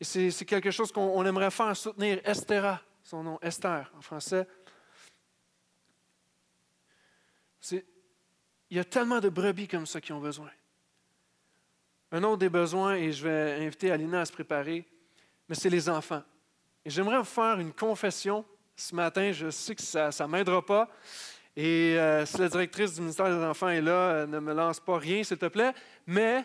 Et 0.01 0.05
c'est 0.05 0.45
quelque 0.45 0.71
chose 0.71 0.91
qu'on 0.91 1.25
aimerait 1.27 1.51
faire, 1.51 1.77
soutenir 1.77 2.21
Estera, 2.25 2.81
son 3.03 3.23
nom 3.23 3.39
Esther 3.43 3.91
en 3.99 4.01
français. 4.01 4.47
Il 7.73 8.77
y 8.77 8.79
a 8.79 8.85
tellement 8.85 9.21
de 9.21 9.29
brebis 9.29 9.69
comme 9.69 9.87
ça 9.87 10.01
qui 10.01 10.13
ont 10.13 10.21
besoin. 10.21 10.51
Un 12.13 12.23
autre 12.25 12.39
des 12.39 12.49
besoins, 12.49 12.95
et 12.95 13.13
je 13.13 13.27
vais 13.27 13.65
inviter 13.65 13.91
Alina 13.91 14.23
à 14.23 14.25
se 14.25 14.33
préparer, 14.33 14.87
mais 15.49 15.55
c'est 15.55 15.71
les 15.71 15.89
enfants. 15.89 16.23
Et 16.85 16.91
j'aimerais 16.91 17.19
vous 17.19 17.25
faire 17.25 17.61
une 17.61 17.73
confession 17.73 18.45
ce 18.75 18.95
matin. 18.95 19.33
Je 19.33 19.51
sais 19.51 19.75
que 19.75 19.83
ça 19.83 20.11
ne 20.11 20.27
m'aidera 20.27 20.65
pas. 20.65 20.89
Et 21.57 21.99
euh, 21.99 22.25
si 22.25 22.39
la 22.39 22.49
directrice 22.49 22.95
du 22.95 23.01
ministère 23.01 23.27
des 23.27 23.45
Enfants 23.45 23.69
est 23.69 23.83
là, 23.83 23.93
euh, 23.93 24.27
ne 24.27 24.39
me 24.39 24.55
lance 24.55 24.81
pas 24.81 24.99
rien, 24.99 25.23
s'il 25.23 25.37
te 25.37 25.47
plaît. 25.47 25.73
Mais 26.07 26.45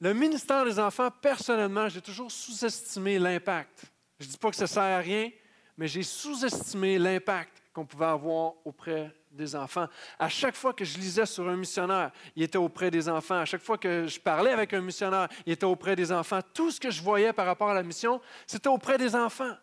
le 0.00 0.12
ministère 0.12 0.64
des 0.64 0.78
Enfants, 0.78 1.10
personnellement, 1.10 1.88
j'ai 1.88 2.00
toujours 2.00 2.30
sous-estimé 2.30 3.18
l'impact. 3.18 3.84
Je 4.18 4.26
ne 4.26 4.30
dis 4.32 4.38
pas 4.38 4.50
que 4.50 4.56
ça 4.56 4.64
ne 4.64 4.68
sert 4.68 4.82
à 4.82 4.98
rien, 4.98 5.30
mais 5.76 5.86
j'ai 5.86 6.02
sous-estimé 6.02 6.98
l'impact 6.98 7.62
qu'on 7.72 7.84
pouvait 7.84 8.06
avoir 8.06 8.54
auprès 8.64 9.14
des 9.34 9.56
enfants. 9.56 9.88
À 10.18 10.28
chaque 10.28 10.54
fois 10.54 10.72
que 10.72 10.84
je 10.84 10.96
lisais 10.98 11.26
sur 11.26 11.48
un 11.48 11.56
missionnaire, 11.56 12.12
il 12.36 12.42
était 12.42 12.58
auprès 12.58 12.90
des 12.90 13.08
enfants. 13.08 13.40
À 13.40 13.44
chaque 13.44 13.62
fois 13.62 13.76
que 13.76 14.06
je 14.06 14.20
parlais 14.20 14.52
avec 14.52 14.72
un 14.72 14.80
missionnaire, 14.80 15.28
il 15.44 15.52
était 15.52 15.66
auprès 15.66 15.96
des 15.96 16.12
enfants. 16.12 16.40
Tout 16.52 16.70
ce 16.70 16.80
que 16.80 16.90
je 16.90 17.02
voyais 17.02 17.32
par 17.32 17.46
rapport 17.46 17.70
à 17.70 17.74
la 17.74 17.82
mission, 17.82 18.20
c'était 18.46 18.68
auprès 18.68 18.96
des 18.96 19.14
enfants. 19.14 19.54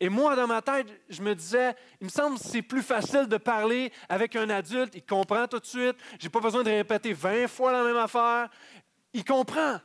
Et 0.00 0.08
moi, 0.08 0.34
dans 0.34 0.46
ma 0.46 0.60
tête, 0.60 0.88
je 1.08 1.22
me 1.22 1.34
disais, 1.34 1.74
il 2.00 2.06
me 2.06 2.10
semble 2.10 2.38
que 2.38 2.44
c'est 2.44 2.62
plus 2.62 2.82
facile 2.82 3.26
de 3.26 3.36
parler 3.36 3.92
avec 4.08 4.34
un 4.34 4.50
adulte. 4.50 4.94
Il 4.94 5.04
comprend 5.04 5.46
tout 5.46 5.60
de 5.60 5.66
suite. 5.66 5.96
Je 6.18 6.26
n'ai 6.26 6.30
pas 6.30 6.40
besoin 6.40 6.62
de 6.62 6.70
répéter 6.70 7.12
20 7.12 7.46
fois 7.48 7.72
la 7.72 7.84
même 7.84 7.96
affaire. 7.96 8.48
Il 9.12 9.24
comprend. 9.24 9.80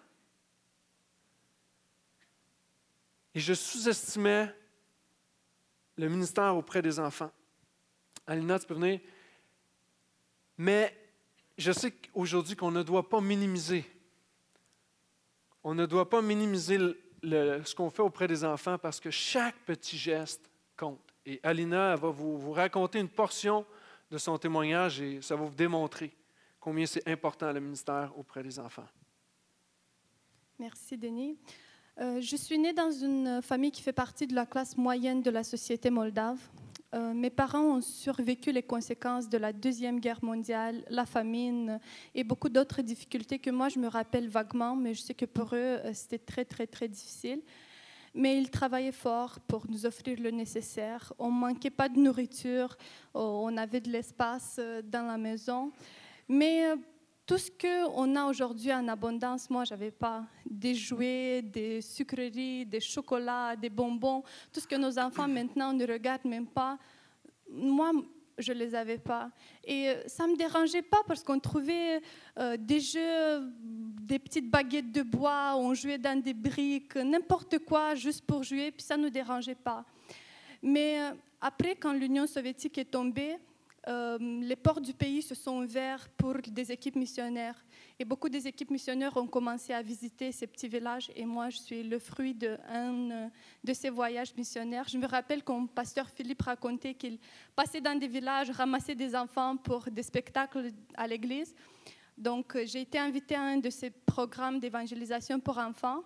Et 3.36 3.40
je 3.40 3.54
sous-estimais 3.54 4.54
le 5.96 6.10
ministère 6.10 6.56
auprès 6.56 6.82
des 6.82 7.00
enfants. 7.00 7.32
Alina, 8.30 8.60
tu 8.60 8.68
peux 8.68 8.76
venir. 8.76 9.00
Mais 10.56 10.96
je 11.58 11.72
sais 11.72 11.92
aujourd'hui 12.14 12.56
qu'on 12.56 12.70
ne 12.70 12.84
doit 12.84 13.10
pas 13.10 13.22
minimiser. 13.22 13.84
On 15.64 15.74
ne 15.74 15.88
doit 15.88 16.08
pas 16.08 16.22
minimiser 16.22 16.78
ce 17.24 17.74
qu'on 17.74 17.90
fait 17.90 18.04
auprès 18.04 18.28
des 18.28 18.46
enfants 18.46 18.78
parce 18.78 19.00
que 19.00 19.10
chaque 19.10 19.56
petit 19.66 19.98
geste 19.98 20.48
compte. 20.78 21.02
Et 21.26 21.40
Alina 21.42 21.96
va 21.96 22.10
vous, 22.10 22.38
vous, 22.38 22.52
raconter 22.52 23.00
une 23.00 23.10
portion 23.10 23.66
de 24.12 24.18
son 24.20 24.38
témoignage 24.38 25.02
et 25.02 25.22
ça 25.24 25.36
va 25.36 25.46
vous 25.46 25.56
démontrer 25.56 26.16
combien 26.60 26.86
c'est 26.86 27.08
important 27.08 27.52
le 27.52 27.60
ministère 27.60 28.12
auprès 28.16 28.44
des 28.44 28.60
enfants. 28.60 28.88
Merci, 30.60 30.98
Denis. 30.98 31.36
Euh, 32.00 32.22
je 32.22 32.36
suis 32.36 32.60
née 32.60 32.74
dans 32.74 32.92
une 32.92 33.42
famille 33.42 33.72
qui 33.72 33.82
fait 33.82 33.92
partie 33.92 34.28
de 34.28 34.36
la 34.36 34.46
classe 34.46 34.78
moyenne 34.78 35.24
de 35.24 35.32
la 35.32 35.44
société 35.44 35.90
moldave. 35.90 36.38
Euh, 36.96 37.14
mes 37.14 37.30
parents 37.30 37.78
ont 37.78 37.82
survécu 37.82 38.52
les 38.52 38.64
conséquences 38.64 39.30
de 39.30 39.38
la 39.38 39.54
Deuxième 39.54 40.00
Guerre 40.00 40.24
mondiale, 40.24 40.84
la 40.90 41.06
famine 41.06 41.80
et 42.16 42.24
beaucoup 42.24 42.50
d'autres 42.50 42.82
difficultés 42.82 43.38
que 43.38 43.52
moi 43.52 43.70
je 43.70 43.78
me 43.78 43.88
rappelle 43.88 44.28
vaguement, 44.28 44.76
mais 44.76 44.96
je 44.96 45.02
sais 45.02 45.14
que 45.14 45.26
pour 45.26 45.54
eux 45.54 45.58
euh, 45.86 45.94
c'était 45.94 46.18
très 46.18 46.46
très 46.46 46.66
très 46.66 46.88
difficile. 46.88 47.42
Mais 48.16 48.40
ils 48.40 48.50
travaillaient 48.50 48.92
fort 48.92 49.40
pour 49.42 49.70
nous 49.70 49.86
offrir 49.86 50.20
le 50.20 50.32
nécessaire. 50.32 51.14
On 51.20 51.32
ne 51.32 51.38
manquait 51.38 51.70
pas 51.70 51.90
de 51.90 52.00
nourriture, 52.00 52.76
on 53.14 53.56
avait 53.56 53.82
de 53.82 53.92
l'espace 53.92 54.56
euh, 54.58 54.82
dans 54.82 55.06
la 55.06 55.20
maison. 55.20 55.72
Mais 56.28 56.74
tout 57.30 57.38
ce 57.38 57.52
qu'on 57.52 58.16
a 58.16 58.26
aujourd'hui 58.26 58.74
en 58.74 58.88
abondance, 58.88 59.52
moi, 59.52 59.64
je 59.64 59.76
n'avais 59.76 59.92
pas 59.92 60.26
des 60.50 60.74
jouets, 60.74 61.44
des 61.44 61.80
sucreries, 61.80 62.66
des 62.66 62.80
chocolats, 62.80 63.56
des 63.56 63.70
bonbons, 63.70 64.24
tout 64.52 64.60
ce 64.60 64.68
que 64.68 64.76
nos 64.76 64.98
enfants 64.98 65.28
maintenant 65.28 65.72
ne 65.72 65.86
regardent 65.86 66.26
même 66.26 66.48
pas. 66.48 66.80
Moi, 67.52 67.92
je 68.40 68.52
les 68.52 68.74
avais 68.74 68.98
pas. 68.98 69.30
Et 69.64 69.90
euh, 69.90 70.08
ça 70.08 70.26
me 70.26 70.36
dérangeait 70.36 70.82
pas 70.82 71.04
parce 71.06 71.22
qu'on 71.22 71.40
trouvait 71.40 72.02
euh, 72.40 72.58
des 72.58 72.80
jeux, 72.80 73.44
des 73.62 74.18
petites 74.18 74.50
baguettes 74.50 74.92
de 74.92 75.04
bois, 75.04 75.54
on 75.56 75.76
jouait 75.76 76.00
dans 76.00 76.20
des 76.20 76.34
briques, 76.34 76.96
n'importe 76.96 77.60
quoi, 77.60 77.94
juste 77.94 78.26
pour 78.26 78.42
jouer, 78.42 78.72
puis 78.72 78.82
ça 78.82 78.98
ne 78.98 79.04
nous 79.04 79.12
dérangeait 79.12 79.54
pas. 79.54 79.86
Mais 80.64 81.00
euh, 81.00 81.12
après, 81.40 81.76
quand 81.76 81.94
l'Union 81.94 82.26
soviétique 82.26 82.80
est 82.80 82.90
tombée, 82.90 83.38
euh, 83.90 84.20
les 84.20 84.56
portes 84.56 84.84
du 84.84 84.94
pays 84.94 85.24
se 85.24 85.34
sont 85.34 85.64
ouvertes 85.64 86.12
pour 86.16 86.36
des 86.36 86.72
équipes 86.72 86.96
missionnaires. 86.96 87.56
Et 87.98 88.06
beaucoup 88.06 88.30
des 88.30 88.46
équipes 88.46 88.70
missionnaires 88.70 89.18
ont 89.18 89.26
commencé 89.26 89.74
à 89.74 89.82
visiter 89.82 90.32
ces 90.32 90.46
petits 90.46 90.68
villages. 90.68 91.10
Et 91.16 91.26
moi, 91.26 91.50
je 91.50 91.58
suis 91.58 91.82
le 91.82 91.98
fruit 91.98 92.36
de 92.36 92.56
un 92.70 93.10
euh, 93.10 93.28
de 93.64 93.74
ces 93.74 93.90
voyages 93.90 94.36
missionnaires. 94.36 94.88
Je 94.88 94.98
me 94.98 95.08
rappelle 95.08 95.44
quand 95.44 95.66
pasteur 95.66 96.08
Philippe 96.08 96.44
racontait 96.44 96.94
qu'il 96.94 97.18
passait 97.56 97.82
dans 97.82 97.98
des 97.98 98.08
villages, 98.08 98.52
ramassait 98.52 98.94
des 98.94 99.16
enfants 99.16 99.58
pour 99.58 99.82
des 99.90 100.04
spectacles 100.04 100.72
à 100.96 101.08
l'église. 101.08 101.56
Donc, 102.16 102.56
euh, 102.56 102.66
j'ai 102.68 102.82
été 102.82 103.00
invitée 103.00 103.36
à 103.36 103.42
un 103.42 103.58
de 103.58 103.72
ces 103.72 103.90
programmes 103.90 104.60
d'évangélisation 104.60 105.40
pour 105.40 105.58
enfants. 105.58 106.04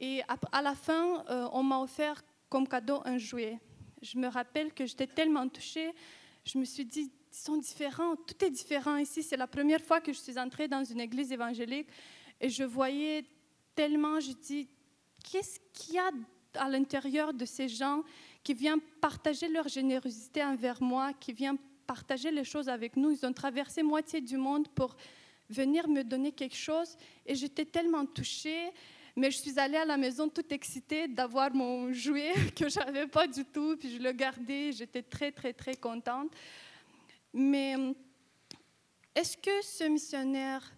Et 0.00 0.22
à, 0.50 0.62
la 0.62 0.74
fin, 0.74 1.22
on 1.52 1.62
m'a 1.62 1.78
offert 1.78 2.24
comme 2.48 2.66
cadeau 2.66 3.00
un 3.04 3.18
jouet. 3.18 3.60
Je 4.00 4.18
me 4.18 4.26
rappelle 4.26 4.72
que 4.74 4.84
j'étais 4.84 5.06
tellement 5.06 5.48
touchée 5.48 5.92
je 6.44 6.58
me 6.58 6.64
suis 6.64 6.84
dit, 6.84 7.10
ils 7.32 7.36
sont 7.36 7.56
différents, 7.56 8.16
tout 8.16 8.44
est 8.44 8.50
différent 8.50 8.96
ici. 8.96 9.22
C'est 9.22 9.36
la 9.36 9.46
première 9.46 9.80
fois 9.80 10.00
que 10.00 10.12
je 10.12 10.18
suis 10.18 10.38
entrée 10.38 10.68
dans 10.68 10.84
une 10.84 11.00
église 11.00 11.32
évangélique 11.32 11.88
et 12.40 12.48
je 12.48 12.64
voyais 12.64 13.24
tellement, 13.74 14.20
je 14.20 14.32
dis, 14.32 14.68
qu'est-ce 15.30 15.60
qu'il 15.72 15.94
y 15.94 15.98
a 15.98 16.10
à 16.54 16.68
l'intérieur 16.68 17.32
de 17.32 17.44
ces 17.44 17.68
gens 17.68 18.02
qui 18.42 18.54
viennent 18.54 18.80
partager 19.00 19.48
leur 19.48 19.68
générosité 19.68 20.42
envers 20.44 20.82
moi, 20.82 21.12
qui 21.14 21.32
viennent 21.32 21.58
partager 21.86 22.30
les 22.30 22.44
choses 22.44 22.68
avec 22.68 22.96
nous? 22.96 23.12
Ils 23.12 23.24
ont 23.24 23.32
traversé 23.32 23.82
moitié 23.82 24.20
du 24.20 24.36
monde 24.36 24.68
pour 24.68 24.96
venir 25.48 25.88
me 25.88 26.02
donner 26.02 26.32
quelque 26.32 26.56
chose 26.56 26.96
et 27.26 27.34
j'étais 27.34 27.64
tellement 27.64 28.04
touchée. 28.04 28.70
Mais 29.14 29.30
je 29.30 29.38
suis 29.38 29.58
allée 29.58 29.76
à 29.76 29.84
la 29.84 29.96
maison 29.96 30.28
toute 30.28 30.50
excitée 30.52 31.06
d'avoir 31.06 31.54
mon 31.54 31.92
jouet 31.92 32.32
que 32.56 32.68
je 32.68 32.78
n'avais 32.78 33.06
pas 33.06 33.26
du 33.26 33.44
tout, 33.44 33.76
puis 33.76 33.96
je 33.96 34.02
le 34.02 34.12
gardais, 34.12 34.72
j'étais 34.72 35.02
très, 35.02 35.30
très, 35.30 35.52
très 35.52 35.74
contente. 35.74 36.32
Mais 37.32 37.76
est-ce 39.14 39.36
que 39.36 39.62
ce 39.62 39.84
missionnaire 39.84 40.72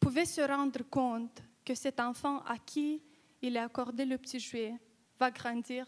pouvait 0.00 0.24
se 0.24 0.40
rendre 0.40 0.82
compte 0.88 1.42
que 1.64 1.74
cet 1.74 2.00
enfant 2.00 2.40
à 2.40 2.56
qui 2.58 3.02
il 3.42 3.56
a 3.58 3.64
accordé 3.64 4.06
le 4.06 4.16
petit 4.16 4.40
jouet 4.40 4.74
va 5.18 5.30
grandir, 5.30 5.86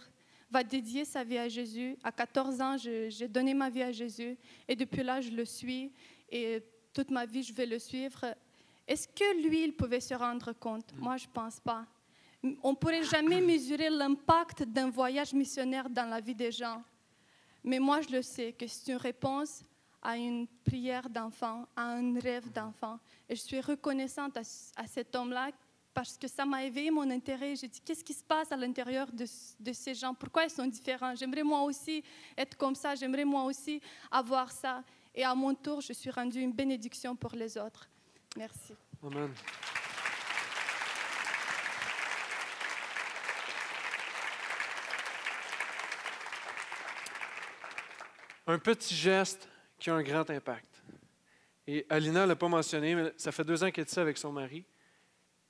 va 0.50 0.62
dédier 0.62 1.06
sa 1.06 1.24
vie 1.24 1.38
à 1.38 1.48
Jésus? 1.48 1.96
À 2.04 2.12
14 2.12 2.60
ans, 2.60 2.76
j'ai 2.76 3.28
donné 3.28 3.54
ma 3.54 3.70
vie 3.70 3.82
à 3.82 3.92
Jésus 3.92 4.36
et 4.68 4.76
depuis 4.76 5.02
là, 5.02 5.22
je 5.22 5.30
le 5.30 5.46
suis 5.46 5.92
et 6.28 6.62
toute 6.92 7.10
ma 7.10 7.24
vie, 7.24 7.42
je 7.42 7.52
vais 7.52 7.66
le 7.66 7.78
suivre. 7.78 8.34
Est-ce 8.86 9.08
que 9.08 9.42
lui, 9.42 9.64
il 9.64 9.74
pouvait 9.74 10.00
se 10.00 10.14
rendre 10.14 10.52
compte? 10.52 10.92
Moi, 10.96 11.16
je 11.16 11.26
ne 11.26 11.32
pense 11.32 11.58
pas. 11.60 11.84
On 12.62 12.70
ne 12.70 12.76
pourrait 12.76 13.02
jamais 13.02 13.40
mesurer 13.52 13.90
l'impact 13.90 14.62
d'un 14.62 14.90
voyage 14.90 15.32
missionnaire 15.32 15.90
dans 15.90 16.08
la 16.08 16.20
vie 16.20 16.34
des 16.34 16.52
gens. 16.52 16.82
Mais 17.64 17.80
moi, 17.80 18.00
je 18.02 18.10
le 18.10 18.22
sais 18.22 18.52
que 18.52 18.66
c'est 18.66 18.92
une 18.92 18.98
réponse 18.98 19.64
à 20.00 20.16
une 20.16 20.46
prière 20.64 21.10
d'enfant, 21.10 21.66
à 21.74 21.94
un 21.94 22.18
rêve 22.20 22.52
d'enfant. 22.52 23.00
Et 23.28 23.34
je 23.34 23.40
suis 23.40 23.60
reconnaissante 23.60 24.36
à, 24.36 24.42
à 24.76 24.86
cet 24.86 25.14
homme-là 25.16 25.50
parce 25.92 26.16
que 26.16 26.28
ça 26.28 26.44
m'a 26.44 26.62
éveillé 26.62 26.90
mon 26.90 27.10
intérêt. 27.10 27.56
J'ai 27.56 27.66
dit, 27.66 27.80
qu'est-ce 27.80 28.04
qui 28.04 28.12
se 28.12 28.22
passe 28.22 28.52
à 28.52 28.56
l'intérieur 28.56 29.10
de, 29.10 29.24
de, 29.58 29.72
ces 29.72 29.94
gens? 29.94 30.14
Pourquoi 30.14 30.44
ils 30.44 30.50
sont 30.50 30.66
différents? 30.66 31.14
J'aimerais 31.16 31.42
moi 31.42 31.62
aussi 31.62 32.04
être 32.36 32.56
comme 32.56 32.74
ça. 32.74 32.94
J'aimerais 32.94 33.24
moi 33.24 33.42
aussi 33.44 33.80
avoir 34.10 34.52
ça. 34.52 34.84
Et 35.14 35.24
à 35.24 35.34
mon 35.34 35.54
tour, 35.54 35.80
je 35.80 35.94
suis 35.94 36.10
rendue 36.10 36.40
une 36.40 36.52
bénédiction 36.52 37.16
pour 37.16 37.32
les 37.32 37.56
autres. 37.56 37.88
Merci. 38.36 38.74
Amen. 39.02 39.32
Un 48.46 48.58
petit 48.58 48.94
geste 48.94 49.48
qui 49.78 49.88
a 49.88 49.94
un 49.94 50.02
grand 50.02 50.28
impact. 50.28 50.82
Et 51.66 51.86
Alina 51.88 52.22
ne 52.22 52.26
l'a 52.26 52.36
pas 52.36 52.48
mentionné, 52.48 52.94
mais 52.94 53.12
ça 53.16 53.32
fait 53.32 53.42
deux 53.42 53.64
ans 53.64 53.70
qu'elle 53.70 53.84
est 53.84 53.90
ça 53.90 54.02
avec 54.02 54.18
son 54.18 54.32
mari. 54.32 54.64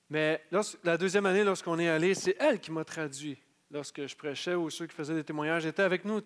Mais 0.08 0.42
la 0.84 0.96
deuxième 0.96 1.26
année, 1.26 1.42
lorsqu'on 1.42 1.78
est 1.80 1.88
allé, 1.88 2.14
c'est 2.14 2.36
elle 2.38 2.60
qui 2.60 2.70
m'a 2.70 2.84
traduit 2.84 3.42
lorsque 3.70 4.06
je 4.06 4.16
prêchais 4.16 4.54
ou 4.54 4.70
ceux 4.70 4.86
qui 4.86 4.94
faisaient 4.94 5.14
des 5.14 5.24
témoignages. 5.24 5.66
Était 5.66 5.82
avec 5.82 6.04
nous 6.04 6.20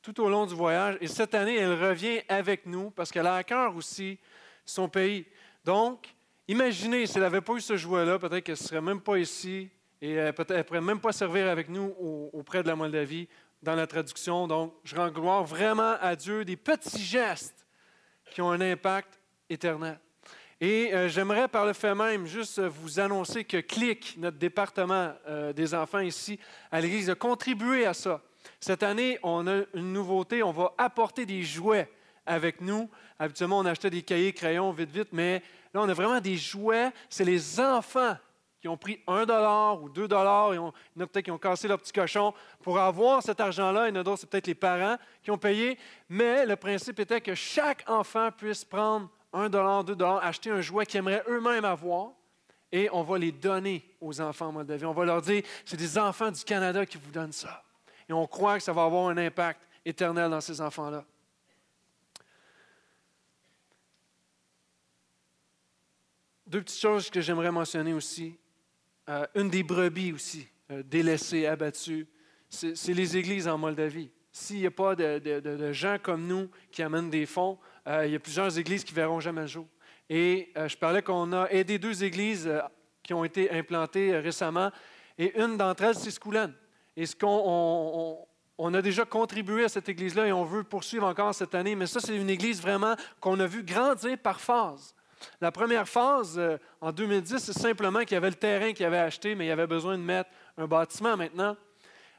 tout 0.00 0.20
au 0.22 0.28
long 0.28 0.46
du 0.46 0.54
voyage. 0.54 0.96
Et 1.00 1.08
cette 1.08 1.34
année, 1.34 1.56
elle 1.56 1.74
revient 1.74 2.22
avec 2.28 2.64
nous 2.64 2.90
parce 2.90 3.10
qu'elle 3.10 3.26
a 3.26 3.34
à 3.34 3.44
cœur 3.44 3.74
aussi 3.74 4.18
son 4.64 4.88
pays. 4.88 5.26
Donc, 5.64 6.14
imaginez, 6.48 7.06
si 7.06 7.16
elle 7.16 7.24
n'avait 7.24 7.40
pas 7.40 7.54
eu 7.54 7.60
ce 7.60 7.76
jouet-là, 7.76 8.18
peut-être 8.18 8.44
qu'elle 8.44 8.54
ne 8.54 8.66
serait 8.66 8.80
même 8.80 9.00
pas 9.00 9.18
ici 9.18 9.68
et 10.02 10.14
peut-être 10.32 10.50
elle 10.50 10.58
ne 10.58 10.62
pourrait 10.62 10.80
même 10.80 11.00
pas 11.00 11.12
servir 11.12 11.48
avec 11.48 11.68
nous 11.68 11.94
auprès 12.32 12.62
de 12.62 12.68
la 12.68 12.76
Moldavie 12.76 13.28
dans 13.62 13.74
la 13.74 13.86
traduction. 13.86 14.46
Donc, 14.46 14.74
je 14.84 14.96
rends 14.96 15.10
gloire 15.10 15.44
vraiment 15.44 15.96
à 16.00 16.16
Dieu 16.16 16.44
des 16.44 16.56
petits 16.56 17.02
gestes 17.02 17.66
qui 18.30 18.40
ont 18.40 18.50
un 18.50 18.60
impact 18.60 19.20
éternel. 19.48 19.98
Et 20.62 20.92
euh, 20.92 21.08
j'aimerais 21.08 21.48
par 21.48 21.64
le 21.64 21.72
fait 21.72 21.94
même 21.94 22.26
juste 22.26 22.60
vous 22.60 23.00
annoncer 23.00 23.44
que 23.44 23.58
CLIC, 23.58 24.16
notre 24.18 24.36
département 24.36 25.14
euh, 25.26 25.54
des 25.54 25.74
enfants 25.74 26.00
ici 26.00 26.38
à 26.70 26.80
l'Église, 26.80 27.08
a 27.08 27.14
contribué 27.14 27.86
à 27.86 27.94
ça. 27.94 28.20
Cette 28.60 28.82
année, 28.82 29.18
on 29.22 29.46
a 29.46 29.62
une 29.72 29.92
nouveauté, 29.92 30.42
on 30.42 30.52
va 30.52 30.74
apporter 30.76 31.24
des 31.24 31.42
jouets 31.42 31.90
avec 32.26 32.60
nous. 32.60 32.90
Habituellement, 33.20 33.58
on 33.58 33.66
achetait 33.66 33.90
des 33.90 34.02
cahiers, 34.02 34.32
crayons, 34.32 34.72
vite, 34.72 34.90
vite, 34.90 35.08
mais 35.12 35.42
là, 35.74 35.82
on 35.82 35.88
a 35.88 35.92
vraiment 35.92 36.20
des 36.20 36.38
jouets. 36.38 36.90
C'est 37.10 37.24
les 37.24 37.60
enfants 37.60 38.16
qui 38.58 38.66
ont 38.66 38.78
pris 38.78 38.98
un 39.06 39.26
dollar 39.26 39.82
ou 39.82 39.90
deux 39.90 40.08
dollars, 40.08 40.54
il 40.54 40.56
y 40.56 40.58
en 40.58 40.68
a 40.68 41.06
peut-être 41.06 41.26
qui 41.26 41.30
ont 41.30 41.38
cassé 41.38 41.68
leur 41.68 41.78
petit 41.78 41.92
cochon 41.92 42.32
pour 42.62 42.78
avoir 42.78 43.22
cet 43.22 43.40
argent-là. 43.40 43.88
Il 43.88 43.94
y 43.94 43.98
en 43.98 44.00
a 44.00 44.02
d'autres, 44.02 44.20
c'est 44.20 44.28
peut-être 44.28 44.46
les 44.46 44.54
parents 44.54 44.96
qui 45.22 45.30
ont 45.30 45.38
payé. 45.38 45.78
Mais 46.08 46.46
le 46.46 46.56
principe 46.56 46.98
était 46.98 47.20
que 47.20 47.34
chaque 47.34 47.84
enfant 47.86 48.30
puisse 48.34 48.64
prendre 48.64 49.08
un 49.34 49.50
dollar, 49.50 49.84
deux 49.84 49.96
dollars, 49.96 50.24
acheter 50.24 50.50
un 50.50 50.62
jouet 50.62 50.86
qu'ils 50.86 50.98
aimeraient 50.98 51.22
eux-mêmes 51.28 51.64
avoir, 51.64 52.12
et 52.72 52.88
on 52.90 53.02
va 53.02 53.18
les 53.18 53.32
donner 53.32 53.84
aux 54.00 54.18
enfants 54.20 54.46
en 54.46 54.52
Moldavie. 54.52 54.86
On 54.86 54.92
va 54.92 55.04
leur 55.04 55.20
dire, 55.20 55.42
c'est 55.66 55.76
des 55.76 55.98
enfants 55.98 56.30
du 56.30 56.42
Canada 56.42 56.86
qui 56.86 56.96
vous 56.96 57.10
donnent 57.10 57.32
ça. 57.32 57.62
Et 58.08 58.12
on 58.12 58.26
croit 58.26 58.56
que 58.56 58.62
ça 58.62 58.72
va 58.72 58.84
avoir 58.84 59.08
un 59.08 59.16
impact 59.18 59.68
éternel 59.84 60.30
dans 60.30 60.40
ces 60.40 60.60
enfants-là. 60.60 61.04
Deux 66.50 66.62
petites 66.62 66.80
choses 66.80 67.10
que 67.10 67.20
j'aimerais 67.20 67.52
mentionner 67.52 67.92
aussi. 67.92 68.36
Euh, 69.08 69.24
une 69.36 69.50
des 69.50 69.62
brebis 69.62 70.12
aussi, 70.12 70.48
euh, 70.72 70.82
délaissées, 70.82 71.46
abattues, 71.46 72.08
c'est 72.48 72.92
les 72.92 73.16
églises 73.16 73.46
en 73.46 73.56
Moldavie. 73.56 74.10
S'il 74.32 74.58
n'y 74.58 74.66
a 74.66 74.72
pas 74.72 74.96
de, 74.96 75.72
gens 75.72 75.98
comme 76.02 76.26
nous 76.26 76.50
qui 76.72 76.82
amènent 76.82 77.08
des 77.08 77.24
fonds, 77.24 77.56
euh, 77.86 78.04
il 78.04 78.12
y 78.12 78.16
a 78.16 78.18
plusieurs 78.18 78.58
églises 78.58 78.82
qui 78.82 78.92
verront 78.92 79.20
jamais 79.20 79.42
le 79.42 79.46
jour. 79.46 79.66
Et 80.08 80.52
je 80.56 80.76
parlais 80.76 81.02
qu'on 81.02 81.32
a 81.32 81.48
aidé 81.50 81.78
deux 81.78 82.02
églises 82.02 82.50
qui 83.04 83.14
ont 83.14 83.22
été 83.22 83.52
implantées 83.52 84.18
récemment, 84.18 84.72
et 85.18 85.40
une 85.40 85.56
d'entre 85.56 85.84
elles, 85.84 85.94
c'est 85.94 86.10
Skoulen. 86.10 86.52
Et 86.96 87.06
ce 87.06 87.14
qu'on 87.14 87.28
on, 87.28 88.18
on 88.58 88.74
a 88.74 88.82
déjà 88.82 89.04
contribué 89.04 89.62
à 89.66 89.68
cette 89.68 89.88
église-là 89.88 90.26
et 90.26 90.32
on 90.32 90.44
veut 90.44 90.64
poursuivre 90.64 91.06
encore 91.06 91.32
cette 91.32 91.54
année, 91.54 91.76
mais 91.76 91.86
ça, 91.86 92.00
c'est 92.00 92.16
une 92.16 92.28
église 92.28 92.60
vraiment 92.60 92.96
qu'on 93.20 93.38
a 93.38 93.46
vu 93.46 93.62
grandir 93.62 94.18
par 94.18 94.40
phase. 94.40 94.96
La 95.40 95.52
première 95.52 95.88
phase, 95.88 96.38
euh, 96.38 96.56
en 96.80 96.92
2010, 96.92 97.38
c'est 97.38 97.58
simplement 97.58 98.00
qu'il 98.00 98.12
y 98.12 98.16
avait 98.16 98.30
le 98.30 98.36
terrain 98.36 98.72
qu'il 98.72 98.86
avait 98.86 98.98
acheté, 98.98 99.34
mais 99.34 99.46
il 99.46 99.48
y 99.48 99.52
avait 99.52 99.66
besoin 99.66 99.96
de 99.96 100.02
mettre 100.02 100.30
un 100.56 100.66
bâtiment 100.66 101.16
maintenant. 101.16 101.56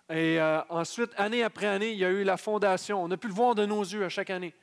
Et 0.10 0.39
euh, 0.39 0.62
ensuite, 0.70 1.12
année 1.18 1.43
après 1.43 1.68
année, 1.68 1.91
il 1.91 1.97
y 1.97 2.06
a 2.06 2.10
eu 2.10 2.24
la 2.24 2.38
fondation. 2.38 3.02
On 3.02 3.10
a 3.12 3.18
pu 3.18 3.28
le 3.28 3.34
voir 3.34 3.56
de 3.56 3.66
nos 3.66 3.82
yeux 3.82 4.04
à 4.04 4.10
chaque 4.10 4.30
année. 4.30 4.54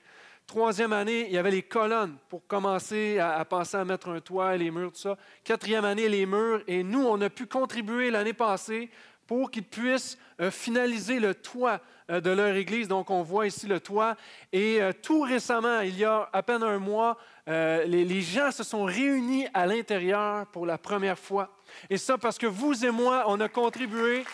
Troisième 0.47 0.95
année, 0.95 1.27
il 1.27 1.33
y 1.35 1.39
avait 1.39 1.51
les 1.51 1.63
colonnes 1.63 2.17
pour 2.31 2.47
commencer 2.47 3.19
à, 3.19 3.45
penser 3.45 3.77
à 3.77 3.85
mettre 3.85 4.09
un 4.09 4.21
toit, 4.21 4.57
les 4.57 4.71
murs, 4.71 4.93
tout 4.93 5.01
ça. 5.01 5.19
Quatrième 5.45 5.85
année, 5.85 6.09
les 6.09 6.25
murs. 6.25 6.63
Et 6.67 6.83
nous, 6.83 7.05
on 7.07 7.21
a 7.21 7.29
pu 7.29 7.47
contribuer 7.47 8.11
l'année 8.11 8.33
passée 8.33 8.91
pour 9.29 9.53
qu'ils 9.53 9.63
puissent 9.63 10.19
euh, 10.41 10.51
finaliser 10.51 11.21
le 11.21 11.37
toit 11.37 11.81
de 12.09 12.31
leur 12.31 12.57
église. 12.57 12.89
Donc, 12.89 13.11
on 13.11 13.23
voit 13.23 13.47
ici 13.47 13.67
le 13.67 13.81
toit. 13.81 14.17
Et 14.51 14.81
tout 15.03 15.21
récemment, 15.21 15.81
il 15.81 15.99
y 15.99 16.07
a 16.07 16.27
à 16.33 16.43
peine 16.43 16.63
un 16.63 16.79
mois, 16.79 17.19
euh, 17.49 17.85
les, 17.85 18.21
gens 18.21 18.51
se 18.51 18.63
sont 18.63 18.85
réunis 18.85 19.47
à 19.55 19.65
l'intérieur 19.65 20.47
pour 20.49 20.67
la 20.67 20.77
première 20.77 21.19
fois. 21.19 21.57
Et 21.89 21.97
ça 21.97 22.19
parce 22.19 22.37
que 22.37 22.47
vous 22.47 22.85
et 22.85 22.91
moi, 22.91 23.25
on 23.27 23.41
a 23.41 23.49
contribué. 23.49 24.25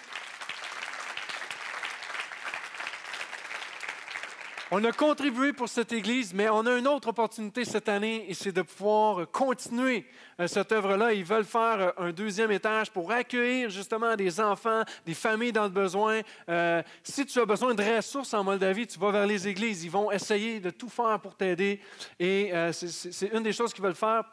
On 4.70 4.82
a 4.82 4.92
contribué 4.92 5.52
pour 5.52 5.68
cette 5.68 5.92
Église, 5.92 6.32
mais 6.32 6.48
on 6.48 6.64
a 6.64 6.78
une 6.78 6.88
autre 6.88 7.08
opportunité 7.08 7.66
cette 7.66 7.86
année 7.86 8.24
et 8.28 8.34
c'est 8.34 8.50
de 8.50 8.62
pouvoir 8.62 9.30
continuer 9.30 10.06
euh, 10.40 10.46
cette 10.46 10.72
œuvre-là. 10.72 11.12
Ils 11.12 11.24
veulent 11.24 11.44
faire 11.44 11.80
euh, 11.80 11.90
un 11.98 12.12
deuxième 12.12 12.50
étage 12.50 12.90
pour 12.90 13.12
accueillir 13.12 13.68
justement 13.68 14.16
des 14.16 14.40
enfants, 14.40 14.82
des 15.04 15.12
familles 15.12 15.52
dans 15.52 15.64
le 15.64 15.68
besoin. 15.68 16.22
Euh, 16.48 16.82
si 17.02 17.26
tu 17.26 17.38
as 17.40 17.44
besoin 17.44 17.74
de 17.74 17.82
ressources 17.82 18.32
en 18.32 18.42
Moldavie, 18.42 18.86
tu 18.86 18.98
vas 18.98 19.10
vers 19.10 19.26
les 19.26 19.46
églises. 19.46 19.84
Ils 19.84 19.90
vont 19.90 20.10
essayer 20.10 20.60
de 20.60 20.70
tout 20.70 20.88
faire 20.88 21.20
pour 21.20 21.34
t'aider 21.36 21.80
et 22.18 22.52
c'est 22.72 23.30
une 23.34 23.42
des 23.42 23.52
choses 23.52 23.74
qu'ils 23.74 23.84
veulent 23.84 23.94
faire. 23.94 24.24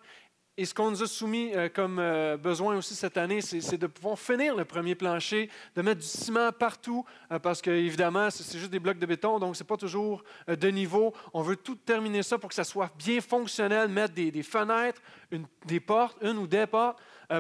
Et 0.58 0.66
ce 0.66 0.74
qu'on 0.74 0.92
nous 0.92 1.02
a 1.02 1.08
soumis 1.08 1.54
euh, 1.56 1.70
comme 1.70 1.98
euh, 1.98 2.36
besoin 2.36 2.76
aussi 2.76 2.94
cette 2.94 3.16
année, 3.16 3.40
c'est 3.40 3.78
de 3.78 3.88
pouvoir 3.88 4.20
finir 4.20 4.54
le 4.54 4.66
premier 4.66 4.96
plancher, 4.96 5.50
de 5.76 5.82
mettre 5.82 6.02
du 6.02 6.08
ciment 6.08 6.52
partout, 6.52 7.06
euh, 7.32 7.40
parce 7.40 7.62
qu'évidemment, 7.62 8.30
c'est 8.30 8.60
juste 8.60 8.70
des 8.70 8.80
blocs 8.80 9.00
de 9.00 9.06
béton, 9.06 9.40
donc 9.40 9.56
ce 9.56 9.64
n'est 9.64 9.68
pas 9.68 9.78
toujours 9.78 10.24
de 10.48 10.68
niveau. 10.68 11.14
On 11.34 11.42
veut 11.42 11.56
tout 11.56 11.76
terminer 11.76 12.22
ça 12.22 12.38
pour 12.38 12.50
que 12.50 12.56
ça 12.56 12.66
soit 12.66 12.92
bien 12.98 13.22
fonctionnel, 13.22 13.88
mettre 13.88 14.14
des, 14.14 14.44
fenêtres, 14.44 15.02
des 15.66 15.80
portes, 15.80 16.18
une 16.22 16.38
ou 16.38 16.48
des 16.48 16.68
portes, 16.68 17.00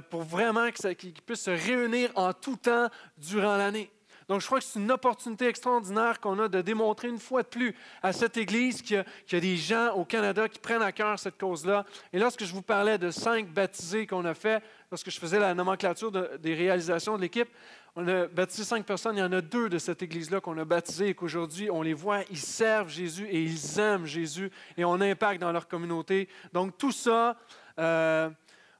pour 0.09 0.23
vraiment 0.23 0.71
qu'ils 0.71 1.13
puissent 1.13 1.41
se 1.41 1.51
réunir 1.51 2.11
en 2.15 2.31
tout 2.31 2.55
temps 2.55 2.87
durant 3.17 3.57
l'année. 3.57 3.91
Donc, 4.31 4.39
je 4.39 4.45
crois 4.45 4.59
que 4.59 4.63
c'est 4.63 4.79
une 4.79 4.93
opportunité 4.93 5.45
extraordinaire 5.45 6.21
qu'on 6.21 6.39
a 6.39 6.47
de 6.47 6.61
démontrer 6.61 7.09
une 7.09 7.19
fois 7.19 7.43
de 7.43 7.49
plus 7.49 7.75
à 8.01 8.13
cette 8.13 8.37
Église 8.37 8.81
qu'il 8.81 9.03
y, 9.29 9.35
a, 9.35 9.39
des 9.41 9.57
gens 9.57 9.93
au 9.95 10.05
Canada 10.05 10.47
qui 10.47 10.57
prennent 10.57 10.81
à 10.81 10.93
cœur 10.93 11.19
cette 11.19 11.37
cause-là. 11.37 11.85
Et 12.13 12.17
lorsque 12.17 12.45
je 12.45 12.53
vous 12.53 12.61
parlais 12.61 12.97
de 12.97 13.11
cinq 13.11 13.49
baptisés 13.49 14.07
qu'on 14.07 14.23
a 14.23 14.33
fait, 14.33 14.63
lorsque 14.89 15.11
je 15.11 15.19
faisais 15.19 15.37
la 15.37 15.53
nomenclature 15.53 16.13
des 16.13 16.53
réalisations 16.53 17.17
de 17.17 17.23
l'équipe, 17.23 17.49
on 17.97 18.07
a 18.07 18.27
baptisé 18.27 18.63
cinq 18.63 18.85
personnes. 18.85 19.17
Il 19.17 19.19
y 19.19 19.23
en 19.23 19.33
a 19.33 19.41
deux 19.41 19.67
de 19.67 19.77
cette 19.77 20.01
Église-là 20.01 20.39
qu'on 20.39 20.57
a 20.57 20.63
baptisées 20.63 21.09
et 21.09 21.13
qu'aujourd'hui, 21.13 21.69
on 21.69 21.81
les 21.81 21.93
voit, 21.93 22.21
ils 22.29 22.37
servent 22.37 22.87
Jésus 22.87 23.27
et 23.29 23.43
ils 23.43 23.79
aiment 23.79 24.05
Jésus 24.05 24.49
et 24.77 24.85
on 24.85 25.01
impacte 25.01 25.41
dans 25.41 25.51
leur 25.51 25.67
communauté. 25.67 26.29
Donc, 26.53 26.77
tout 26.77 26.93
ça, 26.93 27.35
euh, 27.79 28.29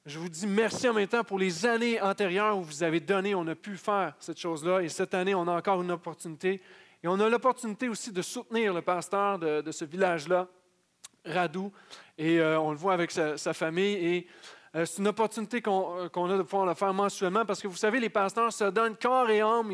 je 0.06 0.18
vous 0.18 0.30
dis 0.30 0.48
merci 0.48 0.90
en 0.90 0.94
même 0.94 1.08
temps 1.08 1.24
pour 1.24 1.38
les 1.38 1.66
années 1.66 2.02
antérieures 2.02 2.58
où 2.58 2.64
vous 2.64 2.82
avez 2.82 3.00
donné, 3.00 3.36
on 3.36 3.46
a 3.46 3.54
pu 3.54 3.78
faire 3.78 4.16
cette 4.20 4.40
chose-là. 4.40 4.82
Et 4.82 4.90
cette 4.90 5.14
année, 5.14 5.36
on 5.36 5.48
a 5.48 5.52
encore 5.52 5.82
une 5.82 5.92
opportunité. 5.92 6.62
Et 7.04 7.08
on 7.08 7.20
a 7.20 7.30
l'opportunité 7.30 7.88
aussi 7.88 8.12
de 8.12 8.22
soutenir 8.22 8.74
le 8.74 8.82
pasteur 8.82 9.38
de, 9.38 9.72
ce 9.72 9.86
village-là, 9.86 10.48
Radou. 11.24 11.72
Et 12.18 12.40
euh, 12.40 12.60
on 12.60 12.72
le 12.72 12.78
voit 12.78 12.94
avec 12.94 13.12
sa, 13.12 13.54
famille. 13.54 13.94
Et 13.94 14.28
euh, 14.74 14.86
c'est 14.86 15.00
une 15.00 15.10
opportunité 15.10 15.62
euh, 15.68 16.10
qu'on 16.10 16.30
a 16.30 16.38
de 16.38 16.44
pouvoir 16.44 16.66
le 16.66 16.74
faire 16.74 16.94
mensuellement 16.94 17.46
parce 17.46 17.62
que 17.62 17.68
vous 17.68 17.76
savez, 17.76 18.00
les 18.00 18.10
pasteurs 18.10 18.54
se 18.54 18.64
donnent 18.66 18.96
corps 18.96 19.30
et 19.30 19.42
âme. 19.42 19.70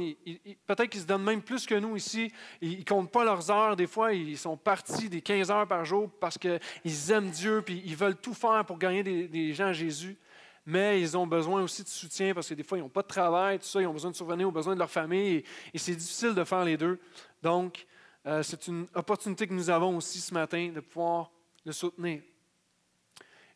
Peut-être 0.65 0.89
qu'ils 0.89 1.01
se 1.01 1.05
donnent 1.05 1.23
même 1.23 1.43
plus 1.43 1.67
que 1.67 1.75
nous 1.75 1.95
ici. 1.95 2.31
Ils 2.61 2.79
ne 2.79 2.83
comptent 2.83 3.11
pas 3.11 3.23
leurs 3.23 3.51
heures. 3.51 3.75
Des 3.75 3.85
fois, 3.85 4.13
ils 4.13 4.37
sont 4.37 4.57
partis 4.57 5.07
des 5.07 5.21
15 5.21 5.51
heures 5.51 5.67
par 5.67 5.85
jour 5.85 6.09
parce 6.19 6.39
qu'ils 6.39 7.11
aiment 7.11 7.29
Dieu 7.29 7.61
puis 7.61 7.83
ils 7.85 7.95
veulent 7.95 8.17
tout 8.17 8.33
faire 8.33 8.65
pour 8.65 8.79
gagner 8.79 9.03
des, 9.03 9.53
gens 9.53 9.67
à 9.67 9.73
Jésus 9.73 10.17
mais 10.65 10.99
ils 10.99 11.15
ont 11.15 11.25
besoin 11.25 11.61
aussi 11.61 11.81
de 11.83 11.87
soutien 11.87 12.33
parce 12.33 12.49
que 12.49 12.53
des 12.53 12.63
fois, 12.63 12.77
ils 12.77 12.81
n'ont 12.81 12.89
pas 12.89 13.01
de 13.01 13.07
travail, 13.07 13.57
tout 13.57 13.65
ça, 13.65 13.81
ils 13.81 13.87
ont 13.87 13.93
besoin 13.93 14.11
de 14.11 14.15
survenir 14.17 14.49
aux 14.49 14.51
besoins 14.51 14.73
de 14.73 14.79
leur 14.79 14.89
famille 14.89 15.43
et, 15.73 15.77
c'est 15.77 15.95
difficile 15.95 16.33
de 16.33 16.43
faire 16.43 16.65
les 16.65 16.75
deux. 16.75 16.99
Donc, 17.41 17.87
euh, 18.25 18.43
c'est 18.43 18.67
une 18.67 18.85
opportunité 18.93 19.47
que 19.47 19.53
nous 19.53 19.69
avons 19.69 19.95
aussi 19.95 20.19
ce 20.19 20.33
matin 20.33 20.69
de 20.75 20.81
pouvoir 20.81 21.31
le 21.65 21.71
soutenir. 21.71 22.21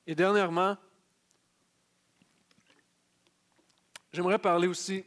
Et 0.07 0.15
dernièrement, 0.15 0.77
j'aimerais 4.11 4.39
parler 4.39 4.67
aussi 4.67 5.03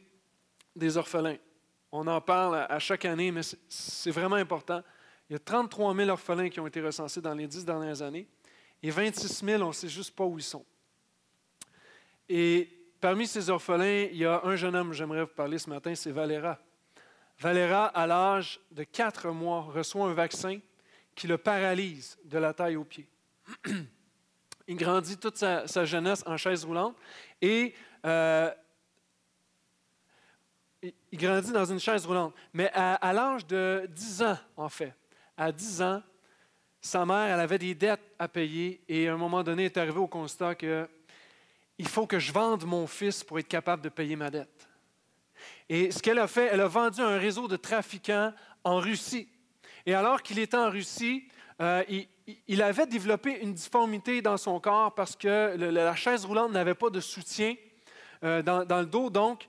des 0.75 0.97
orphelins. 0.97 1.37
On 1.91 2.07
en 2.07 2.19
parle 2.19 2.65
à 2.69 2.79
chaque 2.79 3.05
année, 3.05 3.31
mais 3.31 3.41
c'est 3.69 4.11
vraiment 4.11 4.35
important. 4.35 4.83
Il 5.29 5.33
y 5.33 5.35
a 5.35 5.39
33 5.39 5.95
000 5.95 6.09
orphelins 6.09 6.49
qui 6.49 6.59
ont 6.59 6.67
été 6.67 6.81
recensés 6.81 7.21
dans 7.21 7.33
les 7.33 7.47
dix 7.47 7.65
dernières 7.65 8.01
années 8.01 8.27
et 8.83 8.91
26 8.91 9.43
000, 9.43 9.63
on 9.63 9.69
ne 9.69 9.73
sait 9.73 9.89
juste 9.89 10.15
pas 10.15 10.25
où 10.25 10.37
ils 10.37 10.43
sont. 10.43 10.65
Et 12.29 12.69
parmi 13.01 13.25
ces 13.25 13.49
orphelins, 13.49 14.07
il 14.11 14.17
y 14.17 14.25
a 14.25 14.41
un 14.43 14.55
jeune 14.55 14.75
homme, 14.75 14.93
j'aimerais 14.93 15.21
vous 15.21 15.33
parler 15.33 15.57
ce 15.57 15.69
matin, 15.69 15.95
c'est 15.95 16.11
Valera. 16.11 16.59
Valera, 17.39 17.85
à 17.87 18.05
l'âge 18.05 18.59
de 18.71 18.83
quatre 18.83 19.29
mois, 19.29 19.61
reçoit 19.61 20.07
un 20.07 20.13
vaccin 20.13 20.59
qui 21.15 21.27
le 21.27 21.37
paralyse 21.37 22.17
de 22.25 22.37
la 22.37 22.53
taille 22.53 22.75
aux 22.75 22.83
pieds. 22.83 23.09
il 24.67 24.75
grandit 24.75 25.17
toute 25.17 25.37
sa, 25.37 25.85
jeunesse 25.85 26.23
en 26.25 26.37
chaise 26.37 26.65
roulante 26.65 26.95
et 27.41 27.73
euh, 28.05 28.51
il 31.11 31.19
grandit 31.19 31.51
dans 31.51 31.65
une 31.65 31.79
chaise 31.79 32.05
roulante. 32.05 32.33
Mais 32.53 32.69
à, 32.73 33.13
l'âge 33.13 33.45
de 33.47 33.87
10 33.89 34.23
ans, 34.23 34.37
en 34.57 34.69
fait, 34.69 34.93
à 35.37 35.51
10 35.51 35.81
ans, 35.81 36.03
sa 36.81 37.05
mère, 37.05 37.33
elle 37.33 37.39
avait 37.39 37.57
des 37.57 37.73
dettes 37.73 38.13
à 38.19 38.27
payer 38.27 38.81
et 38.87 39.07
à 39.07 39.13
un 39.13 39.17
moment 39.17 39.43
donné, 39.43 39.63
elle 39.63 39.71
est 39.71 39.77
arrivée 39.77 39.99
au 39.99 40.07
constat 40.07 40.55
que 40.55 40.87
il 41.77 41.87
faut 41.87 42.07
que 42.07 42.19
je 42.19 42.31
vende 42.31 42.63
mon 42.65 42.87
fils 42.87 43.23
pour 43.23 43.37
être 43.39 43.47
capable 43.47 43.81
de 43.81 43.89
payer 43.89 44.15
ma 44.15 44.29
dette. 44.29 44.69
Et 45.67 45.91
ce 45.91 46.01
qu'elle 46.01 46.19
a 46.19 46.27
fait, 46.27 46.49
elle 46.51 46.61
a 46.61 46.67
vendu 46.67 47.01
un 47.01 47.17
réseau 47.17 47.47
de 47.47 47.57
trafiquants 47.57 48.33
en 48.63 48.77
Russie. 48.77 49.27
Et 49.85 49.93
alors 49.93 50.21
qu'il 50.21 50.39
était 50.39 50.57
en 50.57 50.69
Russie, 50.69 51.27
euh, 51.61 51.83
il, 52.47 52.61
avait 52.61 52.87
développé 52.87 53.39
une 53.41 53.53
difformité 53.53 54.21
dans 54.21 54.37
son 54.37 54.59
corps 54.59 54.93
parce 54.93 55.15
que 55.15 55.55
la 55.57 55.95
chaise 55.95 56.25
roulante 56.25 56.51
n'avait 56.51 56.75
pas 56.75 56.89
de 56.89 56.99
soutien 56.99 57.55
euh, 58.23 58.41
dans, 58.41 58.79
le 58.79 58.85
dos. 58.85 59.09
Donc, 59.09 59.47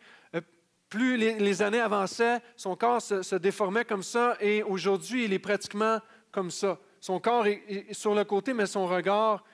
plus 0.88 1.16
les, 1.16 1.62
années 1.62 1.80
avançaient, 1.80 2.40
son 2.56 2.76
corps 2.76 3.02
se, 3.02 3.34
déformait 3.36 3.84
comme 3.84 4.02
ça 4.02 4.36
et 4.40 4.62
aujourd'hui, 4.62 5.24
il 5.24 5.32
est 5.32 5.38
pratiquement 5.38 6.00
comme 6.30 6.50
ça. 6.50 6.78
Son 7.00 7.20
corps 7.20 7.46
est 7.46 7.92
sur 7.92 8.14
le 8.14 8.24
côté, 8.24 8.52
mais 8.52 8.66
son 8.66 8.86
regard 8.86 9.44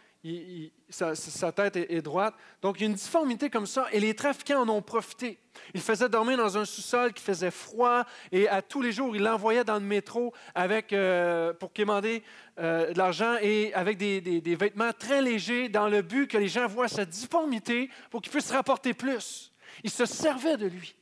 sa, 0.88 1.52
tête 1.52 1.76
est, 1.76 2.02
droite. 2.02 2.34
Donc, 2.60 2.78
il 2.78 2.82
y 2.82 2.86
a 2.86 2.88
une 2.88 2.94
difformité 2.94 3.50
comme 3.50 3.66
ça, 3.66 3.86
et 3.92 3.98
les 3.98 4.14
trafiquants 4.14 4.62
en 4.62 4.68
ont 4.68 4.82
profité. 4.82 5.38
Ils 5.74 5.80
faisaient 5.80 6.08
dormir 6.08 6.36
dans 6.36 6.56
un 6.56 6.64
sous-sol 6.64 7.12
qui 7.12 7.22
faisait 7.22 7.50
froid, 7.50 8.04
et 8.30 8.48
à 8.48 8.62
tous 8.62 8.82
les 8.82 8.92
jours, 8.92 9.16
ils 9.16 9.22
l'envoyaient 9.22 9.64
dans 9.64 9.74
le 9.74 9.80
métro 9.80 10.32
avec, 10.54 10.92
euh, 10.92 11.52
pour 11.54 11.72
quémander 11.72 12.22
euh, 12.60 12.92
de 12.92 12.98
l'argent 12.98 13.36
et 13.40 13.74
avec 13.74 13.98
des, 13.98 14.40
vêtements 14.54 14.92
très 14.96 15.22
légers, 15.22 15.68
dans 15.68 15.88
le 15.88 16.02
but 16.02 16.28
que 16.28 16.38
les 16.38 16.48
gens 16.48 16.68
voient 16.68 16.88
cette 16.88 17.10
difformité 17.10 17.90
pour 18.10 18.22
qu'ils 18.22 18.32
puissent 18.32 18.52
rapporter 18.52 18.94
plus. 18.94 19.52
Ils 19.82 19.90
se 19.90 20.06
servaient 20.06 20.56
de 20.56 20.66
lui. 20.66 20.94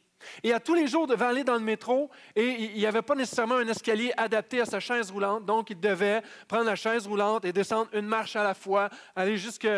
Et 0.42 0.52
à 0.52 0.60
tous 0.60 0.74
les 0.74 0.86
jours, 0.86 1.06
devait 1.06 1.24
aller 1.24 1.44
dans 1.44 1.54
le 1.54 1.60
métro 1.60 2.10
et 2.36 2.46
il 2.46 2.78
n'y 2.78 2.86
avait 2.86 3.02
pas 3.02 3.14
nécessairement 3.14 3.56
un 3.56 3.68
escalier 3.68 4.12
adapté 4.16 4.60
à 4.60 4.64
sa 4.64 4.80
chaise 4.80 5.10
roulante. 5.10 5.44
Donc, 5.44 5.70
il 5.70 5.80
devait 5.80 6.22
prendre 6.48 6.64
la 6.64 6.76
chaise 6.76 7.06
roulante 7.06 7.44
et 7.44 7.52
descendre 7.52 7.88
une 7.92 8.06
marche 8.06 8.36
à 8.36 8.44
la 8.44 8.54
fois, 8.54 8.88
aller 9.16 9.36
jusque 9.36 9.68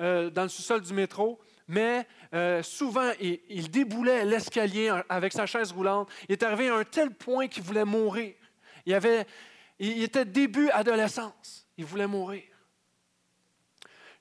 euh, 0.00 0.30
dans 0.30 0.42
le 0.42 0.48
sous-sol 0.48 0.80
du 0.80 0.92
métro. 0.92 1.38
Mais 1.68 2.06
euh, 2.34 2.62
souvent, 2.62 3.12
il, 3.20 3.70
déboulait 3.70 4.24
l'escalier 4.24 4.92
avec 5.08 5.32
sa 5.32 5.46
chaise 5.46 5.70
roulante. 5.72 6.08
Il 6.28 6.32
est 6.32 6.42
arrivé 6.42 6.68
à 6.68 6.74
un 6.74 6.84
tel 6.84 7.10
point 7.12 7.46
qu'il 7.46 7.62
voulait 7.62 7.84
mourir. 7.84 8.34
Il, 8.86 10.02
était 10.02 10.24
début 10.24 10.68
adolescence. 10.70 11.68
Il 11.76 11.84
voulait 11.84 12.08
mourir 12.08 12.42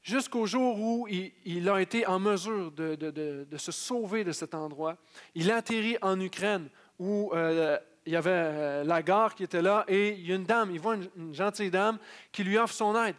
jusqu'au 0.01 0.45
jour 0.45 0.79
où 0.79 1.07
il, 1.07 1.69
a 1.69 1.81
été 1.81 2.05
en 2.05 2.19
mesure 2.19 2.71
de, 2.71 3.57
se 3.57 3.71
sauver 3.71 4.23
de 4.23 4.31
cet 4.31 4.53
endroit. 4.53 4.97
Il 5.35 5.51
atterrit 5.51 5.97
en 6.01 6.19
Ukraine 6.19 6.69
où 6.97 7.31
euh, 7.33 7.77
il 8.05 8.13
y 8.13 8.15
avait 8.15 8.29
euh, 8.31 8.83
la 8.83 9.01
gare 9.01 9.35
qui 9.35 9.43
était 9.43 9.61
là 9.61 9.85
et 9.87 10.13
il 10.13 10.27
y 10.27 10.31
a 10.31 10.35
une 10.35 10.45
dame, 10.45 10.71
il 10.71 10.79
voit 10.79 10.95
une, 10.95 11.33
gentille 11.33 11.71
dame 11.71 11.97
qui 12.31 12.43
lui 12.43 12.57
offre 12.57 12.73
son 12.73 12.95
aide. 13.01 13.15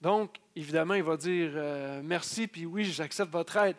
Donc, 0.00 0.36
évidemment, 0.54 0.94
il 0.94 1.02
va 1.02 1.16
dire 1.16 1.52
euh, 1.54 2.00
merci, 2.04 2.46
puis 2.46 2.66
oui, 2.66 2.84
j'accepte 2.84 3.32
votre 3.32 3.56
aide. 3.56 3.76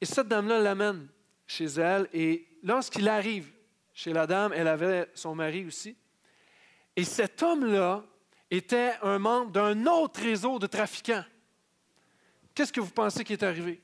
Et 0.00 0.06
cette 0.06 0.28
dame-là 0.28 0.60
l'amène 0.60 1.08
chez 1.46 1.66
elle 1.66 2.08
et 2.12 2.46
lorsqu'il 2.62 3.08
arrive 3.08 3.50
chez 3.92 4.12
la 4.12 4.26
dame, 4.26 4.52
elle 4.54 4.68
avait 4.68 5.10
son 5.14 5.34
mari 5.34 5.64
aussi. 5.66 5.96
Et 6.94 7.04
cet 7.04 7.42
homme-là 7.42 8.04
était 8.50 8.92
un 9.02 9.18
membre 9.18 9.50
d'un 9.50 9.86
autre 9.86 10.20
réseau 10.20 10.58
de 10.58 10.66
trafiquants. 10.66 11.24
Qu'est-ce 12.58 12.72
que 12.72 12.80
vous 12.80 12.90
pensez 12.90 13.22
qui 13.22 13.34
est 13.34 13.44
arrivé? 13.44 13.80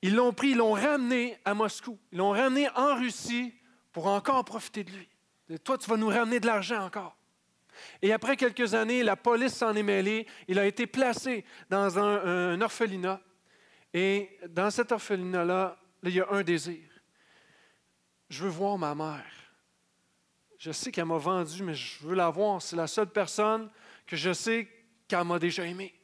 Ils 0.00 0.14
l'ont 0.14 0.32
pris, 0.32 0.50
ils 0.50 0.56
l'ont 0.56 0.74
ramené 0.74 1.36
à 1.44 1.54
Moscou. 1.54 1.98
Ils 2.12 2.18
l'ont 2.18 2.30
ramené 2.30 2.68
en 2.76 2.94
Russie 2.94 3.52
pour 3.90 4.06
encore 4.06 4.44
profiter 4.44 4.84
de 4.84 4.92
lui. 4.92 5.08
toi, 5.64 5.76
tu 5.76 5.90
vas 5.90 5.96
nous 5.96 6.06
ramener 6.06 6.38
de 6.38 6.46
l'argent 6.46 6.84
encore. 6.84 7.16
Et 8.00 8.12
après 8.12 8.36
quelques 8.36 8.74
années, 8.74 9.02
la 9.02 9.16
police 9.16 9.54
s'en 9.54 9.74
est 9.74 9.82
mêlée. 9.82 10.24
Il 10.46 10.56
a 10.60 10.66
été 10.66 10.86
placé 10.86 11.44
dans 11.68 11.98
un, 11.98 12.60
orphelinat. 12.60 13.20
Et 13.92 14.38
dans 14.48 14.70
cet 14.70 14.92
orphelinat-là, 14.92 15.80
il 16.04 16.14
y 16.14 16.20
a 16.20 16.30
un 16.30 16.44
désir. 16.44 16.88
Je 18.28 18.44
veux 18.44 18.50
voir 18.50 18.78
ma 18.78 18.94
mère. 18.94 19.32
Je 20.58 20.70
sais 20.70 20.92
qu'elle 20.92 21.06
m'a 21.06 21.18
vendu, 21.18 21.64
mais 21.64 21.74
je 21.74 22.06
veux 22.06 22.14
la 22.14 22.30
voir. 22.30 22.62
C'est 22.62 22.76
la 22.76 22.86
seule 22.86 23.10
personne 23.10 23.68
que 24.06 24.14
je 24.14 24.32
sais 24.32 24.68
qu'elle 25.08 25.24
m'a 25.24 25.40
déjà 25.40 25.66
aimé. 25.66 25.99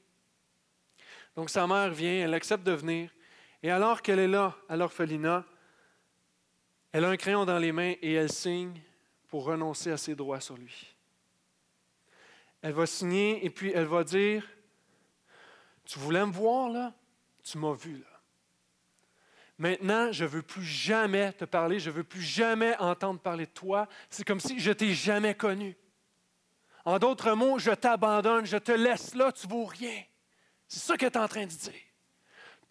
Donc 1.36 1.50
sa 1.50 1.66
mère 1.66 1.90
vient, 1.90 2.24
elle 2.24 2.34
accepte 2.34 2.64
de 2.64 2.72
venir. 2.72 3.10
Et 3.62 3.70
alors 3.70 4.00
qu'elle 4.00 4.18
est 4.18 4.28
là, 4.28 4.56
à 4.68 4.76
l'orphelinat, 4.76 5.44
elle 6.92 7.04
a 7.04 7.10
un 7.10 7.16
crayon 7.16 7.44
dans 7.44 7.58
les 7.58 7.72
mains 7.72 7.94
et 8.00 8.14
elle 8.14 8.32
signe 8.32 8.80
pour 9.28 9.44
renoncer 9.44 9.90
à 9.90 9.98
ses 9.98 10.14
droits 10.14 10.40
sur 10.40 10.56
lui. 10.56 10.96
elle 12.62 12.72
va 12.72 12.86
signer 12.86 13.44
et 13.44 13.50
puis 13.50 13.70
elle 13.74 13.84
va 13.84 14.02
dire, 14.02 14.48
tu 15.84 15.98
voulais 15.98 16.24
me 16.24 16.32
voir 16.32 16.70
là, 16.70 16.94
tu 17.44 17.58
m'as 17.58 17.74
vu 17.74 17.98
là. 17.98 18.20
Maintenant, 19.58 20.12
je 20.12 20.24
ne 20.24 20.28
veux 20.28 20.42
plus 20.42 20.64
jamais 20.64 21.32
te 21.32 21.44
parler, 21.44 21.78
je 21.78 21.90
ne 21.90 21.96
veux 21.96 22.04
plus 22.04 22.22
jamais 22.22 22.76
entendre 22.78 23.20
parler 23.20 23.46
de 23.46 23.50
toi. 23.50 23.88
C'est 24.10 24.24
comme 24.24 24.40
si 24.40 24.58
je 24.58 24.70
t'ai 24.70 24.92
jamais 24.94 25.34
connu. 25.34 25.76
En 26.84 26.98
d'autres 26.98 27.32
mots, 27.32 27.58
je 27.58 27.70
t'abandonne, 27.70 28.46
je 28.46 28.58
te 28.58 28.72
laisse 28.72 29.14
là, 29.14 29.32
tu 29.32 29.46
ne 29.46 29.52
vaux 29.52 29.64
rien. 29.64 30.02
C'est 30.68 30.80
ça 30.80 30.96
qu'elle 30.96 31.12
est 31.12 31.16
en 31.16 31.28
train 31.28 31.46
de 31.46 31.50
dire. 31.50 31.72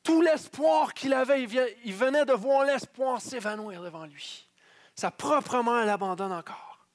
Tout 0.03 0.21
l'espoir 0.21 0.93
qu'il 0.93 1.13
avait, 1.13 1.43
il 1.83 1.93
venait 1.93 2.25
de 2.25 2.33
voir 2.33 2.65
l'espoir 2.65 3.21
s'évanouir 3.21 3.81
devant 3.81 4.05
lui. 4.05 4.47
Sa 4.95 5.11
propre 5.11 5.61
mère 5.63 5.85
l'abandonne 5.85 6.31
encore. 6.31 6.87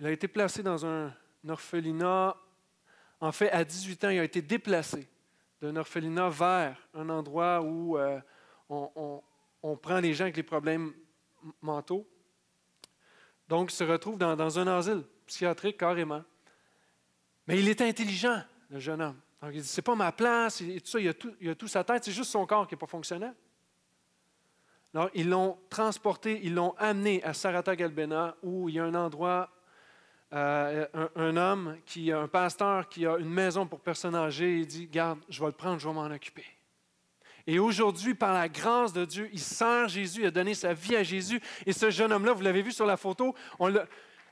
Il 0.00 0.06
a 0.06 0.10
été 0.10 0.26
placé 0.28 0.62
dans 0.62 0.84
un 0.84 1.14
orphelinat. 1.48 2.36
En 3.20 3.32
fait, 3.32 3.50
à 3.50 3.64
18 3.64 4.04
ans, 4.04 4.08
il 4.10 4.18
a 4.18 4.24
été 4.24 4.42
déplacé 4.42 5.08
d'un 5.60 5.76
orphelinat 5.76 6.28
vers 6.28 6.76
un 6.94 7.08
endroit 7.08 7.62
où 7.62 7.96
euh, 7.96 8.20
on, 8.68 9.76
prend 9.76 10.00
les 10.00 10.14
gens 10.14 10.24
avec 10.24 10.36
les 10.36 10.42
problèmes 10.42 10.92
mentaux. 11.62 12.08
Donc, 13.48 13.72
il 13.72 13.74
se 13.74 13.84
retrouve 13.84 14.18
dans, 14.18 14.58
un 14.58 14.66
asile 14.66 15.04
psychiatrique 15.26 15.78
carrément. 15.78 16.22
Mais 17.46 17.58
il 17.58 17.68
était 17.68 17.86
intelligent, 17.86 18.42
le 18.74 18.80
jeune 18.80 19.00
homme. 19.00 19.16
Donc, 19.40 19.52
il 19.54 19.62
dit, 19.62 19.68
c'est 19.68 19.82
pas 19.82 19.94
ma 19.94 20.10
place, 20.10 20.60
et 20.60 20.80
tout 20.80 20.90
ça, 20.90 20.98
il 20.98 21.08
a 21.08 21.14
tout, 21.14 21.32
il 21.40 21.48
a 21.48 21.54
tout 21.54 21.68
sa 21.68 21.84
tête, 21.84 22.04
c'est 22.04 22.12
juste 22.12 22.30
son 22.30 22.44
corps 22.44 22.66
qui 22.66 22.74
n'est 22.74 22.78
pas 22.78 22.86
fonctionnel. 22.86 23.32
Alors, 24.92 25.10
ils 25.14 25.28
l'ont 25.28 25.58
transporté, 25.70 26.40
ils 26.42 26.54
l'ont 26.54 26.74
amené 26.76 27.22
à 27.22 27.34
Sarata 27.34 27.76
Galbena, 27.76 28.34
où 28.42 28.68
il 28.68 28.74
y 28.74 28.78
a 28.80 28.84
un 28.84 28.94
endroit 28.94 29.50
euh, 30.32 30.86
un, 31.14 31.36
homme, 31.36 31.76
qui, 31.86 32.10
un 32.10 32.26
pasteur 32.26 32.88
qui 32.88 33.06
a 33.06 33.16
une 33.18 33.30
maison 33.30 33.64
pour 33.64 33.78
personnes 33.78 34.16
âgées, 34.16 34.58
il 34.58 34.66
dit, 34.66 34.88
garde, 34.88 35.20
je 35.28 35.38
vais 35.38 35.46
le 35.46 35.52
prendre, 35.52 35.78
je 35.78 35.86
vais 35.86 35.94
m'en 35.94 36.06
occuper. 36.06 36.44
Et 37.46 37.60
aujourd'hui, 37.60 38.14
par 38.14 38.32
la 38.32 38.48
grâce 38.48 38.92
de 38.92 39.04
Dieu, 39.04 39.28
il 39.32 39.38
sert 39.38 39.86
Jésus, 39.86 40.22
il 40.22 40.26
a 40.26 40.30
donné 40.32 40.54
sa 40.54 40.72
vie 40.72 40.96
à 40.96 41.04
Jésus. 41.04 41.40
Et 41.64 41.72
ce 41.72 41.90
jeune 41.90 42.12
homme-là, 42.12 42.32
vous 42.32 42.42
l'avez 42.42 42.62
vu 42.62 42.72
sur 42.72 42.86
la 42.86 42.96
photo, 42.96 43.36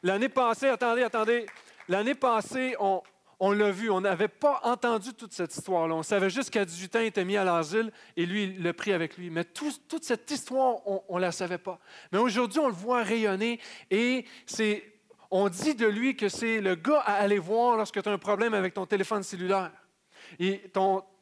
l'année 0.02 0.28
passée, 0.28 0.68
attendez, 0.68 1.02
attendez, 1.02 1.46
l'année 1.88 2.16
passée, 2.16 2.74
on, 2.80 3.02
on 3.44 3.50
l'a 3.50 3.72
vu, 3.72 3.90
on 3.90 4.00
n'avait 4.00 4.28
pas 4.28 4.60
entendu 4.62 5.14
toute 5.14 5.32
cette 5.32 5.52
histoire-là. 5.52 5.96
On 5.96 6.04
savait 6.04 6.30
juste 6.30 6.50
qu'à 6.50 6.64
18 6.64 6.94
ans, 6.94 7.00
il 7.00 7.06
était 7.06 7.24
mis 7.24 7.36
à 7.36 7.42
l'asile 7.42 7.90
et 8.16 8.24
lui, 8.24 8.44
il 8.44 8.62
l'a 8.62 8.72
pris 8.72 8.92
avec 8.92 9.16
lui. 9.16 9.30
Mais 9.30 9.42
toute 9.42 10.04
cette 10.04 10.30
histoire, 10.30 10.76
on 10.86 11.16
ne 11.16 11.20
la 11.20 11.32
savait 11.32 11.58
pas. 11.58 11.80
Mais 12.12 12.18
aujourd'hui, 12.18 12.60
on 12.60 12.68
le 12.68 12.72
voit 12.72 13.02
rayonner 13.02 13.58
et 13.90 14.26
c'est 14.46 14.84
on 15.32 15.48
dit 15.48 15.74
de 15.74 15.88
lui 15.88 16.14
que 16.14 16.28
c'est 16.28 16.60
le 16.60 16.76
gars 16.76 17.00
à 17.00 17.14
aller 17.14 17.40
voir 17.40 17.76
lorsque 17.76 18.00
tu 18.00 18.08
as 18.08 18.12
un 18.12 18.18
problème 18.18 18.54
avec 18.54 18.74
ton 18.74 18.86
téléphone 18.86 19.24
cellulaire. 19.24 19.72
Tu 20.38 20.60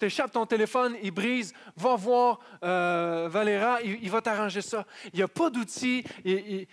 échappes 0.03 0.33
ton 0.33 0.45
téléphone, 0.45 0.97
il 1.03 1.13
brise, 1.13 1.55
va 1.75 1.97
voir 1.97 2.41
euh, 2.63 3.29
Valéra, 3.31 3.81
il, 3.81 4.11
va 4.11 4.21
t'arranger 4.21 4.61
ça. 4.61 4.85
Il 5.15 5.17
n'y 5.17 5.23
a 5.23 5.29
pas 5.29 5.49
d'outils, 5.49 6.05
il 6.25 6.67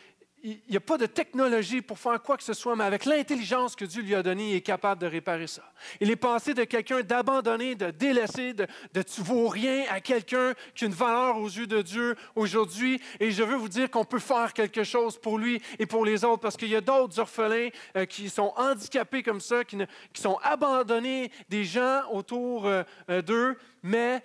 n'y 0.70 0.78
a 0.78 0.82
pas 0.82 0.98
de 0.98 1.06
technologie 1.06 1.82
pour 1.82 2.00
faire 2.00 2.22
quoi 2.22 2.38
que 2.38 2.44
ce 2.44 2.54
soit, 2.54 2.76
mais 2.76 2.84
avec 2.84 3.06
l'intelligence 3.06 3.76
que 3.76 3.86
Dieu 3.86 4.02
lui 4.02 4.16
a 4.16 4.24
donnée, 4.24 4.52
il 4.52 4.56
est 4.56 4.62
capable 4.62 5.02
de 5.02 5.08
réparer 5.08 5.48
ça. 5.48 5.64
Il 6.00 6.10
est 6.10 6.16
passé 6.16 6.54
de 6.54 6.64
quelqu'un 6.64 7.02
d'abandonné, 7.02 7.76
de 7.76 7.92
délaissé, 7.92 8.54
de, 8.54 8.68
de 8.94 9.02
tu 9.02 9.22
vaux 9.22 9.48
rien 9.48 9.86
à 9.90 10.00
quelqu'un 10.00 10.54
qui 10.76 10.86
a 10.86 10.88
une 10.88 10.94
valeur 10.94 11.38
aux 11.38 11.48
yeux 11.48 11.68
de 11.68 11.82
Dieu 11.82 12.16
aujourd'hui. 12.36 13.02
Et 13.20 13.32
je 13.32 13.44
veux 13.44 13.56
vous 13.56 13.70
dire 13.70 13.90
qu'on 13.90 14.06
peut 14.06 14.20
faire 14.20 14.54
quelque 14.54 14.84
chose 14.84 15.18
pour 15.18 15.38
lui 15.38 15.62
et 15.80 15.86
pour 15.86 16.06
les 16.06 16.24
autres, 16.24 16.42
parce 16.42 16.58
qu'il 16.58 16.70
y 16.70 16.76
a 16.76 16.82
d'autres 16.82 17.20
orphelins 17.20 17.70
euh, 17.96 18.06
qui 18.06 18.30
sont 18.30 18.54
handicapés 18.56 19.24
comme 19.24 19.42
ça, 19.42 19.64
qui, 19.64 19.78
sont 20.14 20.40
abandonnés 20.44 21.32
des 21.50 21.64
gens 21.64 22.02
autour 22.12 22.66
euh, 22.66 22.84
euh, 23.10 23.22
d'eux, 23.22 23.58
mais 23.84 24.22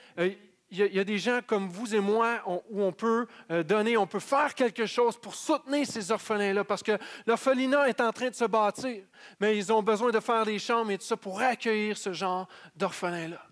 il 0.72 0.94
y, 0.94 0.98
a, 0.98 1.04
des 1.04 1.18
gens 1.18 1.40
comme 1.46 1.68
vous 1.68 1.94
et 1.94 2.00
moi 2.00 2.40
où 2.46 2.82
on 2.82 2.92
peut 2.92 3.26
euh, 3.50 3.62
donner, 3.62 3.98
on 3.98 4.06
peut 4.06 4.20
faire 4.20 4.54
quelque 4.54 4.86
chose 4.86 5.18
pour 5.18 5.34
soutenir 5.34 5.86
ces 5.86 6.10
orphelins-là, 6.10 6.64
parce 6.64 6.82
que 6.82 6.96
l'orphelinat 7.26 7.90
est 7.90 8.00
en 8.00 8.10
train 8.10 8.30
de 8.30 8.34
se 8.34 8.46
bâtir, 8.46 9.04
mais 9.38 9.54
ils 9.54 9.70
ont 9.70 9.82
besoin 9.82 10.10
de 10.10 10.18
faire 10.18 10.46
des 10.46 10.58
chambres 10.58 10.90
et 10.90 10.96
tout 10.96 11.04
ça 11.04 11.18
pour 11.18 11.42
accueillir 11.42 11.98
ce 11.98 12.14
genre 12.14 12.48
d'orphelins-là. 12.74 13.46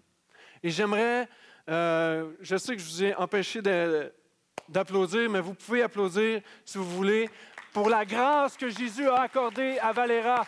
Et 0.62 0.70
j'aimerais, 0.70 1.28
euh, 1.68 2.32
je 2.40 2.56
sais 2.56 2.74
que 2.74 2.80
je 2.80 2.88
vous 2.88 3.04
ai 3.04 3.14
empêché 3.14 3.60
d'applaudir, 4.66 5.28
mais 5.28 5.40
vous 5.40 5.54
pouvez 5.54 5.82
applaudir 5.82 6.40
si 6.64 6.78
vous 6.78 6.88
voulez 6.88 7.28
pour 7.74 7.90
la 7.90 8.06
grâce 8.06 8.56
que 8.56 8.70
Jésus 8.70 9.06
a 9.06 9.20
accordée 9.20 9.78
à 9.78 9.92
Valéra. 9.92 10.46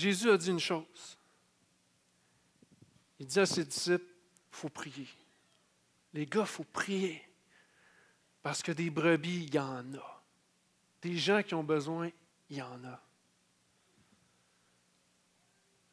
Jésus 0.00 0.30
a 0.30 0.38
dit 0.38 0.50
une 0.50 0.60
chose. 0.60 1.18
Il 3.18 3.26
dit 3.26 3.38
à 3.38 3.44
ses 3.44 3.64
disciples, 3.64 4.06
il 4.06 4.56
faut 4.56 4.70
prier. 4.70 5.08
Les 6.14 6.24
gars, 6.24 6.40
il 6.40 6.46
faut 6.46 6.64
prier. 6.64 7.22
Parce 8.42 8.62
que 8.62 8.72
des 8.72 8.88
brebis, 8.88 9.44
il 9.44 9.54
y 9.54 9.58
en 9.58 9.94
a. 9.94 10.22
Des 11.02 11.16
gens 11.16 11.42
qui 11.42 11.54
ont 11.54 11.62
besoin, 11.62 12.10
il 12.48 12.56
y 12.56 12.62
en 12.62 12.82
a. 12.84 13.02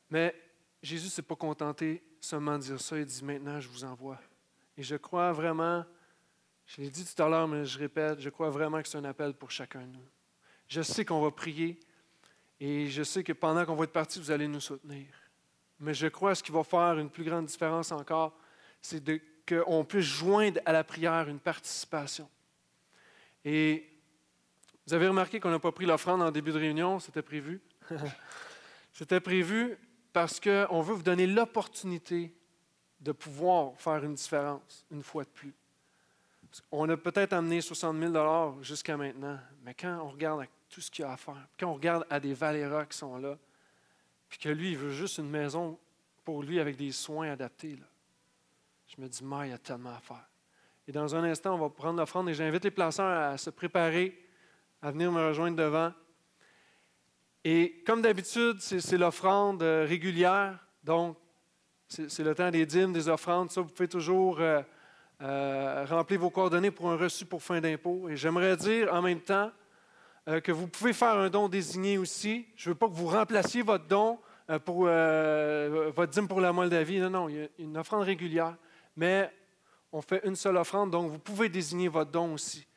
Mais 0.10 0.34
Jésus 0.82 1.08
ne 1.08 1.12
s'est 1.12 1.22
pas 1.22 1.36
contenté 1.36 2.02
seulement 2.22 2.58
de 2.58 2.64
dire 2.64 2.80
ça. 2.80 2.98
Il 2.98 3.06
dit 3.06 3.24
maintenant, 3.26 3.60
je 3.60 3.68
vous 3.68 3.84
envoie. 3.84 4.22
Et 4.78 4.84
je 4.84 4.96
crois 4.96 5.34
vraiment, 5.34 5.86
je 6.66 6.82
l'ai 6.82 6.90
dit 6.90 7.04
tout 7.04 7.22
à 7.22 7.28
l'heure, 7.28 7.48
mais 7.48 7.66
je 7.66 7.78
répète, 7.78 8.22
je 8.22 8.30
crois 8.30 8.50
vraiment 8.50 8.82
que 8.82 8.88
c'est 8.88 8.98
un 8.98 9.04
appel 9.04 9.34
pour 9.34 9.52
chacun 9.52 9.82
de 9.82 9.92
nous. 9.98 10.08
Je 10.70 10.82
sais 10.82 11.04
qu'on 11.04 11.22
va 11.22 11.32
prier, 11.32 11.78
et 12.60 12.88
je 12.88 13.04
sais 13.04 13.24
que 13.24 13.34
pendant 13.34 13.66
qu'on 13.66 13.76
va 13.76 13.84
être 13.84 13.92
parti, 13.92 14.20
vous 14.20 14.32
allez 14.32 14.48
nous 14.48 14.60
soutenir. 14.60 15.06
Mais 15.80 15.94
je 15.94 16.08
crois 16.08 16.32
que 16.32 16.40
ce 16.40 16.44
qui 16.44 16.52
va 16.52 16.64
faire 16.64 16.98
une 16.98 17.10
plus 17.10 17.24
grande 17.24 17.46
différence 17.46 17.92
encore, 17.92 18.36
c'est 18.82 19.04
qu'on 19.48 19.86
puisse 19.86 20.06
joindre 20.06 20.60
à 20.66 20.72
la 20.72 20.84
prière 20.84 21.28
une 21.30 21.40
participation. 21.40 22.28
Et 23.46 23.88
vous 24.88 24.94
avez 24.94 25.08
remarqué 25.08 25.40
qu'on 25.40 25.52
n'a 25.52 25.60
pas 25.60 25.72
pris 25.72 25.86
l'offrande 25.86 26.22
en 26.22 26.32
début 26.32 26.52
de 26.52 26.58
réunion, 26.58 27.00
c'était 27.00 27.22
prévu. 27.22 27.62
c'était 28.92 29.20
prévu 29.20 29.78
parce 30.12 30.40
qu'on 30.40 30.82
veut 30.82 30.96
vous 30.96 31.04
donner 31.04 31.28
l'opportunité 31.28 32.34
de 33.00 33.12
pouvoir 33.12 33.74
faire 33.78 34.04
une 34.04 34.16
différence 34.16 34.86
une 34.90 35.04
fois 35.04 35.24
de 35.24 35.30
plus. 35.30 35.54
On 36.72 36.90
a 36.90 36.98
peut-être 36.98 37.34
amené 37.34 37.62
60 37.62 38.00
000 38.00 38.64
jusqu'à 38.64 38.98
maintenant, 38.98 39.38
mais 39.64 39.76
quand 39.76 40.00
on 40.02 40.10
regarde 40.10 40.48
tout 40.70 40.82
ce 40.82 40.92
qu'il 40.92 41.04
y 41.04 41.06
a 41.06 41.12
à 41.12 41.18
faire. 41.18 41.48
Quand 41.60 41.68
on 41.68 41.74
regarde 41.74 42.06
à 42.10 42.20
des 42.20 42.34
Valéras 42.34 42.86
qui 42.86 42.98
sont 42.98 43.18
là, 43.18 43.38
puis 44.30 44.40
que 44.40 44.50
lui, 44.50 44.72
il 44.72 44.78
veut 44.78 44.92
juste 44.92 45.18
une 45.18 45.30
maison 45.30 45.80
pour 46.24 46.44
lui 46.44 46.60
avec 46.60 46.76
des 46.76 46.92
soins 46.92 47.32
adaptés, 47.32 47.78
je 48.88 49.02
me 49.02 49.08
dis, 49.08 49.24
mais 49.24 49.48
il 49.48 49.52
y 49.52 49.54
a 49.54 49.58
tellement 49.58 49.96
à 49.96 50.00
faire. 50.00 50.28
Et 50.88 50.92
dans 50.92 51.16
un 51.16 51.24
instant, 51.24 51.56
on 51.56 51.58
va 51.58 51.70
prendre 51.70 51.98
l'offrande 51.98 52.30
et 52.30 52.34
j'invite 52.34 52.64
les 52.64 52.72
placeurs 52.72 53.32
à 53.32 53.38
se 53.38 53.50
préparer, 53.50 54.18
à 54.82 54.92
venir 54.92 55.12
me 55.12 55.26
rejoindre 55.26 55.58
devant. 55.58 55.92
Et 57.44 57.84
comme 57.86 58.02
d'habitude, 58.02 58.60
c'est 58.60 58.98
l'offrande 58.98 59.64
euh, 59.64 59.86
régulière, 59.88 60.60
donc 60.84 61.18
c'est 61.88 62.20
le 62.20 62.36
temps 62.36 62.52
des 62.52 62.66
dîmes, 62.66 62.92
des 62.92 63.08
offrandes. 63.08 63.52
Ça, 63.52 63.62
vous 63.62 63.70
pouvez 63.70 63.88
toujours 63.88 64.40
euh, 64.42 64.62
euh, 65.22 65.86
remplir 65.90 66.20
vos 66.20 66.30
coordonnées 66.30 66.72
pour 66.72 66.92
un 66.92 66.98
reçu 66.98 67.26
pour 67.26 67.42
fin 67.42 67.62
d'impôt. 67.62 68.10
Et 68.10 68.18
j'aimerais 68.18 68.58
dire 68.58 68.94
en 68.94 69.02
même 69.02 69.22
temps, 69.22 69.52
euh, 70.28 70.42
que 70.42 70.52
vous 70.52 70.68
pouvez 70.68 70.92
faire 70.92 71.16
un 71.16 71.30
don 71.30 71.48
désigné 71.48 71.98
aussi. 71.98 72.46
Je 72.58 72.70
ne 72.70 72.74
veux 72.74 72.78
pas 72.78 72.88
que 72.88 72.94
vous 72.94 73.08
remplaciez 73.08 73.62
votre 73.62 73.86
don 73.86 74.20
euh, 74.50 74.60
pour 74.60 74.84
euh, 74.86 75.90
votre 75.96 76.12
dîme 76.12 76.28
pour 76.28 76.42
la 76.42 76.52
Moldavie. 76.52 77.00
Non, 77.00 77.10
non, 77.10 77.30
il 77.30 77.36
y 77.36 77.44
a 77.44 77.48
une 77.60 77.78
offrande 77.78 78.04
régulière, 78.04 78.58
mais 78.98 79.32
on 79.94 80.02
fait 80.02 80.22
une 80.26 80.36
seule 80.36 80.58
offrande, 80.58 80.92
donc 80.92 81.10
vous 81.10 81.20
pouvez 81.20 81.48
désigner 81.48 81.88
votre 81.88 82.12
don 82.12 82.34
aussi 82.34 82.68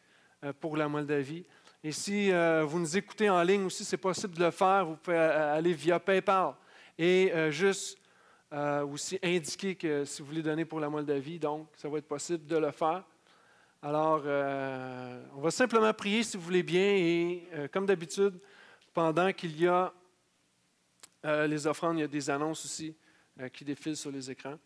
pour 0.61 0.77
la 0.77 0.89
Moldavie. 0.89 1.45
Et 1.83 1.91
si 1.93 2.31
vous 2.31 2.79
nous 2.79 2.97
écoutez 2.97 3.29
en 3.29 3.43
ligne 3.43 3.65
aussi, 3.65 3.85
c'est 3.85 3.97
possible 3.97 4.35
de 4.35 4.45
le 4.45 4.51
faire. 4.53 4.87
Vous 4.87 4.97
pouvez 4.97 5.17
aller 5.19 5.73
via 5.73 5.99
PayPal 5.99 6.55
et 6.97 7.33
juste 7.51 7.99
aussi 8.53 9.19
indiquer 9.23 9.75
que 9.75 10.05
si 10.05 10.23
vous 10.23 10.29
voulez 10.29 10.43
donner 10.43 10.65
pour 10.65 10.79
la 10.79 10.89
Moldavie, 10.89 11.39
donc 11.39 11.67
ça 11.77 11.89
va 11.89 11.99
être 11.99 12.09
possible 12.09 12.47
de 12.47 12.57
le 12.57 12.71
faire. 12.71 13.03
Alors, 13.83 14.21
euh, 14.27 15.23
on 15.35 15.41
va 15.41 15.51
simplement 15.51 15.91
prier 15.95 16.23
si 16.23 16.37
vous 16.37 16.43
voulez 16.43 16.63
bien 16.63 16.83
et 16.83 17.49
euh, 17.55 17.69
comme 17.69 17.87
d'habitude, 17.87 18.39
pendant 18.93 19.33
qu'il 19.33 19.59
y 19.59 19.67
a 19.67 19.91
euh, 21.25 21.47
les 21.47 21.67
offrandes, 21.67 21.97
il 21.97 22.03
y 22.03 22.05
a 22.05 22.09
des 22.09 22.29
annonces 22.29 22.63
aussi 22.67 22.95
qui 23.55 23.65
défilent 23.65 23.97
sur 23.97 24.11
les 24.11 24.31
écrans. 24.31 24.59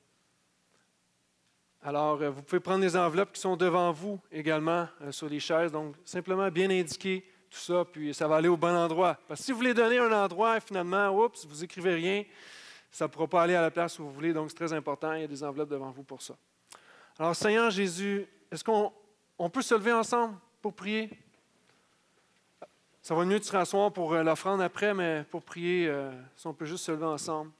Alors, 1.80 2.16
vous 2.16 2.42
pouvez 2.42 2.58
prendre 2.58 2.80
les 2.80 2.96
enveloppes 2.96 3.32
qui 3.32 3.40
sont 3.40 3.56
devant 3.56 3.92
vous 3.92 4.18
également 4.32 4.88
sur 5.10 5.28
les 5.28 5.38
chaises. 5.38 5.70
Donc, 5.70 5.94
simplement 6.04 6.50
bien 6.50 6.68
indiquer 6.70 7.24
tout 7.48 7.58
ça, 7.58 7.84
puis 7.84 8.12
ça 8.12 8.26
va 8.26 8.36
aller 8.36 8.48
au 8.48 8.56
bon 8.56 8.74
endroit. 8.74 9.16
Parce 9.28 9.38
que 9.38 9.46
si 9.46 9.52
vous 9.52 9.58
voulez 9.58 9.74
donner 9.74 9.98
un 9.98 10.10
endroit, 10.10 10.58
finalement, 10.58 11.10
oups, 11.10 11.46
vous 11.46 11.62
écrivez 11.62 11.94
rien, 11.94 12.24
ça 12.90 13.04
ne 13.04 13.10
pourra 13.10 13.28
pas 13.28 13.42
aller 13.42 13.54
à 13.54 13.62
la 13.62 13.70
place 13.70 13.96
où 14.00 14.04
vous 14.06 14.12
voulez. 14.12 14.32
Donc, 14.32 14.50
c'est 14.50 14.56
très 14.56 14.72
important. 14.72 15.12
Il 15.12 15.20
y 15.20 15.24
a 15.24 15.28
des 15.28 15.44
enveloppes 15.44 15.70
devant 15.70 15.92
vous 15.92 16.02
pour 16.02 16.20
ça. 16.20 16.34
Alors, 17.16 17.36
Seigneur 17.36 17.70
Jésus, 17.70 18.26
est-ce 18.50 18.64
qu'on 18.64 18.92
on 19.38 19.50
peut 19.50 19.62
se 19.62 19.74
lever 19.74 19.92
ensemble 19.92 20.36
pour 20.62 20.74
prier? 20.74 21.10
Ça 23.02 23.14
va 23.14 23.24
mieux 23.24 23.38
de 23.38 23.44
se 23.44 23.52
rasseoir 23.52 23.92
pour 23.92 24.14
euh, 24.14 24.22
l'offrande 24.22 24.62
après, 24.62 24.94
mais 24.94 25.24
pour 25.30 25.42
prier, 25.42 25.88
euh, 25.88 26.10
si 26.36 26.46
on 26.46 26.54
peut 26.54 26.64
juste 26.64 26.84
se 26.84 26.92
lever 26.92 27.04
ensemble. 27.04 27.50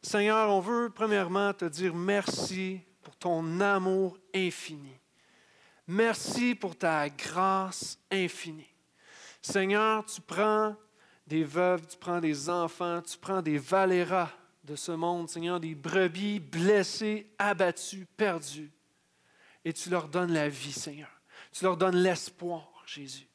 Seigneur, 0.00 0.50
on 0.50 0.60
veut 0.60 0.90
premièrement 0.90 1.52
te 1.52 1.64
dire 1.64 1.94
merci 1.94 2.80
pour 3.02 3.16
ton 3.16 3.60
amour 3.60 4.16
infini. 4.34 4.96
Merci 5.86 6.54
pour 6.54 6.76
ta 6.76 7.08
grâce 7.08 7.98
infinie. 8.10 8.72
Seigneur, 9.42 10.04
tu 10.04 10.20
prends 10.20 10.76
des 11.26 11.44
veuves, 11.44 11.86
tu 11.86 11.96
prends 11.98 12.20
des 12.20 12.48
enfants, 12.48 13.02
tu 13.02 13.18
prends 13.18 13.42
des 13.42 13.58
valéras 13.58 14.30
de 14.62 14.76
ce 14.76 14.92
monde, 14.92 15.28
Seigneur, 15.28 15.60
des 15.60 15.74
brebis 15.74 16.40
blessées, 16.40 17.26
abattues, 17.38 18.06
perdues, 18.16 18.70
et 19.64 19.72
tu 19.72 19.90
leur 19.90 20.08
donnes 20.08 20.32
la 20.32 20.48
vie, 20.48 20.72
Seigneur. 20.72 21.13
Tu 21.54 21.62
leur 21.62 21.76
donnes 21.76 21.96
l'espoir, 21.96 22.82
Jésus. 22.84 23.28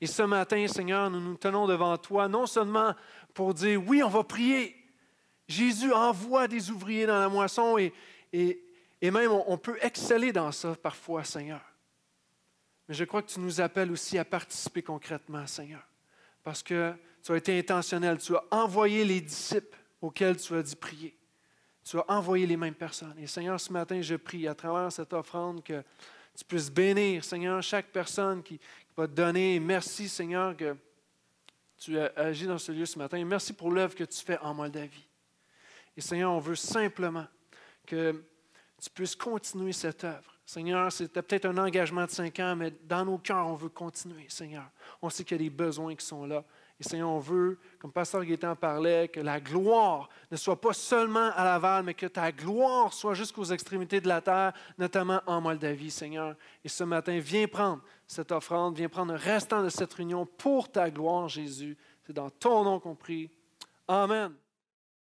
Et 0.00 0.06
ce 0.06 0.22
matin, 0.22 0.68
Seigneur, 0.68 1.10
nous 1.10 1.20
nous 1.20 1.36
tenons 1.36 1.66
devant 1.66 1.96
toi, 1.96 2.28
non 2.28 2.44
seulement 2.44 2.94
pour 3.32 3.54
dire, 3.54 3.82
oui, 3.86 4.02
on 4.02 4.08
va 4.08 4.22
prier. 4.22 4.76
Jésus 5.48 5.90
envoie 5.90 6.46
des 6.46 6.70
ouvriers 6.70 7.06
dans 7.06 7.18
la 7.18 7.28
moisson 7.28 7.78
et, 7.78 7.92
même 9.02 9.30
on 9.30 9.56
peut 9.56 9.78
exceller 9.80 10.30
dans 10.30 10.52
ça 10.52 10.76
parfois, 10.76 11.24
Seigneur. 11.24 11.62
Mais 12.86 12.94
je 12.94 13.04
crois 13.04 13.22
que 13.22 13.30
tu 13.30 13.40
nous 13.40 13.62
appelles 13.62 13.90
aussi 13.90 14.18
à 14.18 14.26
participer 14.26 14.82
concrètement, 14.82 15.46
Seigneur. 15.46 15.82
Parce 16.42 16.62
que 16.62 16.92
tu 17.22 17.32
as 17.32 17.36
été 17.36 17.58
intentionnel. 17.58 18.18
Tu 18.18 18.36
as 18.36 18.44
envoyé 18.50 19.06
les 19.06 19.22
disciples 19.22 19.78
auxquels 20.02 20.36
tu 20.36 20.54
as 20.54 20.62
dit 20.62 20.76
prier. 20.76 21.16
Tu 21.82 21.98
as 21.98 22.04
envoyé 22.08 22.46
les 22.46 22.58
mêmes 22.58 22.74
personnes. 22.74 23.14
Et 23.18 23.26
Seigneur, 23.26 23.58
ce 23.58 23.72
matin, 23.72 24.02
je 24.02 24.16
prie 24.16 24.46
à 24.46 24.54
travers 24.54 24.92
cette 24.92 25.14
offrande 25.14 25.64
que 25.64 25.82
tu 26.36 26.44
puisses 26.44 26.70
bénir, 26.70 27.24
Seigneur, 27.24 27.62
chaque 27.62 27.86
personne 27.86 28.42
qui, 28.42 28.60
va 28.96 29.08
te 29.08 29.12
donner. 29.12 29.58
Merci, 29.58 30.08
Seigneur, 30.08 30.56
que 30.56 30.76
tu 31.76 31.98
as 31.98 32.12
agi 32.16 32.46
dans 32.46 32.58
ce 32.58 32.72
lieu 32.72 32.86
ce 32.86 32.98
matin. 32.98 33.22
Merci 33.24 33.52
pour 33.52 33.70
l'œuvre 33.70 33.94
que 33.94 34.04
tu 34.04 34.24
fais 34.24 34.38
en 34.38 34.54
Moldavie. 34.54 35.06
Et 35.96 36.00
Seigneur, 36.00 36.32
on 36.32 36.38
veut 36.38 36.54
simplement 36.54 37.26
que 37.86 38.24
tu 38.80 38.90
puisses 38.90 39.16
continuer 39.16 39.72
cette 39.72 40.04
œuvre. 40.04 40.34
Seigneur, 40.46 40.92
c'était 40.92 41.22
peut-être 41.22 41.46
un 41.46 41.56
engagement 41.58 42.04
de 42.04 42.10
cinq 42.10 42.38
ans, 42.38 42.54
mais 42.54 42.72
dans 42.84 43.04
nos 43.04 43.18
cœurs, 43.18 43.46
on 43.46 43.54
veut 43.54 43.70
continuer, 43.70 44.26
Seigneur. 44.28 44.68
On 45.00 45.08
sait 45.08 45.24
qu'il 45.24 45.38
y 45.38 45.40
a 45.40 45.44
des 45.44 45.50
besoins 45.50 45.94
qui 45.94 46.04
sont 46.04 46.26
là. 46.26 46.44
Et 46.80 46.82
Seigneur, 46.82 47.10
on 47.10 47.20
veut, 47.20 47.58
comme 47.78 47.92
Pasteur 47.92 48.24
Gaétan 48.24 48.56
parlait, 48.56 49.08
que 49.08 49.20
la 49.20 49.40
gloire 49.40 50.08
ne 50.30 50.36
soit 50.36 50.60
pas 50.60 50.72
seulement 50.72 51.30
à 51.34 51.44
Laval, 51.44 51.84
mais 51.84 51.94
que 51.94 52.06
ta 52.06 52.32
gloire 52.32 52.92
soit 52.92 53.14
jusqu'aux 53.14 53.44
extrémités 53.44 54.00
de 54.00 54.08
la 54.08 54.20
terre, 54.20 54.52
notamment 54.76 55.22
en 55.26 55.40
Moldavie, 55.40 55.90
Seigneur. 55.90 56.34
Et 56.64 56.68
ce 56.68 56.82
matin, 56.82 57.18
viens 57.20 57.46
prendre 57.46 57.82
cette 58.06 58.32
offrande, 58.32 58.76
viens 58.76 58.88
prendre 58.88 59.12
le 59.12 59.18
restant 59.18 59.62
de 59.62 59.68
cette 59.68 59.94
réunion 59.94 60.26
pour 60.26 60.70
ta 60.70 60.90
gloire, 60.90 61.28
Jésus. 61.28 61.76
C'est 62.06 62.12
dans 62.12 62.30
ton 62.30 62.64
nom 62.64 62.80
qu'on 62.80 62.96
prie. 62.96 63.30
Amen. 63.86 64.34